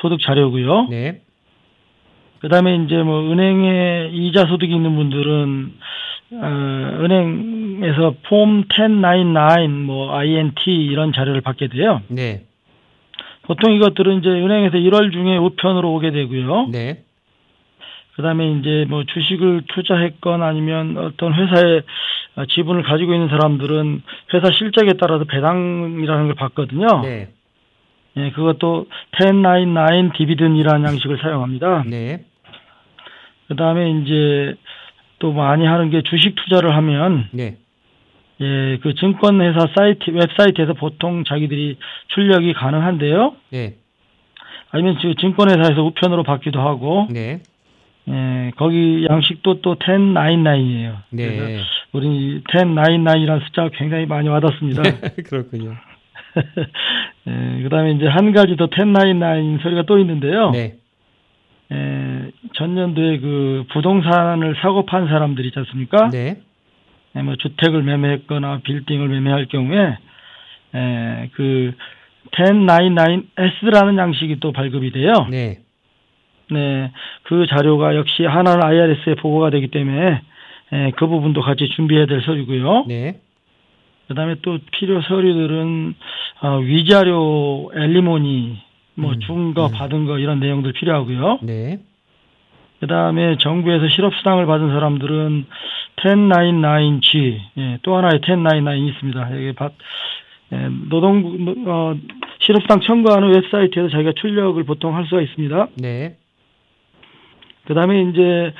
소득 0.00 0.20
자료고요. 0.20 0.86
네. 0.88 1.22
그다음에 2.40 2.76
이제 2.76 3.02
뭐 3.02 3.30
은행에 3.30 4.10
이자 4.12 4.46
소득이 4.46 4.74
있는 4.74 4.94
분들은 4.94 5.72
어, 6.32 6.98
은행에서 7.02 8.14
폼 8.24 8.64
1099, 8.68 9.68
뭐 9.86 10.14
INT 10.16 10.70
이런 10.70 11.12
자료를 11.12 11.40
받게 11.40 11.68
돼요. 11.68 12.02
네. 12.08 12.42
보통 13.42 13.72
이것들은 13.72 14.18
이제 14.18 14.28
은행에서 14.28 14.76
1월 14.76 15.12
중에 15.12 15.36
우편으로 15.36 15.92
오게 15.94 16.10
되고요. 16.10 16.68
네. 16.72 17.02
그다음에 18.16 18.50
이제 18.52 18.86
뭐 18.88 19.04
주식을 19.04 19.62
투자했건 19.68 20.42
아니면 20.42 20.96
어떤 20.96 21.34
회사에 21.34 21.82
어, 22.36 22.44
지분을 22.46 22.82
가지고 22.82 23.14
있는 23.14 23.28
사람들은 23.28 24.02
회사 24.34 24.50
실적에 24.50 24.94
따라서 24.94 25.24
배당이라는 25.24 26.26
걸 26.26 26.34
받거든요. 26.34 26.86
네. 27.02 27.28
예, 28.16 28.30
그것도 28.30 28.86
1099 29.18 30.16
디비든이라는 30.16 30.86
양식을 30.86 31.18
사용합니다. 31.18 31.84
네. 31.86 32.24
그 33.48 33.56
다음에 33.56 33.90
이제 33.90 34.54
또 35.18 35.32
많이 35.32 35.64
하는 35.66 35.90
게 35.90 36.02
주식 36.02 36.34
투자를 36.34 36.74
하면 36.76 37.28
네. 37.32 37.56
예, 38.40 38.78
그 38.82 38.94
증권회사 38.94 39.68
사이트 39.76 40.10
웹사이트에서 40.10 40.74
보통 40.74 41.24
자기들이 41.24 41.78
출력이 42.08 42.52
가능한데요. 42.52 43.34
네. 43.50 43.74
아니면 44.70 44.98
그 45.00 45.14
증권회사에서 45.14 45.82
우편으로 45.82 46.22
받기도 46.22 46.60
하고 46.60 47.06
네. 47.10 47.40
예, 48.08 48.52
거기 48.56 49.06
양식도 49.08 49.62
또 49.62 49.76
1099이에요. 49.76 50.96
네. 51.10 51.60
우리 51.92 52.42
1099이라는 52.42 53.44
숫자가 53.46 53.70
굉장히 53.72 54.06
많이 54.06 54.28
와닿습니다. 54.28 54.82
그렇군요. 55.28 55.74
예, 57.26 57.62
그다음에 57.62 57.92
이제 57.92 58.06
한 58.06 58.32
가지 58.32 58.56
더 58.56 58.68
1099 58.68 59.62
소리가 59.62 59.82
또 59.86 59.98
있는데요. 59.98 60.50
네. 60.50 60.74
예, 61.72 62.30
전년도에 62.54 63.18
그 63.18 63.64
부동산을 63.72 64.56
사고 64.62 64.86
판 64.86 65.08
사람들이 65.08 65.48
있지 65.48 65.58
않습니까? 65.58 66.10
네. 66.10 66.40
예, 67.16 67.22
뭐 67.22 67.36
주택을 67.36 67.82
매매했거나 67.82 68.60
빌딩을 68.64 69.08
매매할 69.08 69.46
경우에 69.46 69.98
에, 70.74 71.30
그 71.32 71.74
1099S라는 72.32 73.98
양식이 73.98 74.40
또 74.40 74.52
발급이 74.52 74.92
돼요. 74.92 75.12
네. 75.30 75.58
네, 76.50 76.92
그 77.24 77.46
자료가 77.48 77.96
역시 77.96 78.24
하나는 78.24 78.64
IRS에 78.64 79.16
보고가 79.16 79.50
되기 79.50 79.68
때문에 79.68 80.20
에, 80.72 80.90
그 80.92 81.06
부분도 81.06 81.40
같이 81.40 81.68
준비해야 81.70 82.06
될 82.06 82.22
서류고요. 82.22 82.84
네. 82.86 83.20
그다음에 84.08 84.36
또 84.42 84.58
필요 84.72 85.02
서류들은 85.02 85.94
어, 86.42 86.58
위자료, 86.58 87.70
엘리모니, 87.74 88.58
뭐 88.96 89.12
음, 89.12 89.20
준거 89.20 89.66
음. 89.66 89.72
받은 89.72 90.06
거 90.06 90.18
이런 90.18 90.40
내용들 90.40 90.72
필요하고요. 90.72 91.40
네. 91.42 91.78
그 92.80 92.86
다음에 92.86 93.36
정부에서 93.38 93.88
실업수당을 93.88 94.46
받은 94.46 94.68
사람들은 94.68 95.46
1099G, 95.96 97.40
예, 97.58 97.78
또 97.82 97.96
하나의 97.96 98.20
1099이 98.20 98.88
있습니다. 98.90 99.34
여기 99.34 99.52
받, 99.54 99.72
예, 100.52 100.68
노동부, 100.90 101.54
어, 101.70 101.96
실업수당 102.40 102.80
청구하는 102.80 103.34
웹사이트에서 103.34 103.88
자기가 103.88 104.12
출력을 104.20 104.62
보통 104.64 104.94
할 104.94 105.06
수가 105.06 105.22
있습니다. 105.22 105.68
네. 105.76 106.16
그 107.66 107.74
다음에 107.74 108.02
이제 108.02 108.52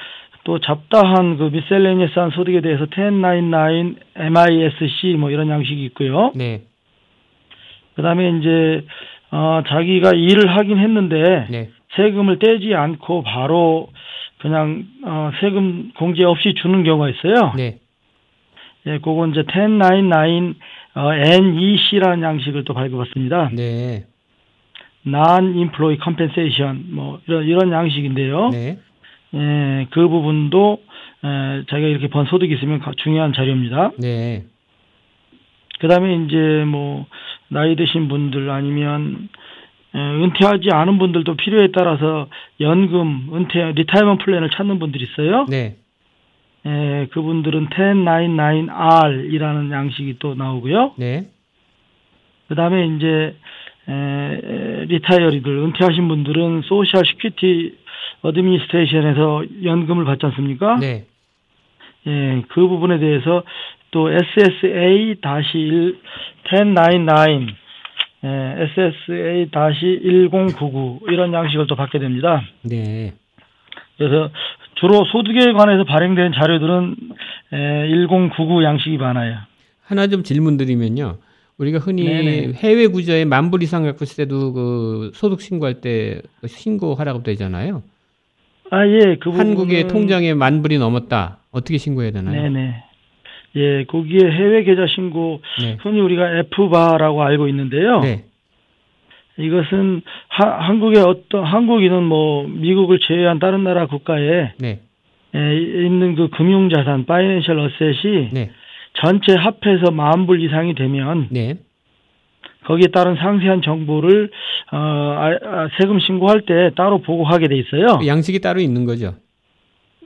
또 0.45 0.61
잡다한 0.61 1.37
그 1.37 1.51
미셀레니어스한 1.53 2.30
소득에 2.30 2.61
대해서 2.61 2.87
1099 2.87 3.97
MISC 4.16 5.16
뭐 5.18 5.30
이런 5.30 5.49
양식이 5.51 5.84
있고요. 5.87 6.32
네. 6.34 6.62
그 7.95 8.03
다음에 8.03 8.30
이제, 8.30 8.84
어, 9.31 9.62
자기가 9.66 10.12
일을 10.12 10.57
하긴 10.57 10.79
했는데, 10.79 11.47
네. 11.51 11.70
세금을 11.97 12.39
떼지 12.39 12.74
않고 12.74 13.22
바로 13.22 13.89
그냥 14.39 14.85
어, 15.05 15.31
세금 15.41 15.91
공제 15.97 16.24
없이 16.24 16.55
주는 16.55 16.85
경우가 16.85 17.09
있어요. 17.11 17.53
네. 17.57 17.79
예, 18.87 18.99
그거 18.99 19.27
이제 19.27 19.43
1099 19.51 20.55
어, 20.95 21.12
NEC라는 21.12 22.22
양식을 22.22 22.64
또 22.64 22.74
발급했습니다. 22.74 23.51
네. 23.55 24.05
Non-Employee 25.07 25.99
Compensation 26.03 26.87
뭐 26.91 27.20
이런 27.27 27.45
이런 27.45 27.72
양식인데요. 27.72 28.51
네. 28.51 28.79
예, 29.35 29.87
그 29.91 30.09
부분도 30.09 30.79
에, 31.24 31.64
자기가 31.68 31.89
이렇게 31.89 32.09
번 32.09 32.27
소득이 32.27 32.55
있으면 32.55 32.79
가- 32.81 32.93
중요한 32.97 33.33
자료입니다. 33.33 33.93
네. 33.99 34.45
그다음에 35.81 36.14
이제 36.24 36.64
뭐 36.66 37.07
나이 37.49 37.77
드신 37.77 38.09
분들 38.09 38.51
아니면 38.51 39.29
에, 39.95 39.99
은퇴하지 39.99 40.70
않은 40.72 40.99
분들도 40.99 41.37
필요에 41.37 41.68
따라서 41.72 42.27
연금, 42.61 43.31
은퇴, 43.33 43.72
retirement 43.72 44.18
plan을 44.18 44.51
찾는 44.51 44.79
분들이 44.79 45.05
있어요. 45.05 45.47
네. 45.49 45.77
에, 46.66 47.07
그분들은 47.12 47.68
1099R이라는 47.68 49.72
양식이 49.72 50.18
또 50.18 50.35
나오고요. 50.35 50.93
네. 50.97 51.29
그다음에 52.49 52.87
이제 52.87 53.37
에, 53.89 53.93
에, 53.93 54.85
retiree들 54.87 55.51
은퇴하신 55.51 56.09
분들은 56.09 56.62
Social 56.62 57.07
Security 57.07 57.78
Administration에서 58.22 59.45
연금을 59.62 60.05
받지 60.05 60.27
않습니까? 60.27 60.77
네. 60.77 61.07
예, 62.07 62.43
그 62.49 62.68
부분에 62.68 62.99
대해서 62.99 63.43
또 63.91 64.09
SSA-1 64.11 65.97
1099 66.51 67.47
예, 68.24 68.68
SSA-1099 68.76 71.11
이런 71.12 71.32
양식을 71.32 71.66
또 71.66 71.76
받게 71.76 71.99
됩니다. 71.99 72.43
네. 72.62 73.12
그래서 73.97 74.30
주로 74.74 75.05
소득에 75.11 75.53
관해서 75.53 75.84
발행된 75.84 76.32
자료들은 76.32 76.97
에, 77.53 77.89
1099 77.89 78.64
양식이 78.64 78.97
많아요. 78.99 79.37
하나 79.84 80.07
좀 80.09 80.22
질문 80.22 80.57
드리면요. 80.57 81.18
우리가 81.59 81.78
흔히 81.78 82.05
네네. 82.05 82.53
해외 82.57 82.87
구조에 82.87 83.24
만 83.24 83.51
불 83.51 83.62
이상 83.62 83.84
갖고 83.84 84.05
있을 84.05 84.24
때도 84.24 84.53
그 84.53 85.11
소득 85.14 85.41
신고할 85.41 85.80
때 85.80 86.20
신고하라고 86.47 87.22
되잖아요. 87.22 87.82
아, 88.70 88.87
예, 88.87 89.16
그 89.20 89.30
한국의 89.30 89.89
통장에 89.89 90.34
만 90.34 90.61
불이 90.61 90.76
넘었다. 90.78 91.39
어떻게 91.53 91.78
신고해야 91.78 92.11
되나요? 92.11 92.43
네네. 92.43 92.82
예, 93.57 93.84
거기에 93.84 94.30
해외 94.30 94.62
계좌 94.64 94.86
신고 94.86 95.40
네. 95.61 95.76
흔히 95.80 96.00
우리가 96.00 96.38
F바라고 96.38 97.22
알고 97.22 97.48
있는데요. 97.48 98.00
네. 98.00 98.24
이것은 99.38 100.02
하, 100.28 100.48
한국의 100.66 101.02
어떤 101.02 101.44
한국인은 101.44 102.02
뭐 102.04 102.46
미국을 102.48 103.00
제외한 103.00 103.38
다른 103.38 103.64
나라 103.64 103.86
국가에 103.86 104.52
네. 104.59 104.80
에, 105.34 105.57
있는 105.57 106.14
그 106.14 106.28
금융 106.30 106.70
자산 106.70 107.04
파이낸셜 107.07 107.59
어셋이 107.59 108.30
네. 108.32 108.50
전체 109.02 109.34
합해서 109.34 109.90
만 109.90 110.26
불 110.26 110.42
이상이 110.42 110.74
되면 110.74 111.28
네. 111.30 111.54
거기에 112.64 112.88
따른 112.88 113.14
상세한 113.16 113.62
정보를 113.62 114.30
어, 114.72 114.76
아, 114.76 115.30
아, 115.44 115.68
세금 115.78 116.00
신고할 116.00 116.40
때 116.42 116.70
따로 116.74 116.98
보고하게 116.98 117.48
돼 117.48 117.57
있어요. 117.59 117.98
그 118.00 118.07
양식이 118.07 118.40
따로 118.40 118.61
있는 118.61 118.84
거죠. 118.86 119.14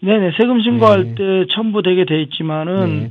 네네 0.03 0.33
세금 0.41 0.61
신고할 0.61 1.05
네. 1.05 1.15
때 1.15 1.45
첨부되게 1.53 2.05
돼 2.07 2.21
있지만은 2.23 2.99
네. 3.01 3.11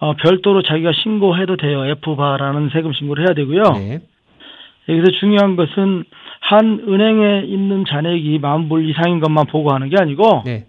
어, 0.00 0.12
별도로 0.14 0.62
자기가 0.62 0.92
신고해도 0.92 1.56
돼요. 1.56 1.84
F바라는 1.86 2.70
세금 2.72 2.92
신고를 2.92 3.26
해야 3.26 3.34
되고요. 3.34 3.62
네. 3.74 4.00
여기서 4.88 5.10
중요한 5.18 5.56
것은 5.56 6.04
한 6.40 6.80
은행에 6.86 7.42
있는 7.46 7.84
잔액이 7.88 8.38
만 8.38 8.68
불 8.68 8.88
이상인 8.88 9.20
것만 9.20 9.46
보고하는 9.46 9.88
게 9.88 9.96
아니고 9.98 10.42
네. 10.44 10.66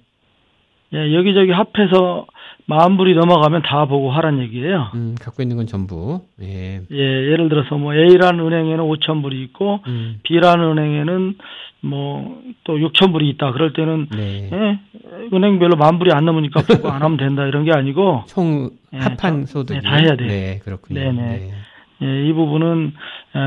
예, 0.94 1.14
여기저기 1.14 1.52
합해서 1.52 2.26
만 2.66 2.98
불이 2.98 3.14
넘어가면 3.16 3.62
다 3.64 3.86
보고하란 3.86 4.40
얘기예요. 4.40 4.90
음, 4.96 5.16
갖고 5.22 5.42
있는 5.42 5.58
건 5.58 5.66
전부. 5.68 6.22
예. 6.42 6.82
예, 6.92 6.98
예를 6.98 7.50
들어서 7.50 7.78
뭐 7.78 7.94
A라는 7.94 8.46
은행에는 8.46 8.84
5천 8.86 9.22
불이 9.22 9.42
있고 9.44 9.82
음. 9.88 10.20
B라는 10.24 10.72
은행에는 10.78 11.36
뭐 11.82 12.42
또 12.64 12.78
6천 12.78 13.12
불이 13.14 13.30
있다. 13.30 13.52
그럴 13.54 13.72
때는 13.72 14.08
네. 14.12 14.50
예, 14.52 14.80
은행별로 15.34 15.78
만 15.78 16.00
불이 16.00 16.12
안 16.12 16.26
넘으니까 16.26 16.62
보고 16.68 16.90
안 16.90 17.02
하면 17.04 17.18
된다 17.18 17.46
이런 17.46 17.64
게 17.66 17.72
아니고 17.72 18.24
총 18.28 18.72
예, 18.94 18.98
합한 18.98 19.18
다- 19.42 19.46
소득. 19.46 19.74
네, 19.74 19.82
다 19.82 19.96
해야 19.96 20.16
돼요. 20.16 20.28
네, 20.28 20.60
그렇군요. 20.64 21.00
네네. 21.00 21.22
네. 21.22 21.52
예, 22.04 22.28
이 22.30 22.34
부분은 22.34 22.94
에, 23.36 23.40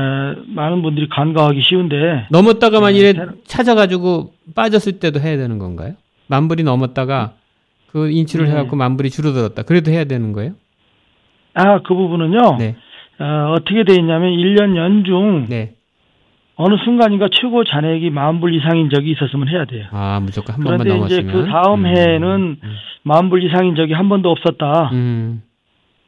많은 0.47 0.81
분들이 0.81 1.07
간과하기 1.09 1.61
쉬운데 1.61 2.27
넘었다가 2.31 2.77
네, 2.77 2.81
만일에 2.81 3.13
새로- 3.13 3.31
찾아가지고 3.45 4.33
빠졌을 4.55 4.99
때도 4.99 5.19
해야 5.19 5.37
되는 5.37 5.57
건가요? 5.57 5.93
만 6.27 6.47
불이 6.47 6.63
넘었다가 6.63 7.33
그 7.91 8.09
인출을 8.11 8.45
네. 8.45 8.51
해갖고 8.51 8.75
만 8.75 8.97
불이 8.97 9.09
줄어들었다. 9.09 9.63
그래도 9.63 9.91
해야 9.91 10.03
되는 10.05 10.31
거예요? 10.33 10.53
아 11.53 11.79
그 11.79 11.93
부분은요 11.93 12.57
네. 12.59 12.75
어, 13.19 13.53
어떻게 13.57 13.83
돼 13.83 13.95
있냐면 13.95 14.31
1년 14.31 14.75
연중 14.77 15.47
네. 15.49 15.73
어느 16.61 16.75
순간인가 16.83 17.27
최고 17.31 17.63
잔액이 17.63 18.09
만 18.11 18.39
불 18.39 18.53
이상인 18.53 18.89
적이 18.89 19.11
있었으면 19.11 19.47
해야 19.49 19.65
돼요. 19.65 19.85
아, 19.91 20.19
무조건 20.21 20.55
한 20.55 20.63
번만 20.63 20.79
그런데 20.79 20.97
넘었으면. 20.97 21.23
이제 21.23 21.31
그 21.31 21.45
다음 21.51 21.85
음, 21.85 21.85
해에는 21.85 22.57
음, 22.63 22.73
만불 23.03 23.43
이상인 23.43 23.75
적이 23.75 23.93
한 23.93 24.09
번도 24.09 24.29
없었다. 24.29 24.89
음. 24.93 25.41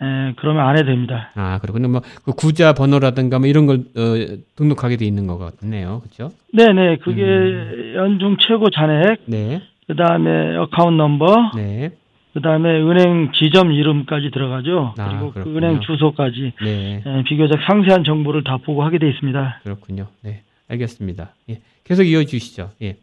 에, 0.01 0.33
그러면 0.37 0.65
안 0.67 0.75
해도 0.77 0.87
됩니다. 0.87 1.31
아, 1.35 1.59
그렇군요. 1.59 1.87
뭐, 1.89 2.01
그 2.25 2.33
계좌 2.33 2.73
번호라든가 2.73 3.39
뭐 3.39 3.47
이런 3.47 3.65
걸, 3.67 3.77
어, 3.95 4.37
등록하게 4.55 4.97
돼 4.97 5.05
있는 5.05 5.27
것 5.27 5.37
같네요. 5.59 6.01
그죠? 6.03 6.29
네네, 6.53 6.97
그게 6.97 7.21
음. 7.23 7.93
연중 7.95 8.37
최고 8.39 8.69
잔액, 8.69 9.21
네. 9.27 9.61
그 9.87 9.95
다음에 9.95 10.55
account 10.57 10.95
number, 10.97 11.51
네. 11.55 11.91
그 12.33 12.41
다음에 12.41 12.69
은행 12.81 13.31
지점 13.33 13.71
이름까지 13.71 14.31
들어가죠. 14.31 14.95
아, 14.97 15.07
그리고 15.09 15.31
그. 15.31 15.55
은행 15.55 15.81
주소까지 15.81 16.53
네. 16.63 17.03
에, 17.05 17.23
비교적 17.23 17.59
상세한 17.67 18.03
정보를 18.03 18.43
다 18.43 18.57
보고하게 18.57 18.97
돼 18.97 19.09
있습니다. 19.09 19.59
그렇군요. 19.63 20.07
네. 20.23 20.41
알겠습니다. 20.69 21.33
예. 21.51 21.59
계속 21.83 22.03
이어주시죠. 22.03 22.71
예. 22.81 22.95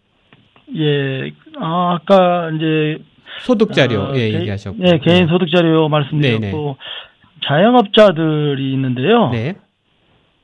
예, 0.77 1.31
아, 1.61 1.99
아까 2.01 2.51
이제 2.51 2.99
소득 3.41 3.73
자료, 3.73 4.01
어, 4.03 4.13
예, 4.17 4.31
개- 4.31 4.35
얘기하셨고. 4.41 4.77
네, 4.83 4.99
개인 4.99 5.29
소득 5.29 5.49
자료 5.55 5.89
말씀드렸고 5.89 6.77
자영업자들이 7.47 8.73
있는데요. 8.73 9.31
네. 9.31 9.55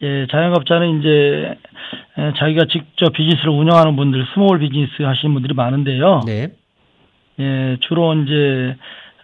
예, 0.02 0.26
자영업자는 0.30 1.00
이제 1.00 1.56
에, 2.18 2.32
자기가 2.38 2.66
직접 2.70 3.12
비즈니스를 3.12 3.50
운영하는 3.50 3.96
분들, 3.96 4.26
small 4.34 4.58
비즈니스 4.60 5.02
하시는 5.02 5.32
분들이 5.32 5.54
많은데요. 5.54 6.20
네. 6.26 6.48
예, 7.38 7.76
주로 7.80 8.14
이제 8.14 8.76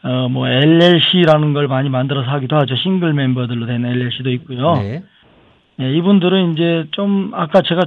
어, 0.05 0.29
뭐 0.29 0.49
LLC라는 0.49 1.53
걸 1.53 1.69
많이 1.69 1.89
만들어서 1.89 2.31
하기도 2.31 2.57
하죠. 2.57 2.77
싱글 2.77 3.13
멤버들로 3.13 3.67
된 3.67 3.85
LLC도 3.85 4.31
있고요. 4.31 4.75
네. 4.75 5.03
예, 5.81 5.93
이분들은 5.93 6.53
이제 6.53 6.87
좀 6.91 7.31
아까 7.35 7.63
제가 7.63 7.83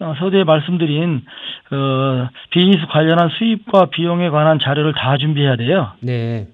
어, 0.00 0.14
서두에 0.18 0.44
말씀드린 0.44 1.22
어, 1.70 2.28
비즈니스 2.50 2.86
관련한 2.86 3.30
수입과 3.30 3.86
비용에 3.86 4.30
관한 4.30 4.58
자료를 4.58 4.92
다 4.94 5.16
준비해야 5.16 5.56
돼요. 5.56 5.92
네. 6.00 6.46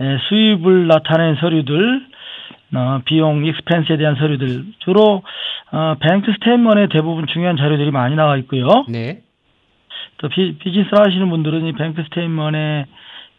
예, 0.00 0.18
수입을 0.28 0.86
나타낸 0.86 1.36
서류들, 1.36 2.06
어, 2.74 3.00
비용, 3.04 3.44
expense에 3.44 3.96
대한 3.96 4.16
서류들, 4.16 4.64
주로 4.80 5.22
어, 5.70 5.94
bank 6.00 6.32
statement에 6.32 6.88
대부분 6.88 7.26
중요한 7.26 7.56
자료들이 7.56 7.90
많이 7.90 8.16
나와 8.16 8.36
있고요. 8.38 8.66
네. 8.88 9.22
또 10.18 10.28
비, 10.28 10.56
비즈니스 10.58 10.88
하시는 10.92 11.28
분들은 11.30 11.66
이 11.66 11.72
bank 11.72 12.02
statement에 12.04 12.86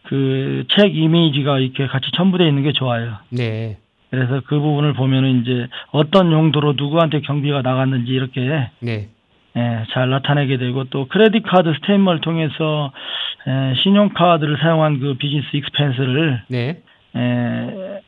그 0.04 0.38
check 0.38 0.96
이미지가 0.96 1.58
이렇게 1.58 1.86
같이 1.86 2.10
첨부되어 2.12 2.46
있는 2.46 2.62
게 2.62 2.72
좋아요. 2.72 3.16
네. 3.30 3.76
그래서 4.10 4.40
그 4.46 4.58
부분을 4.58 4.94
보면은 4.94 5.42
이제 5.42 5.68
어떤 5.92 6.32
용도로 6.32 6.74
누구한테 6.76 7.20
경비가 7.20 7.62
나갔는지 7.62 8.10
이렇게 8.10 8.68
네. 8.80 9.08
예, 9.56 9.84
잘 9.92 10.10
나타내게 10.10 10.56
되고 10.58 10.84
또 10.84 11.06
credit 11.08 11.42
card 11.44 11.72
statement를 11.74 12.20
통해서 12.20 12.92
예, 13.46 13.74
신용카드를 13.82 14.58
사용한 14.58 15.00
그 15.00 15.14
business 15.14 15.48
expense를 15.56 16.42
네. 16.48 16.80
에, 17.16 18.00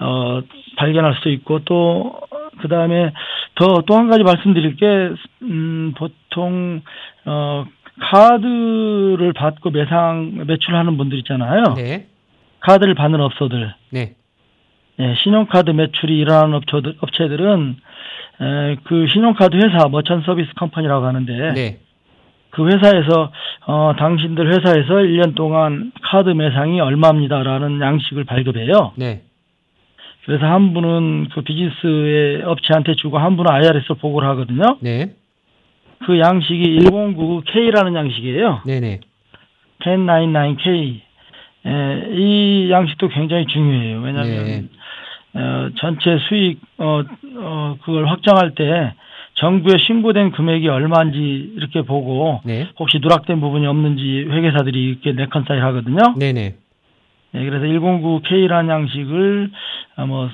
어, 0.00 0.42
발견할 0.76 1.14
수도 1.16 1.30
있고 1.30 1.60
또 1.64 2.18
그다음에 2.60 3.12
더 3.54 3.82
또 3.86 3.96
한 3.96 4.08
가지 4.08 4.22
말씀드릴 4.22 4.76
게 4.76 5.10
음, 5.42 5.92
보통 5.96 6.80
어, 7.26 7.64
카드를 8.02 9.32
받고 9.32 9.70
매상 9.70 10.44
매출하는 10.46 10.96
분들 10.96 11.18
있잖아요. 11.18 11.74
네. 11.76 12.06
카드를 12.60 12.94
받는 12.94 13.20
업소들. 13.20 13.74
네. 13.90 14.14
예, 14.98 15.14
신용카드 15.22 15.70
매출이 15.70 16.18
일어나는 16.18 16.54
업체들, 16.54 16.96
업체들은 17.00 17.76
에, 18.40 18.76
그 18.84 19.06
신용카드 19.08 19.56
회사 19.56 19.88
머천 19.88 20.22
서비스 20.22 20.52
컴퍼니라고 20.54 21.06
하는데 21.06 21.52
네. 21.52 21.78
그 22.50 22.66
회사에서 22.66 23.32
어, 23.66 23.94
당신들 23.98 24.48
회사에서 24.48 24.94
1년 24.94 25.34
동안 25.34 25.92
카드 26.02 26.28
매상이 26.28 26.80
얼마입니다라는 26.80 27.80
양식을 27.80 28.24
발급해요. 28.24 28.92
네. 28.96 29.22
그래서 30.24 30.44
한 30.46 30.74
분은 30.74 31.28
그 31.34 31.42
비즈니스의 31.42 32.42
업체한테 32.42 32.94
주고 32.96 33.18
한 33.18 33.36
분은 33.36 33.50
IRS 33.50 33.94
보고를 33.94 34.28
하거든요. 34.30 34.76
네. 34.80 35.14
그 36.06 36.18
양식이 36.18 36.80
1099K라는 36.80 37.94
양식이에요. 37.94 38.62
네네. 38.66 39.00
1099K. 39.80 41.00
에, 41.64 42.08
이 42.12 42.70
양식도 42.70 43.08
굉장히 43.08 43.46
중요해요. 43.46 44.00
왜냐하면 44.00 44.44
네. 44.44 44.64
어, 45.34 45.70
전체 45.76 46.18
수익 46.28 46.60
어, 46.78 47.02
어, 47.36 47.76
그걸 47.82 48.06
확정할 48.06 48.54
때 48.54 48.94
정부에 49.34 49.78
신고된 49.78 50.32
금액이 50.32 50.68
얼마인지 50.68 51.52
이렇게 51.56 51.82
보고 51.82 52.40
네. 52.44 52.68
혹시 52.78 52.98
누락된 53.00 53.40
부분이 53.40 53.66
없는지 53.66 54.26
회계사들이 54.28 54.82
이렇게 54.82 55.12
네컨사일 55.12 55.62
하거든요. 55.64 56.14
네네. 56.18 56.54
예, 57.34 57.44
그래서 57.44 57.64
109K라는 57.64 58.68
양식을 58.68 59.50
아, 59.96 60.04
뭐 60.04 60.28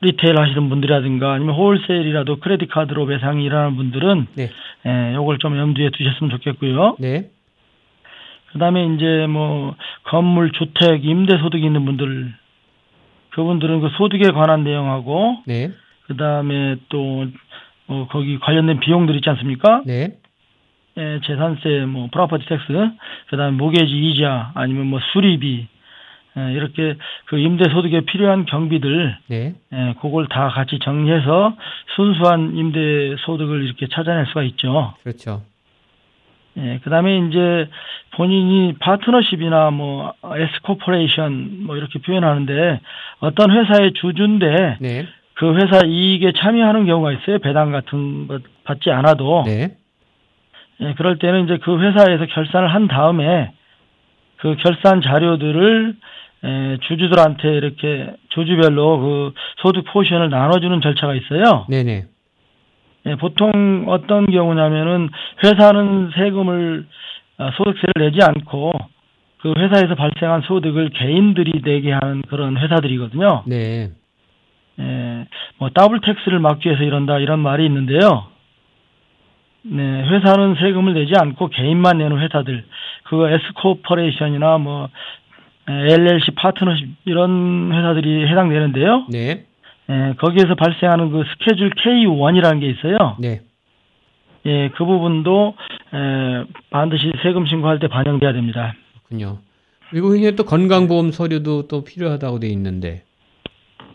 retail 0.00 0.38
하시는 0.38 0.68
분들이라든가 0.68 1.32
아니면 1.32 1.54
wholesale이라도 1.56 2.40
credit 2.40 2.70
card로 2.70 3.06
매상이 3.06 3.44
일어나는 3.44 3.76
분들은 3.76 4.26
네. 4.36 4.50
예, 4.86 5.14
요걸 5.14 5.38
좀 5.38 5.56
염두에 5.56 5.90
두셨으면 5.90 6.30
좋겠고요. 6.30 6.96
네. 6.98 7.30
그다음에 8.52 8.86
이제 8.94 9.26
뭐 9.28 9.74
건물, 10.04 10.52
주택, 10.52 11.04
임대 11.04 11.36
소득이 11.38 11.64
있는 11.64 11.84
분들 11.84 12.32
그분들은 13.30 13.80
그 13.80 13.90
소득에 13.98 14.30
관한 14.30 14.64
내용하고 14.64 15.42
네. 15.46 15.70
그다음에 16.06 16.76
또 16.88 17.26
뭐 17.88 18.06
거기 18.06 18.38
관련된 18.38 18.80
비용들 18.80 19.16
있지 19.16 19.28
않습니까? 19.30 19.82
네. 19.86 20.18
예, 20.98 21.20
재산세, 21.24 21.86
뭐 21.86 22.08
property 22.12 22.44
tax, 22.46 22.66
그다음에 23.30 23.56
모게지 23.56 23.90
이자 23.90 24.52
아니면 24.54 24.86
뭐 24.86 25.00
수리비 25.12 25.66
예, 25.66 25.68
이렇게 26.52 26.96
그 27.26 27.38
임대 27.38 27.68
소득에 27.70 28.02
필요한 28.02 28.44
경비들 28.46 29.16
네. 29.28 29.54
예, 29.72 29.94
그걸 30.00 30.26
다 30.28 30.48
같이 30.48 30.78
정리해서 30.78 31.56
순수한 31.96 32.56
임대 32.56 33.16
소득을 33.20 33.64
이렇게 33.64 33.86
찾아낼 33.88 34.26
수가 34.26 34.42
있죠. 34.44 34.94
그렇죠. 35.02 35.42
예, 36.58 36.80
그 36.82 36.90
다음에 36.90 37.18
이제 37.18 37.68
본인이 38.16 38.74
파트너십이나 38.80 39.70
뭐 39.70 40.12
S 40.24 40.36
corporation 40.36 41.64
뭐 41.66 41.76
이렇게 41.76 42.00
표현하는데 42.00 42.80
어떤 43.20 43.50
회사의 43.50 43.92
주주인데 43.94 44.78
네. 44.80 45.06
그 45.34 45.54
회사 45.54 45.86
이익에 45.86 46.32
참여하는 46.32 46.86
경우가 46.86 47.12
있어요. 47.12 47.38
배당 47.38 47.70
같은 47.70 48.26
것 48.26 48.42
받지 48.64 48.90
않아도. 48.90 49.44
네. 49.46 49.76
예, 50.80 50.94
그럴 50.94 51.18
때는 51.18 51.44
이제 51.44 51.58
그 51.58 51.78
회사에서 51.78 52.26
결산을 52.26 52.68
한 52.68 52.88
다음에 52.88 53.52
그 54.38 54.56
결산 54.56 55.00
자료들을 55.00 55.94
에, 56.44 56.78
주주들한테 56.82 57.56
이렇게 57.56 58.14
주주별로 58.28 59.00
그 59.00 59.34
소득 59.58 59.84
포션을 59.92 60.30
나눠주는 60.30 60.80
절차가 60.80 61.14
있어요. 61.14 61.66
네네. 61.68 62.04
예, 63.06 63.14
보통 63.16 63.84
어떤 63.88 64.26
경우냐면은 64.26 65.08
회사는 65.44 66.10
세금을 66.14 66.86
아, 67.38 67.50
소득세를 67.56 68.10
내지 68.10 68.18
않고 68.22 68.72
그 69.38 69.54
회사에서 69.56 69.94
발생한 69.94 70.42
소득을 70.42 70.90
개인들이 70.90 71.62
내게 71.62 71.92
하는 71.92 72.22
그런 72.22 72.56
회사들이거든요. 72.56 73.44
네. 73.46 73.90
예, 74.80 75.26
뭐 75.58 75.70
double 75.70 76.00
tax를 76.00 76.38
막기 76.40 76.68
위해서 76.68 76.82
이런다 76.84 77.18
이런 77.18 77.38
말이 77.40 77.64
있는데요. 77.66 78.26
네, 79.62 79.82
회사는 79.82 80.54
세금을 80.56 80.94
내지 80.94 81.12
않고 81.16 81.48
개인만 81.48 81.98
내는 81.98 82.18
회사들, 82.18 82.64
그거 83.04 83.28
에스코퍼레이션이나 83.28 84.58
뭐 84.58 84.88
LLC 85.68 86.32
파트너십 86.36 86.88
이런 87.04 87.70
회사들이 87.72 88.26
해당되는데요. 88.28 89.06
네. 89.10 89.44
예, 89.90 90.14
거기에서 90.18 90.54
발생하는 90.54 91.10
그 91.10 91.24
스케줄 91.32 91.70
K1이라는 91.70 92.60
게 92.60 92.68
있어요. 92.68 93.16
네. 93.18 93.40
예, 94.46 94.68
그 94.76 94.84
부분도 94.84 95.54
에, 95.94 96.44
반드시 96.70 97.12
세금 97.22 97.46
신고할 97.46 97.78
때 97.78 97.88
반영돼야 97.88 98.32
됩니다. 98.32 98.74
그렇군요. 99.08 99.38
그리고 99.90 100.08
흔히 100.08 100.34
또 100.36 100.44
건강보험 100.44 101.12
서류도 101.12 101.68
또 101.68 101.84
필요하다고 101.84 102.40
돼 102.40 102.48
있는데. 102.48 103.02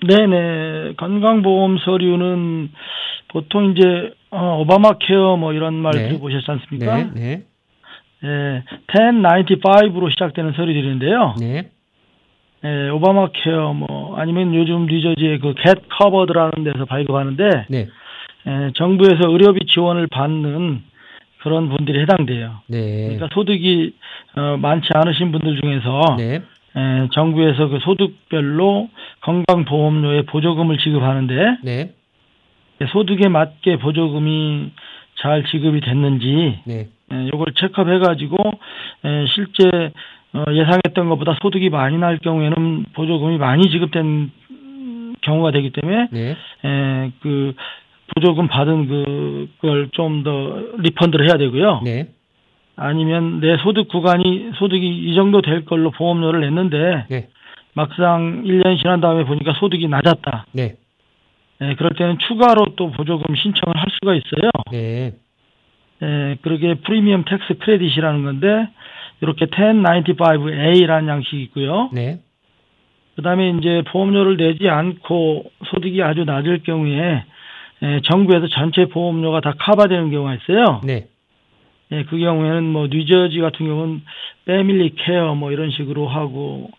네네 0.08 0.96
건강보험 0.98 1.78
서류는 1.78 2.72
보통 3.30 3.72
이제 3.72 4.14
어, 4.32 4.60
오바마 4.60 4.98
케어 5.00 5.38
뭐 5.38 5.54
이런 5.54 5.76
말 5.76 5.94
네. 5.94 6.08
들어보셨지 6.10 6.50
않습니까? 6.50 6.96
네. 6.98 7.10
네. 7.14 7.44
예, 8.24 8.64
1095로 8.88 10.10
시작되는 10.12 10.54
서류들인데요. 10.54 11.36
네. 11.40 11.70
예, 12.66 12.90
오바마 12.90 13.30
케어 13.34 13.74
뭐 13.74 14.16
아니면 14.18 14.56
요즘 14.56 14.86
뉴저지의 14.86 15.40
그 15.40 15.54
get 15.56 15.82
covered라는 15.98 16.64
데서 16.64 16.86
발급하는데 16.86 17.66
네. 17.70 17.88
예, 18.48 18.72
정부에서 18.76 19.30
의료비 19.30 19.66
지원을 19.68 20.08
받는 20.08 20.84
그런 21.42 21.68
분들이 21.70 22.00
해당돼요. 22.00 22.62
네. 22.68 23.04
그러니까 23.04 23.28
소득이 23.34 23.94
어, 24.38 24.58
많지 24.58 24.88
않으신 24.94 25.32
분들 25.34 25.60
중에서 25.62 26.16
네. 26.18 26.42
에, 26.76 27.08
정부에서 27.12 27.68
그 27.68 27.80
소득별로 27.80 28.90
건강보험료의 29.22 30.24
보조금을 30.24 30.78
지급하는데 30.78 31.58
네. 31.64 31.94
소득에 32.92 33.28
맞게 33.28 33.78
보조금이 33.78 34.72
잘 35.22 35.44
지급이 35.46 35.82
됐는지 35.82 36.60
네. 36.66 36.88
에, 37.12 37.30
요걸 37.34 37.54
체크해가지고 37.56 38.38
에, 39.06 39.26
실제 39.28 39.92
어, 40.34 40.46
예상했던 40.52 41.10
것보다 41.10 41.36
소득이 41.42 41.70
많이 41.70 41.98
날 41.98 42.18
경우에는 42.18 42.86
보조금이 42.94 43.38
많이 43.38 43.70
지급된 43.70 44.32
음, 44.52 45.14
경우가 45.22 45.52
되기 45.52 45.70
때문에 45.72 46.08
네. 46.12 46.36
에, 46.66 47.12
그 47.22 47.54
보조금 48.16 48.48
받은 48.48 48.88
그, 48.88 49.50
그걸 49.60 49.90
좀 49.92 50.24
더 50.24 50.62
리펀드를 50.80 51.28
해야 51.28 51.38
되고요. 51.38 51.82
네. 51.84 52.10
아니면 52.76 53.40
내 53.40 53.58
소득 53.58 53.88
구간이 53.88 54.52
소득이 54.56 54.88
이 55.12 55.16
정도 55.16 55.42
될 55.42 55.66
걸로 55.66 55.92
보험료를 55.92 56.42
냈는데 56.42 57.06
네. 57.10 57.28
막상 57.74 58.44
1년이 58.44 58.80
지난 58.80 59.02
다음에 59.02 59.26
보니까 59.26 59.54
소득이 59.60 59.88
낮았다. 59.88 60.48
네. 60.54 60.76
예, 61.62 61.76
그럴 61.76 61.92
때는 61.92 62.18
추가로 62.20 62.76
또 62.76 62.92
보조금 62.92 63.36
신청을 63.36 63.78
할 63.78 63.86
수가 64.00 64.16
있어요. 64.16 64.50
네. 64.72 65.14
예, 66.04 66.38
그러게 66.42 66.76
premium 66.76 67.24
tax 67.24 67.60
credit이라는 67.60 68.24
건데 68.24 68.68
이렇게 69.22 69.46
1095A라는 69.46 71.08
양식이 71.08 71.42
있고요. 71.44 71.90
네. 71.94 72.20
그다음에 73.16 73.52
이제 73.52 73.84
보험료를 73.88 74.38
내지 74.38 74.68
않고 74.68 75.52
소득이 75.66 76.04
아주 76.04 76.26
낮을 76.26 76.64
경우에 76.64 77.24
예, 77.84 78.02
정부에서 78.04 78.48
전체 78.48 78.86
보험료가 78.86 79.42
다 79.42 79.54
커버되는 79.60 80.12
경우가 80.12 80.36
있어요. 80.36 80.82
네. 80.84 81.08
예, 81.92 82.04
그 82.04 82.18
경우에는 82.18 82.64
뭐 82.64 82.88
뉴저지 82.88 83.40
같은 83.40 83.66
경우는 83.66 84.02
Family 84.46 84.94
Care 84.96 85.36
뭐 85.36 85.52
이런 85.52 85.72
식으로 85.72 86.08
하고 86.08 86.70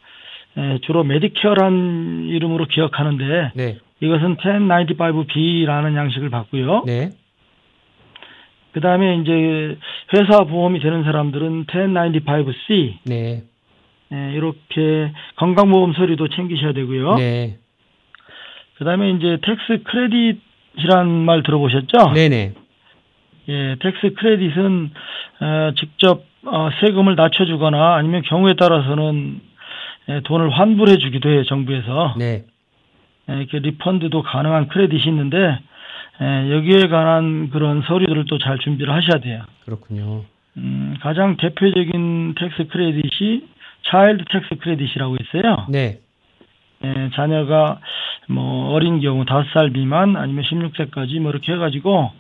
예, 0.59 0.79
주로 0.83 1.03
메디케어란 1.05 2.27
이름으로 2.29 2.66
기억하는데 2.66 3.53
네. 3.55 3.79
이것은 4.01 4.37
1095B라는 4.37 5.97
양식을 5.97 6.31
받고요. 6.31 6.83
네. 6.85 7.11
그 8.75 8.81
다음에 8.81 9.18
이제 9.18 9.79
회사 10.14 10.43
보험이 10.45 10.81
되는 10.81 11.05
사람들은 11.05 11.66
1095C 11.66 12.95
네. 13.05 13.45
예, 14.12 14.33
이렇게 14.35 15.12
건강보험 15.37 15.93
서류도 15.93 16.29
챙기셔야 16.29 16.72
되고요. 16.72 17.14
네. 17.14 17.59
그 18.77 18.85
다음에 18.85 19.12
이제 19.12 19.39
tax 19.43 19.85
credit이란 19.85 21.09
말 21.09 21.45
들어보셨죠? 21.45 22.12
네. 22.14 22.29
네. 22.29 22.53
예, 23.49 23.77
tax 23.79 24.14
credit은 24.14 24.91
어, 25.41 25.70
직접 25.79 26.25
어, 26.45 26.68
세금을 26.81 27.14
낮춰주거나 27.14 27.95
아니면 27.95 28.22
경우에 28.22 28.55
따라서는 28.55 29.41
예, 30.09 30.20
돈을 30.25 30.51
환불해 30.51 30.99
주기도 30.99 31.31
해요 31.31 31.45
정부에서 31.45 32.16
네. 32.18 32.45
예, 33.31 33.37
이렇게 33.37 33.61
refund도 33.61 34.22
가능한 34.22 34.66
credit이 34.66 35.05
있는데 35.07 35.61
예, 36.21 36.51
여기에 36.53 36.89
관한 36.89 37.51
그런 37.51 37.83
서류들을 37.83 38.27
또 38.27 38.39
잘 38.39 38.59
준비를 38.59 38.93
하셔야 38.93 39.21
돼요. 39.21 39.43
그렇군요. 39.65 40.25
음, 40.57 40.97
가장 41.01 41.37
대표적인 41.37 42.35
tax 42.39 42.68
credit이 42.68 43.43
child 43.87 44.25
tax 44.31 44.57
credit이라고 44.61 45.16
있어요. 45.17 45.67
네. 45.69 45.99
예, 46.85 47.11
자녀가 47.15 47.81
뭐 48.29 48.73
어린 48.73 49.01
경우 49.01 49.25
5살 49.25 49.73
미만 49.73 50.17
아니면 50.17 50.45
16세까지 50.45 51.21
뭐 51.21 51.31
이렇게 51.31 51.53
해가지고 51.53 52.11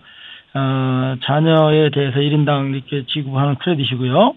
어, 0.54 1.16
자녀에 1.24 1.90
대해서 1.90 2.18
1인당 2.18 2.74
이렇게 2.74 3.04
지급하는 3.06 3.56
credit이고요. 3.56 4.34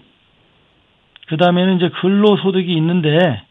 그 1.28 1.38
다음에는 1.38 1.76
이제 1.76 1.89
근로소득이 1.89 2.74
있는데, 2.78 3.41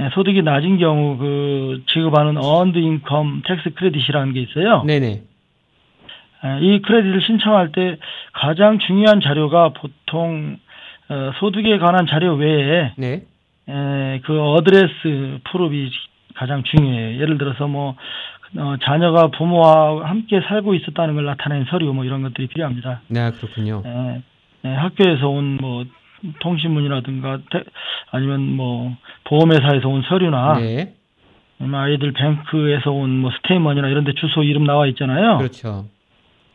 예, 0.00 0.10
소득이 0.14 0.42
낮은 0.42 0.78
경우 0.78 1.16
그 1.16 1.82
지급하는 1.86 2.34
earned 2.36 2.78
income 2.78 3.42
tax 3.46 3.70
credit이라는 3.74 4.32
게 4.32 4.40
있어요. 4.42 4.82
네네. 4.84 5.22
예, 6.44 6.58
이 6.60 6.82
credit을 6.82 7.22
신청할 7.22 7.72
때 7.72 7.96
가장 8.32 8.78
중요한 8.78 9.20
자료가 9.20 9.70
보통 9.70 10.58
어, 11.08 11.30
소득에 11.38 11.78
관한 11.78 12.06
자료 12.06 12.34
외에 12.34 12.92
네. 12.96 13.22
에, 13.68 14.20
그 14.24 14.40
address 14.42 15.38
proof이 15.50 15.90
가장 16.34 16.62
중요해요. 16.64 17.20
예를 17.20 17.38
들어서 17.38 17.66
뭐 17.66 17.94
어, 18.56 18.76
자녀가 18.82 19.28
부모와 19.28 20.08
함께 20.08 20.40
살고 20.40 20.74
있었다는 20.74 21.14
걸 21.14 21.24
나타내는 21.24 21.66
서류 21.70 21.92
뭐 21.92 22.04
이런 22.04 22.22
것들이 22.22 22.46
필요합니다. 22.48 23.00
네, 23.08 23.30
그렇군요. 23.30 23.82
에, 23.84 24.22
에, 24.68 24.74
학교에서 24.74 25.28
온 25.28 25.58
뭐 25.60 25.84
통신문이라든가 26.40 27.38
테- 27.52 27.64
아니면 28.10 28.56
뭐 28.56 28.96
보험회사에서 29.24 29.88
온 29.88 30.02
서류나 30.08 30.54
네. 30.58 30.94
아이들 31.60 32.12
뱅크에서 32.12 32.92
온 32.92 33.20
뭐 33.20 33.30
스테이먼이나 33.30 33.88
이런 33.88 34.04
데 34.04 34.12
주소 34.14 34.42
이름 34.42 34.64
나와 34.64 34.86
있잖아요. 34.86 35.36
그렇죠. 35.38 35.84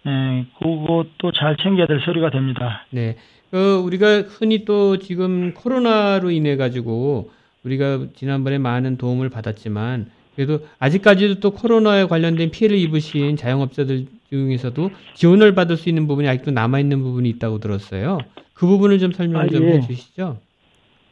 예, 0.09 0.45
그것도 0.57 1.31
잘 1.33 1.55
챙겨야 1.57 1.87
될 1.87 2.01
서류가 2.03 2.31
됩니다. 2.31 2.85
네. 2.89 3.15
그 3.51 3.77
우리가 3.77 4.21
흔히 4.21 4.65
또 4.65 4.97
지금 4.97 5.53
코로나로 5.53 6.31
인해 6.31 6.55
가지고 6.55 7.31
우리가 7.63 8.07
지난번에 8.15 8.57
많은 8.57 8.97
도움을 8.97 9.29
받았지만 9.29 10.07
그래도 10.35 10.59
아직까지도 10.79 11.39
또 11.41 11.51
코로나에 11.51 12.05
관련된 12.05 12.51
피해를 12.51 12.77
입으신 12.77 13.35
자영업자들 13.35 14.05
중에서도 14.29 14.91
지원을 15.15 15.55
받을 15.55 15.75
수 15.75 15.89
있는 15.89 16.07
부분이 16.07 16.27
아직도 16.27 16.51
남아 16.51 16.79
있는 16.79 17.01
부분이 17.01 17.27
있다고 17.29 17.59
들었어요. 17.59 18.19
그 18.53 18.65
부분을 18.67 18.99
좀 18.99 19.11
설명 19.11 19.41
아, 19.41 19.47
좀 19.47 19.63
예. 19.63 19.73
해주시죠. 19.73 20.37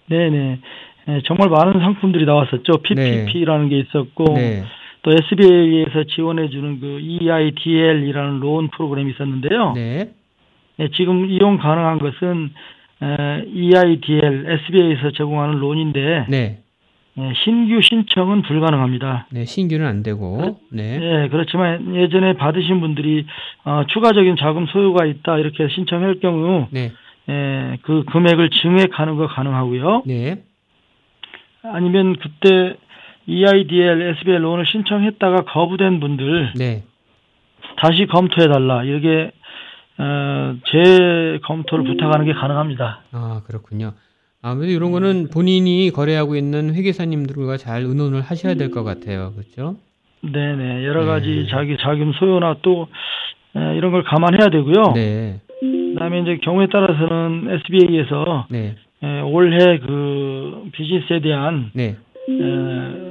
네네. 0.09 0.59
예, 1.09 1.21
정말 1.25 1.49
많은 1.49 1.79
상품들이 1.79 2.25
나왔었죠. 2.25 2.81
PPP라는 2.83 3.69
게 3.69 3.79
있었고, 3.79 4.33
네, 4.35 4.63
또 5.07 5.13
SBA에서 5.13 6.03
지원해주는 6.03 6.81
그 6.81 6.99
EIDL이라는 6.99 8.41
로운 8.41 8.67
프로그램이 8.67 9.11
있었는데요. 9.11 9.71
네, 9.71 10.09
예, 10.79 10.89
지금 10.97 11.29
이용 11.29 11.57
가능한 11.57 11.99
것은 11.99 12.51
에, 13.01 13.45
EIDL, 13.47 14.45
SBA에서 14.65 15.11
제공하는 15.11 15.59
론인데 15.59 16.25
네, 16.27 16.59
예, 17.19 17.33
신규 17.45 17.81
신청은 17.81 18.41
불가능합니다. 18.41 19.27
네. 19.31 19.45
신규는 19.45 19.85
안 19.85 20.03
되고, 20.03 20.59
네, 20.73 20.99
예, 21.01 21.29
그렇지만 21.29 21.95
예전에 21.95 22.33
받으신 22.33 22.81
분들이 22.81 23.25
어, 23.63 23.83
추가적인 23.87 24.35
자금 24.37 24.65
소요가 24.65 25.05
있다 25.05 25.37
이렇게 25.37 25.69
신청할 25.69 26.19
경우 26.19 26.67
네, 26.69 26.91
예, 27.29 27.77
그 27.83 28.03
금액을 28.11 28.49
증액하는 28.49 29.15
거 29.15 29.27
가능하고요. 29.27 30.03
네, 30.05 30.43
아니면 31.63 32.17
그때 32.17 32.75
EIDL, 33.27 34.01
SBL 34.17 34.41
론을 34.41 34.65
신청했다가 34.65 35.43
거부된 35.43 35.99
분들 35.99 36.53
네, 36.55 36.83
다시 37.77 38.05
검토해 38.07 38.47
달라 38.47 38.83
이렇게 38.83 39.31
어, 39.99 40.55
재검토를 40.71 41.83
부탁하는 41.85 42.25
게 42.25 42.33
가능합니다. 42.33 43.01
아 43.11 43.41
그렇군요. 43.45 43.93
아무래도 44.41 44.71
이런 44.71 44.91
거는 44.91 45.29
본인이 45.33 45.91
거래하고 45.93 46.35
있는 46.35 46.73
회계사님들과 46.75 47.57
잘 47.57 47.81
의논을 47.81 48.21
하셔야 48.21 48.53
될 48.55 48.69
것 48.71 48.83
같아요. 48.83 49.33
그렇죠? 49.35 49.75
네네 50.21 50.85
여러 50.85 51.01
네. 51.01 51.07
가지 51.07 51.47
자기 51.49 51.77
자금 51.81 52.13
소요나 52.13 52.57
또 52.61 52.87
에, 53.55 53.75
이런 53.77 53.91
걸 53.91 54.03
감안해야 54.03 54.49
되고요. 54.49 54.93
네, 54.93 55.41
그다음에 55.93 56.21
이제 56.21 56.37
경우에 56.43 56.67
따라서는 56.71 57.59
SBA에서 57.65 58.47
네, 58.49 58.75
올해 59.25 59.79
그 59.79 60.69
비즈니스에 60.73 61.19
대한 61.21 61.71
네, 61.73 61.97
에, 62.29 63.06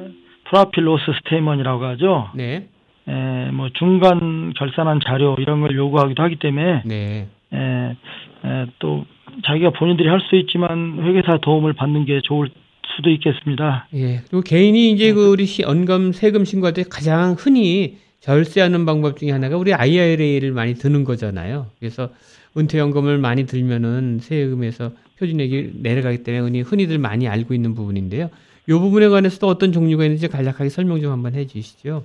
profit 0.50 0.86
loss 0.86 1.02
statement이라고 1.24 1.84
하죠. 1.84 2.30
네, 2.34 2.68
에, 3.08 3.50
뭐 3.52 3.68
중간 3.74 4.52
결산한 4.56 5.00
자료 5.06 5.36
이런 5.38 5.60
걸 5.60 5.74
요구하기도 5.76 6.22
하기 6.22 6.36
때문에 6.36 6.82
네. 6.84 7.28
에, 7.52 7.56
에, 7.58 8.66
또 8.78 9.04
자기가 9.44 9.70
본인들이 9.70 10.08
할 10.08 10.20
수 10.20 10.36
있지만 10.36 10.98
회계사 11.02 11.38
도움을 11.38 11.72
받는 11.74 12.04
게 12.04 12.20
좋을 12.22 12.48
수도 12.96 13.10
있겠습니다. 13.10 13.86
예. 13.94 14.20
그리고 14.28 14.40
개인이 14.40 14.90
이제 14.92 15.12
그 15.12 15.30
우리 15.30 15.44
시- 15.44 15.62
연금 15.62 16.12
세금 16.12 16.44
신고할 16.44 16.72
때 16.72 16.82
가장 16.88 17.34
흔히 17.38 17.98
절세하는 18.20 18.86
방법 18.86 19.18
중에 19.18 19.30
하나가 19.30 19.56
우리 19.56 19.74
IRA를 19.74 20.52
많이 20.52 20.74
드는 20.74 21.04
거잖아요. 21.04 21.66
그래서 21.78 22.08
은퇴연금을 22.56 23.18
많이 23.18 23.44
들면은 23.46 24.18
세금에서 24.20 24.92
표준액이 25.18 25.72
내려가기 25.82 26.22
때문에 26.24 26.40
흔히 26.42 26.62
흔히들 26.62 26.98
많이 26.98 27.28
알고 27.28 27.52
있는 27.54 27.74
부분인데요. 27.74 28.30
이 28.68 28.72
부분에 28.72 29.08
관해서도 29.08 29.46
어떤 29.46 29.72
종류가 29.72 30.04
있는지 30.04 30.28
간략하게 30.28 30.68
설명 30.70 31.00
좀 31.00 31.12
한번 31.12 31.34
해 31.34 31.46
주시죠. 31.46 32.04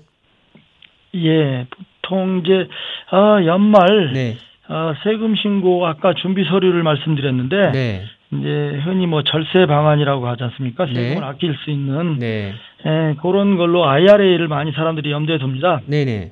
예, 1.15 1.67
보통 2.01 2.41
이제 2.43 2.67
아, 3.09 3.43
연말 3.45 4.13
네, 4.13 4.37
아, 4.67 4.93
세금 5.03 5.35
신고 5.35 5.85
아까 5.87 6.13
준비 6.13 6.43
서류를 6.45 6.83
말씀드렸는데 6.83 7.71
네, 7.71 8.03
이제 8.31 8.81
흔히 8.83 9.07
뭐 9.07 9.23
절세 9.23 9.65
방안이라고 9.65 10.27
하지 10.27 10.43
않습니까? 10.43 10.85
세금을 10.85 11.15
네. 11.15 11.19
아낄 11.19 11.55
수 11.63 11.71
있는 11.71 12.19
네, 12.19 12.53
예, 12.85 13.15
그런 13.21 13.57
걸로 13.57 13.85
IRA를 13.87 14.47
많이 14.47 14.71
사람들이 14.71 15.11
염두에 15.11 15.39
둡니다. 15.39 15.81
네, 15.87 16.05
네, 16.05 16.31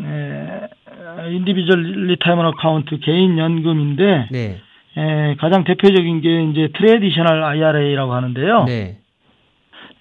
예, 0.00 1.30
individual 1.34 2.06
retirement 2.06 2.46
account 2.46 2.98
개인 3.00 3.36
연금인데 3.36 4.28
네, 4.30 4.60
예, 4.96 5.36
가장 5.38 5.64
대표적인 5.64 6.20
게 6.20 6.44
이제 6.44 6.68
traditional 6.78 7.42
IRA라고 7.42 8.14
하는데요. 8.14 8.64
네, 8.64 8.99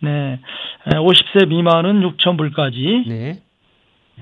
네. 0.02 0.40
예, 0.94 0.98
50세 0.98 1.48
미만은 1.48 2.02
6,000불까지, 2.02 3.08
네, 3.08 3.42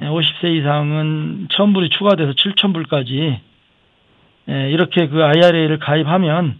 50세 0.01 0.55
이상은 0.57 1.47
1,000불이 1.49 1.91
추가돼서 1.91 2.33
7,000불까지, 2.33 3.39
예, 4.49 4.71
이렇게 4.71 5.07
그 5.07 5.23
IRA를 5.23 5.79
가입하면 5.79 6.59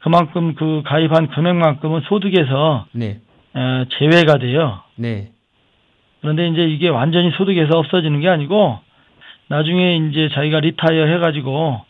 그만큼 0.00 0.54
그 0.54 0.82
가입한 0.84 1.28
금액만큼은 1.28 2.02
소득에서 2.02 2.86
네, 2.92 3.20
어, 3.54 3.84
제외가 3.98 4.38
돼요. 4.38 4.80
네, 4.96 5.30
그런데 6.20 6.48
이제 6.48 6.64
이게 6.64 6.88
완전히 6.88 7.30
소득에서 7.32 7.78
없어지는 7.78 8.20
게 8.20 8.28
아니고 8.28 8.78
나중에 9.48 9.96
이제 9.96 10.28
자기가 10.32 10.60
retire 10.60 11.06
해가지고 11.06 11.82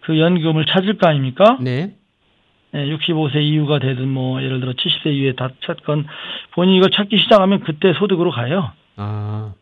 그 0.00 0.18
연금을 0.18 0.66
찾을 0.66 0.98
거 0.98 1.08
아닙니까? 1.08 1.58
네, 1.60 1.70
예, 1.70 1.90
65세 2.74 3.36
이후가 3.42 3.78
되든 3.78 4.08
뭐 4.08 4.42
예를 4.42 4.60
들어 4.60 4.72
70세 4.72 5.12
이후에 5.12 5.32
다 5.32 5.50
찾건 5.66 6.06
본인이 6.54 6.78
이걸 6.78 6.90
찾기 6.90 7.18
시작하면 7.18 7.60
그때 7.60 7.92
소득으로 7.92 8.30
가요. 8.30 8.72
아, 8.96 9.52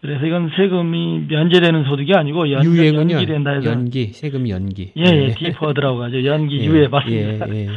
그래서 0.00 0.26
이건 0.26 0.50
세금이 0.56 1.26
면제되는 1.28 1.84
소득이 1.84 2.12
아니고 2.14 2.50
연, 2.50 2.64
유예군요. 2.64 3.14
연기된다 3.14 3.52
해서 3.52 3.70
연기, 3.70 4.06
세금 4.08 4.48
연기. 4.48 4.92
예, 4.96 5.02
예, 5.04 5.28
deferred라고 5.28 6.02
하죠. 6.04 6.24
연기 6.24 6.58
예, 6.60 6.64
유예 6.64 6.88
맞습니다. 6.88 7.48
예, 7.48 7.60
예. 7.60 7.68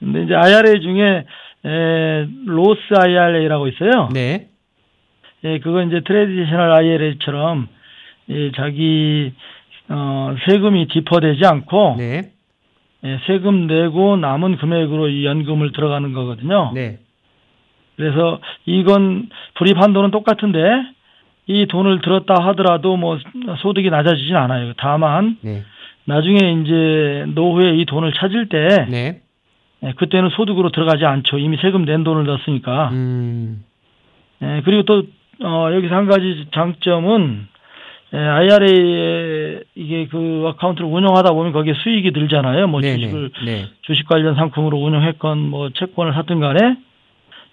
근데 0.00 0.22
이제 0.24 0.34
IRA 0.34 0.80
중에 0.80 1.24
에, 1.66 2.26
Roth 2.46 2.80
IRA라고 2.98 3.68
있어요. 3.68 4.08
네, 4.12 4.48
예, 5.44 5.58
그건 5.58 5.88
이제 5.88 6.00
traditional 6.06 6.72
IRA처럼 6.72 7.68
예, 8.30 8.52
자기 8.52 9.32
어, 9.88 10.34
세금이 10.48 10.88
defer되지 10.88 11.44
않고 11.44 11.96
네, 11.98 12.04
예, 12.16 12.30
세금 13.26 13.66
내고 13.66 14.16
남은 14.16 14.58
금액으로 14.58 15.08
이 15.08 15.24
연금을 15.24 15.72
들어가는 15.72 16.12
거거든요. 16.12 16.72
네, 16.74 16.98
그래서 17.96 18.40
이건 18.66 19.28
불입 19.54 19.80
한도는 19.80 20.10
똑같은데 20.10 20.60
이 21.46 21.66
돈을 21.66 22.00
들었다 22.00 22.34
하더라도 22.48 22.96
뭐 22.96 23.18
소득이 23.58 23.90
낮아지진 23.90 24.36
않아요. 24.36 24.72
다만 24.76 25.38
네, 25.42 25.62
나중에 26.04 26.36
이제 26.36 27.24
노후에 27.34 27.76
이 27.76 27.84
돈을 27.86 28.12
찾을 28.12 28.48
때 28.48 28.86
네. 28.90 29.20
예, 29.82 29.92
그때는 29.92 30.28
소득으로 30.30 30.70
들어가지 30.70 31.04
않죠. 31.04 31.38
이미 31.38 31.56
세금 31.56 31.84
낸 31.84 32.04
돈을 32.04 32.24
넣었으니까. 32.24 32.90
음, 32.90 33.64
예, 34.42 34.62
그리고 34.64 34.82
또 34.82 35.04
어, 35.42 35.72
여기서 35.72 35.94
한 35.94 36.06
가지 36.06 36.46
장점은 36.52 37.48
예, 38.12 38.18
IRA에 38.18 39.60
이게 39.76 40.06
그 40.08 40.44
어카운트를 40.48 40.88
운영하다 40.88 41.32
보면 41.32 41.52
거기에 41.52 41.74
수익이 41.74 42.12
들잖아요. 42.12 42.66
뭐 42.66 42.80
네, 42.80 42.96
주식을 42.96 43.30
네, 43.44 43.52
네, 43.62 43.68
주식 43.82 44.06
관련 44.08 44.34
상품으로 44.34 44.78
운영했건 44.78 45.38
뭐 45.38 45.70
채권을 45.70 46.14
샀든 46.14 46.40
간에 46.40 46.76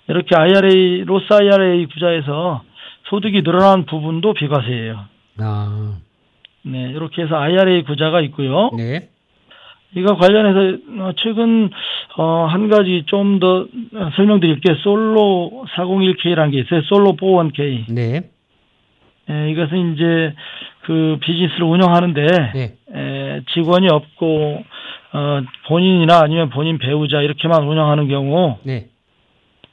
이렇게 0.07 0.35
IRA 0.35 1.03
로스 1.05 1.31
IRA 1.31 1.85
구자에서 1.87 2.63
소득이 3.09 3.43
늘어난 3.43 3.85
부분도 3.85 4.33
비과세예요. 4.33 5.05
아, 5.39 5.97
네, 6.63 6.89
이렇게 6.89 7.21
해서 7.21 7.35
IRA 7.35 7.83
구자가 7.83 8.21
있고요. 8.21 8.71
네, 8.75 9.09
이거 9.95 10.15
관련해서 10.17 10.77
어, 10.99 11.11
최근 11.17 11.69
어, 12.17 12.45
한 12.49 12.67
가지 12.69 13.03
좀 13.05 13.39
더 13.39 13.67
설명드릴게요. 14.15 14.75
솔로 14.77 15.65
401k라는 15.75 16.51
게 16.51 16.59
있어요. 16.59 16.81
솔로 16.83 17.15
401k. 17.15 17.93
네, 17.93 18.21
예, 19.29 19.51
이것은 19.51 19.93
이제 19.93 20.33
그 20.81 21.17
비즈니스를 21.21 21.63
운영하는데 21.63 22.27
네. 22.53 22.73
에, 22.95 23.41
직원이 23.53 23.87
없고 23.89 24.63
어, 25.13 25.41
본인이나 25.67 26.19
아니면 26.21 26.49
본인 26.49 26.77
배우자 26.77 27.21
이렇게만 27.21 27.63
운영하는 27.63 28.07
경우 28.07 28.57
네. 28.63 28.87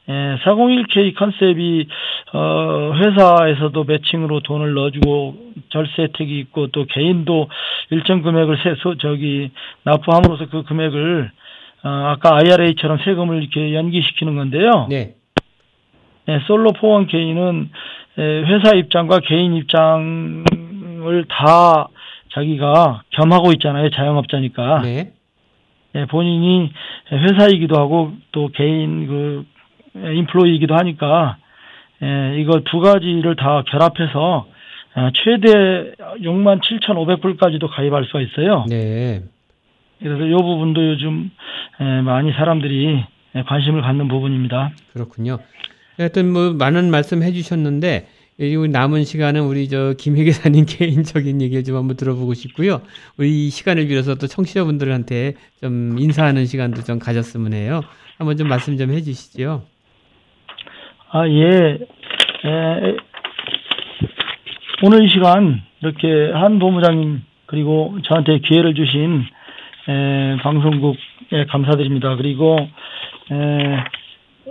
에, 0.09 0.37
401k 0.45 1.15
컨셉이 1.17 1.87
어, 2.33 2.93
회사에서도 2.97 3.85
매칭으로 3.85 4.41
돈을 4.41 4.75
넣어주고 4.75 5.37
절세 5.71 6.03
혜택이 6.03 6.39
있고 6.41 6.69
또 6.69 6.85
개인도 6.87 7.49
일정 7.91 8.23
금액을 8.23 8.59
세서 8.63 8.97
저기 8.99 9.51
납부함으로써 9.85 10.47
그 10.47 10.65
금액을 10.65 11.31
어, 11.85 11.89
아까 11.89 12.37
IRA처럼 12.37 12.99
세금을 13.05 13.43
이렇게 13.43 13.75
연기시키는 13.75 14.35
건데요. 14.35 14.89
네. 14.91 15.15
예, 16.29 16.41
솔로 16.47 16.70
401k는 16.72 17.68
회사 18.18 18.75
입장과 18.77 19.20
개인 19.20 19.55
입장을 19.55 20.45
다 21.29 21.89
자기가 22.33 23.03
겸하고 23.11 23.53
있잖아요. 23.53 23.91
자영업자니까. 23.91 24.83
네. 24.83 25.12
예, 25.97 26.07
본인이 26.07 26.72
회사이기도 27.12 27.79
하고 27.79 28.12
또 28.33 28.49
개인 28.49 29.07
그 29.07 29.45
인플로이이기도 29.95 30.75
하니까 30.75 31.37
예, 32.03 32.41
이걸 32.41 32.64
두 32.64 32.81
가지를 32.81 33.37
다 33.37 33.62
결합해서 33.68 34.47
아, 34.97 35.11
최대 35.14 35.93
6만 36.20 36.61
7,500불까지도 36.62 37.68
가입할 37.68 38.05
수가 38.07 38.20
있어요. 38.20 38.64
네. 38.68 39.22
그래서 40.01 40.25
이 40.25 40.33
부분도 40.33 40.85
요즘 40.85 41.31
예, 41.81 42.01
많이 42.01 42.33
사람들이 42.33 43.05
예, 43.37 43.43
관심을 43.43 43.83
갖는 43.83 44.09
부분입니다. 44.09 44.70
그렇군요. 44.93 45.39
하여튼 45.97 46.33
뭐 46.33 46.53
많은 46.53 46.91
말씀 46.91 47.23
해주셨는데 47.23 48.07
이 48.41 48.57
남은 48.57 49.05
시간은 49.05 49.43
우리 49.43 49.69
저 49.69 49.95
김혜 49.97 50.25
기사님 50.25 50.67
개인적인 50.69 51.41
얘기를 51.41 51.63
좀 51.63 51.77
한번 51.77 51.97
들어보고 51.97 52.35
싶고요. 52.35 52.83
우리 53.17 53.47
이 53.47 53.51
시간을 53.51 53.87
빌어서 53.87 54.17
또 54.17 54.27
청취자분들한테 54.27 55.35
좀 55.61 55.97
인사하는 55.99 56.47
시간도 56.47 56.83
좀 56.83 56.99
가졌으면 56.99 57.53
해요. 57.53 57.83
한번 58.19 58.37
좀 58.37 58.49
말씀 58.49 58.77
좀 58.77 58.91
해주시죠. 58.91 59.63
아 61.11 61.29
예. 61.29 61.79
에, 62.47 62.97
오늘 64.83 65.05
이 65.05 65.09
시간 65.09 65.63
이렇게 65.81 66.33
한 66.33 66.59
본부장님 66.59 67.23
그리고 67.47 67.97
저한테 68.03 68.41
기회를 68.41 68.75
주신 68.75 69.25
에, 69.89 70.37
방송국에 70.43 71.47
감사드립니다. 71.51 72.17
그리고 72.17 72.59
에, 72.59 73.77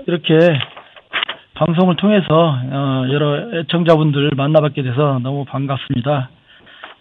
이렇게 0.07 0.57
방송을 1.55 1.95
통해서 1.97 2.57
어, 2.71 3.05
여러 3.11 3.59
애청자분들 3.59 4.31
만나뵙게 4.35 4.81
돼서 4.81 5.19
너무 5.21 5.45
반갑습니다. 5.45 6.31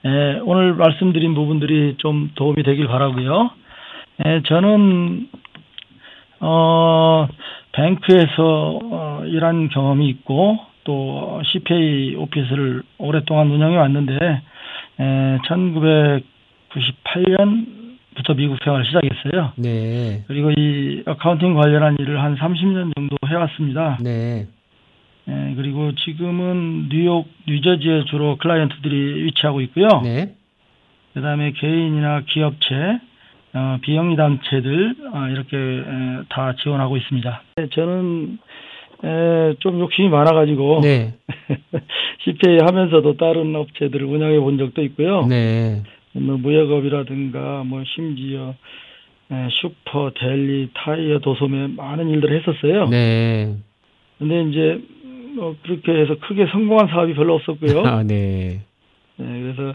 에, 0.04 0.40
오늘 0.40 0.74
말씀드린 0.74 1.32
부분들이 1.34 1.94
좀 1.98 2.30
도움이 2.34 2.62
되길 2.62 2.86
바라고요. 2.86 3.50
에, 4.26 4.42
저는 4.42 5.28
어, 6.40 7.28
bank에서 7.72 8.78
어, 8.82 9.22
일한 9.24 9.70
경험이 9.70 10.08
있고 10.10 10.58
또 10.84 11.40
CPA 11.46 12.16
office를 12.16 12.82
오랫동안 12.98 13.50
운영해 13.50 13.74
왔는데 13.76 14.42
에, 15.00 15.38
1998년 15.48 17.81
부터 18.14 18.34
미국 18.34 18.58
생활을 18.62 18.84
시작했어요. 18.86 19.52
네. 19.56 20.24
그리고 20.26 20.50
이 20.50 21.02
accounting 21.06 21.54
관련한 21.54 21.96
일을 21.98 22.22
한 22.22 22.36
30년 22.36 22.94
정도 22.94 23.16
해왔습니다. 23.26 23.98
네. 24.02 24.46
에, 25.28 25.54
그리고 25.56 25.94
지금은 25.94 26.88
뉴욕, 26.90 27.28
뉴저지에 27.46 28.04
주로 28.06 28.36
client들이 28.36 29.24
위치하고 29.24 29.60
있고요. 29.62 29.88
네. 30.02 30.34
그다음에 31.14 31.52
개인이나 31.52 32.22
기업체, 32.26 33.00
어, 33.54 33.78
비영리 33.82 34.16
단체들 34.16 34.94
어, 35.12 35.28
이렇게 35.28 35.56
에, 35.56 36.22
다 36.28 36.54
지원하고 36.62 36.96
있습니다. 36.96 37.42
네, 37.56 37.68
저는 37.68 38.38
에, 39.04 39.54
좀 39.60 39.78
욕심이 39.80 40.08
많아가지고 40.08 40.80
네. 40.82 41.14
CPA 42.24 42.58
하면서도 42.62 43.16
다른 43.16 43.54
업체들을 43.54 44.06
운영해 44.06 44.38
본 44.40 44.58
적도 44.58 44.82
있고요. 44.82 45.26
네. 45.26 45.82
뭐 46.12 46.36
무역업이라든가 46.36 47.64
뭐 47.64 47.82
심지어 47.94 48.54
에, 49.30 49.48
슈퍼, 49.60 50.10
델리, 50.14 50.68
타이어, 50.74 51.18
도소매 51.20 51.68
많은 51.68 52.08
일들을 52.08 52.38
했었어요. 52.40 52.88
네. 52.88 53.56
근데 54.18 54.42
이제 54.50 54.80
뭐 55.36 55.56
그렇게 55.62 55.92
해서 55.92 56.16
크게 56.20 56.46
성공한 56.52 56.88
사업이 56.88 57.14
별로 57.14 57.34
없었고요. 57.36 57.82
아, 57.86 58.02
네. 58.02 58.60
네, 59.16 59.26
그래서 59.40 59.74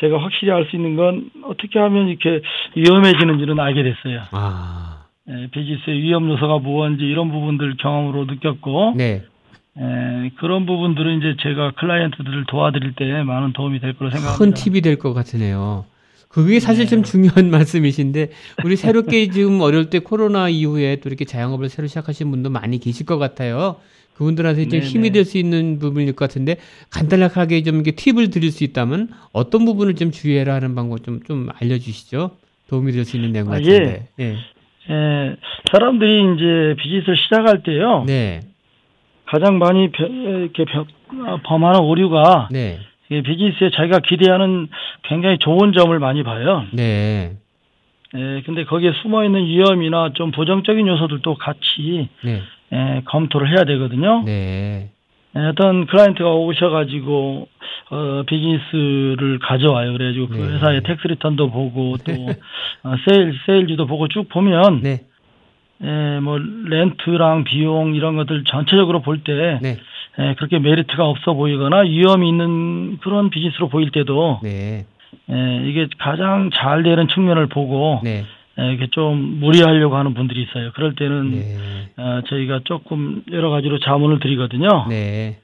제가 0.00 0.18
확실히 0.18 0.52
알 0.52 0.66
수 0.66 0.76
있는 0.76 0.96
건 0.96 1.30
어떻게 1.44 1.78
하면 1.78 2.08
이렇게 2.08 2.42
위험해지는지는 2.76 3.58
알게 3.58 3.82
됐어요. 3.82 4.22
아. 4.32 5.04
예, 5.30 5.46
비즈니스의 5.50 6.00
위험 6.00 6.28
요소가 6.30 6.58
무엇인지 6.58 7.04
이런 7.04 7.30
부분들 7.30 7.76
경험으로 7.78 8.24
느꼈고 8.24 8.94
네. 8.96 9.22
예, 9.80 10.30
그런 10.40 10.66
부분들은 10.66 11.18
이제 11.18 11.36
제가 11.42 11.72
클라이언트들을 11.72 12.44
도와드릴 12.48 12.94
때 12.96 13.22
많은 13.22 13.52
도움이 13.52 13.80
될 13.80 13.92
거로 13.94 14.10
큰 14.10 14.18
생각합니다. 14.18 14.56
팁이 14.56 14.80
될 14.80 14.98
것 14.98 15.14
같으네요. 15.14 15.84
그게 16.28 16.60
사실 16.60 16.84
네. 16.84 16.90
좀 16.90 17.02
중요한 17.04 17.48
말씀이신데 17.50 18.30
우리 18.64 18.76
새롭게 18.76 19.28
지금 19.30 19.60
어려울 19.60 19.88
때 19.88 19.98
코로나 20.00 20.48
이후에 20.48 20.96
또 20.96 21.08
이렇게 21.08 21.24
자영업을 21.24 21.68
새로 21.68 21.86
시작하신 21.88 22.30
분도 22.30 22.50
많이 22.50 22.78
계실 22.78 23.06
것 23.06 23.18
같아요. 23.18 23.76
그분들한테 24.14 24.62
좀 24.64 24.70
네네. 24.80 24.84
힘이 24.84 25.10
될 25.10 25.24
수 25.24 25.38
있는 25.38 25.78
부분일 25.78 26.14
것 26.14 26.26
같은데 26.28 26.56
간단하게 26.90 27.62
좀 27.62 27.76
이렇게 27.76 27.92
팁을 27.92 28.30
드릴 28.30 28.50
수 28.50 28.64
있다면 28.64 29.10
어떤 29.32 29.64
부분을 29.64 29.94
좀 29.94 30.10
주의해라 30.10 30.54
하는 30.54 30.74
방법 30.74 31.04
좀좀 31.04 31.48
알려주시죠. 31.54 32.32
도움이 32.68 32.90
될 32.92 33.04
수 33.04 33.16
있는 33.16 33.32
내용 33.32 33.46
아, 33.48 33.52
같은데. 33.52 34.08
예. 34.18 34.34
예, 34.90 35.36
사람들이 35.70 36.34
이제 36.34 36.82
비즈니스를 36.82 37.16
시작할 37.16 37.62
때요 37.62 38.04
네. 38.06 38.40
가장 39.30 39.58
많이 39.58 39.90
벼- 39.90 40.06
이렇게 40.06 40.64
벼- 40.64 40.86
아, 41.26 41.38
범하는 41.44 41.80
오류가 41.80 42.48
네. 42.50 42.78
이 43.10 43.22
비즈니스에 43.22 43.70
자기가 43.70 44.00
기대하는 44.00 44.68
굉장히 45.02 45.38
좋은 45.38 45.72
점을 45.72 45.96
많이 45.98 46.22
봐요. 46.22 46.64
네. 46.72 47.32
예, 48.16 48.42
근데 48.46 48.64
거기에 48.64 48.92
숨어 49.02 49.24
있는 49.24 49.44
위험이나 49.44 50.12
좀 50.14 50.30
부정적인 50.30 50.86
요소들도 50.86 51.34
같이 51.34 52.08
네. 52.24 52.40
예, 52.72 53.02
검토를 53.04 53.48
해야 53.50 53.64
되거든요. 53.64 54.22
네. 54.24 54.90
예, 55.36 55.40
어떤 55.40 55.86
client가 55.86 56.30
오셔가지고 56.34 57.48
어, 57.90 58.22
비즈니스를 58.26 59.38
가져와요. 59.40 59.92
그래가지고 59.92 60.28
그 60.28 60.34
네. 60.36 60.54
회사의 60.54 60.82
tax 60.84 61.06
return도 61.06 61.50
보고 61.50 61.96
또 61.98 62.12
어, 62.84 62.94
세일 63.06 63.34
세일즈도 63.46 63.86
보고 63.86 64.08
쭉 64.08 64.26
보면 64.30 64.80
네. 64.82 65.00
예, 65.82 66.20
뭐 66.20 66.38
rent랑 66.38 67.44
비용 67.44 67.94
이런 67.94 68.16
것들 68.16 68.44
전체적으로 68.44 69.00
볼때 69.02 69.58
네. 69.62 69.76
예, 70.18 70.34
그렇게 70.34 70.58
메리트가 70.58 71.04
없어 71.04 71.34
보이거나 71.34 71.80
위험이 71.80 72.28
있는 72.28 72.98
그런 72.98 73.30
비즈니스로 73.30 73.68
보일 73.68 73.90
때도 73.90 74.40
네. 74.42 74.86
예, 75.30 75.68
이게 75.68 75.88
가장 75.98 76.50
잘 76.52 76.82
되는 76.82 77.06
측면을 77.08 77.46
보고 77.46 78.00
네. 78.02 78.24
예, 78.58 78.72
이게 78.72 78.88
좀 78.90 79.38
무리하려고 79.40 79.96
하는 79.96 80.14
분들이 80.14 80.42
있어요. 80.42 80.72
그럴 80.74 80.94
때는 80.96 81.30
네. 81.30 81.56
어, 81.96 82.22
저희가 82.28 82.60
조금 82.64 83.22
여러 83.30 83.50
가지로 83.50 83.78
자문을 83.78 84.18
드리거든요. 84.18 84.86
네. 84.88 85.38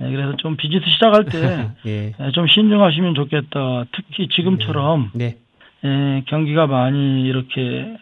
예, 0.00 0.10
그래서 0.10 0.36
좀 0.36 0.56
비즈니스 0.56 0.88
시작할 0.90 1.24
때 1.24 1.70
예. 1.86 2.12
예, 2.20 2.30
좀 2.32 2.46
신중하시면 2.46 3.14
좋겠다. 3.14 3.84
특히 3.92 4.28
지금처럼 4.28 5.10
네. 5.14 5.36
예, 5.84 6.22
경기가 6.26 6.66
많이 6.66 7.22
이렇게 7.22 7.96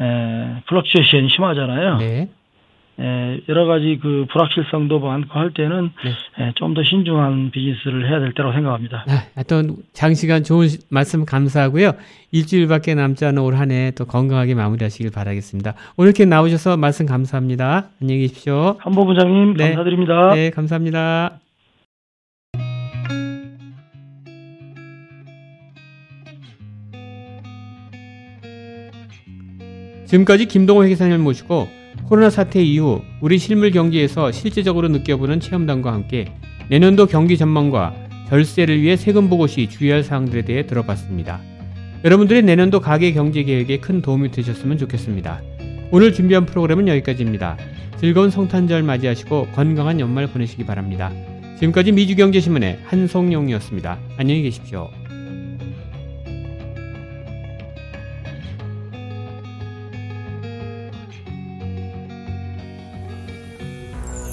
예, 0.00 0.62
fluctuation이 0.68 1.28
심하잖아요. 1.30 1.96
네. 1.98 2.28
예, 3.00 3.40
여러 3.48 3.66
가지 3.66 3.98
그 4.02 4.26
불확실성도 4.32 4.98
많고 4.98 5.38
할 5.38 5.52
때는 5.54 5.90
네. 6.04 6.10
예, 6.46 6.52
좀더 6.56 6.82
신중한 6.82 7.52
비즈니스를 7.52 8.08
해야 8.10 8.18
될 8.18 8.32
때라고 8.34 8.52
생각합니다. 8.54 9.04
아, 9.08 9.22
하여튼 9.36 9.76
장시간 9.92 10.42
좋은 10.42 10.66
시- 10.66 10.78
말씀 10.90 11.24
감사하고요. 11.24 11.92
일주일밖에 12.32 12.96
남지 12.96 13.24
않은 13.24 13.40
올 13.40 13.54
한 13.54 13.70
해 13.70 13.92
또 13.96 14.04
건강하게 14.04 14.54
마무리하시길 14.56 15.12
바라겠습니다. 15.12 15.74
오늘 15.96 16.08
이렇게 16.08 16.24
나오셔서 16.24 16.76
말씀 16.76 17.06
감사합니다. 17.06 17.90
안녕히 18.02 18.22
계십시오. 18.22 18.74
한보 18.80 19.04
부장님 19.06 19.54
네. 19.56 19.68
감사드립니다. 19.74 20.34
네, 20.34 20.50
감사합니다. 20.50 21.38
지금까지 30.08 30.46
김동호 30.46 30.84
회계사님을 30.84 31.18
모시고 31.18 31.68
코로나 32.04 32.30
사태 32.30 32.62
이후 32.62 33.02
우리 33.20 33.38
실물 33.38 33.70
경제에서 33.70 34.32
실제적으로 34.32 34.88
느껴보는 34.88 35.40
체험담과 35.40 35.92
함께 35.92 36.32
내년도 36.70 37.06
경기 37.06 37.36
전망과 37.36 37.94
절세를 38.28 38.80
위해 38.80 38.96
세금 38.96 39.28
보고 39.28 39.46
시 39.46 39.68
주의할 39.68 40.02
사항들에 40.02 40.42
대해 40.42 40.66
들어봤습니다. 40.66 41.40
여러분들의 42.04 42.42
내년도 42.42 42.80
가계 42.80 43.12
경제 43.12 43.42
계획에 43.42 43.78
큰 43.78 44.00
도움이 44.00 44.30
되셨으면 44.30 44.78
좋겠습니다. 44.78 45.42
오늘 45.90 46.12
준비한 46.12 46.46
프로그램은 46.46 46.88
여기까지입니다. 46.88 47.58
즐거운 47.98 48.30
성탄절 48.30 48.82
맞이하시고 48.82 49.48
건강한 49.54 50.00
연말 50.00 50.26
보내시기 50.26 50.64
바랍니다. 50.64 51.12
지금까지 51.56 51.92
미주경제신문의 51.92 52.78
한송용이었습니다. 52.84 53.98
안녕히 54.16 54.42
계십시오. 54.42 54.90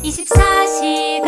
(24시간) 0.06 1.26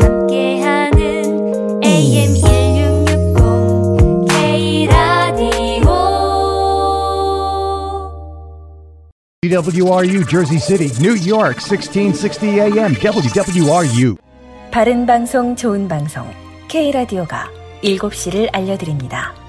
함께하는 0.00 1.82
AM 1.82 2.36
1660 2.36 4.28
K-라디오 4.28 5.90
WRU 9.42 10.24
Jersey 10.28 10.60
City, 10.60 10.90
New 11.00 11.16
York, 11.16 11.58
1660 11.58 12.60
AM, 12.60 12.94
WWRU. 12.94 14.16
바른 14.70 15.04
방송 15.04 15.56
좋은 15.56 15.88
방송 15.88 16.24
K라디오가 16.68 17.50
7시를 17.82 18.54
알려드립니다. 18.54 19.45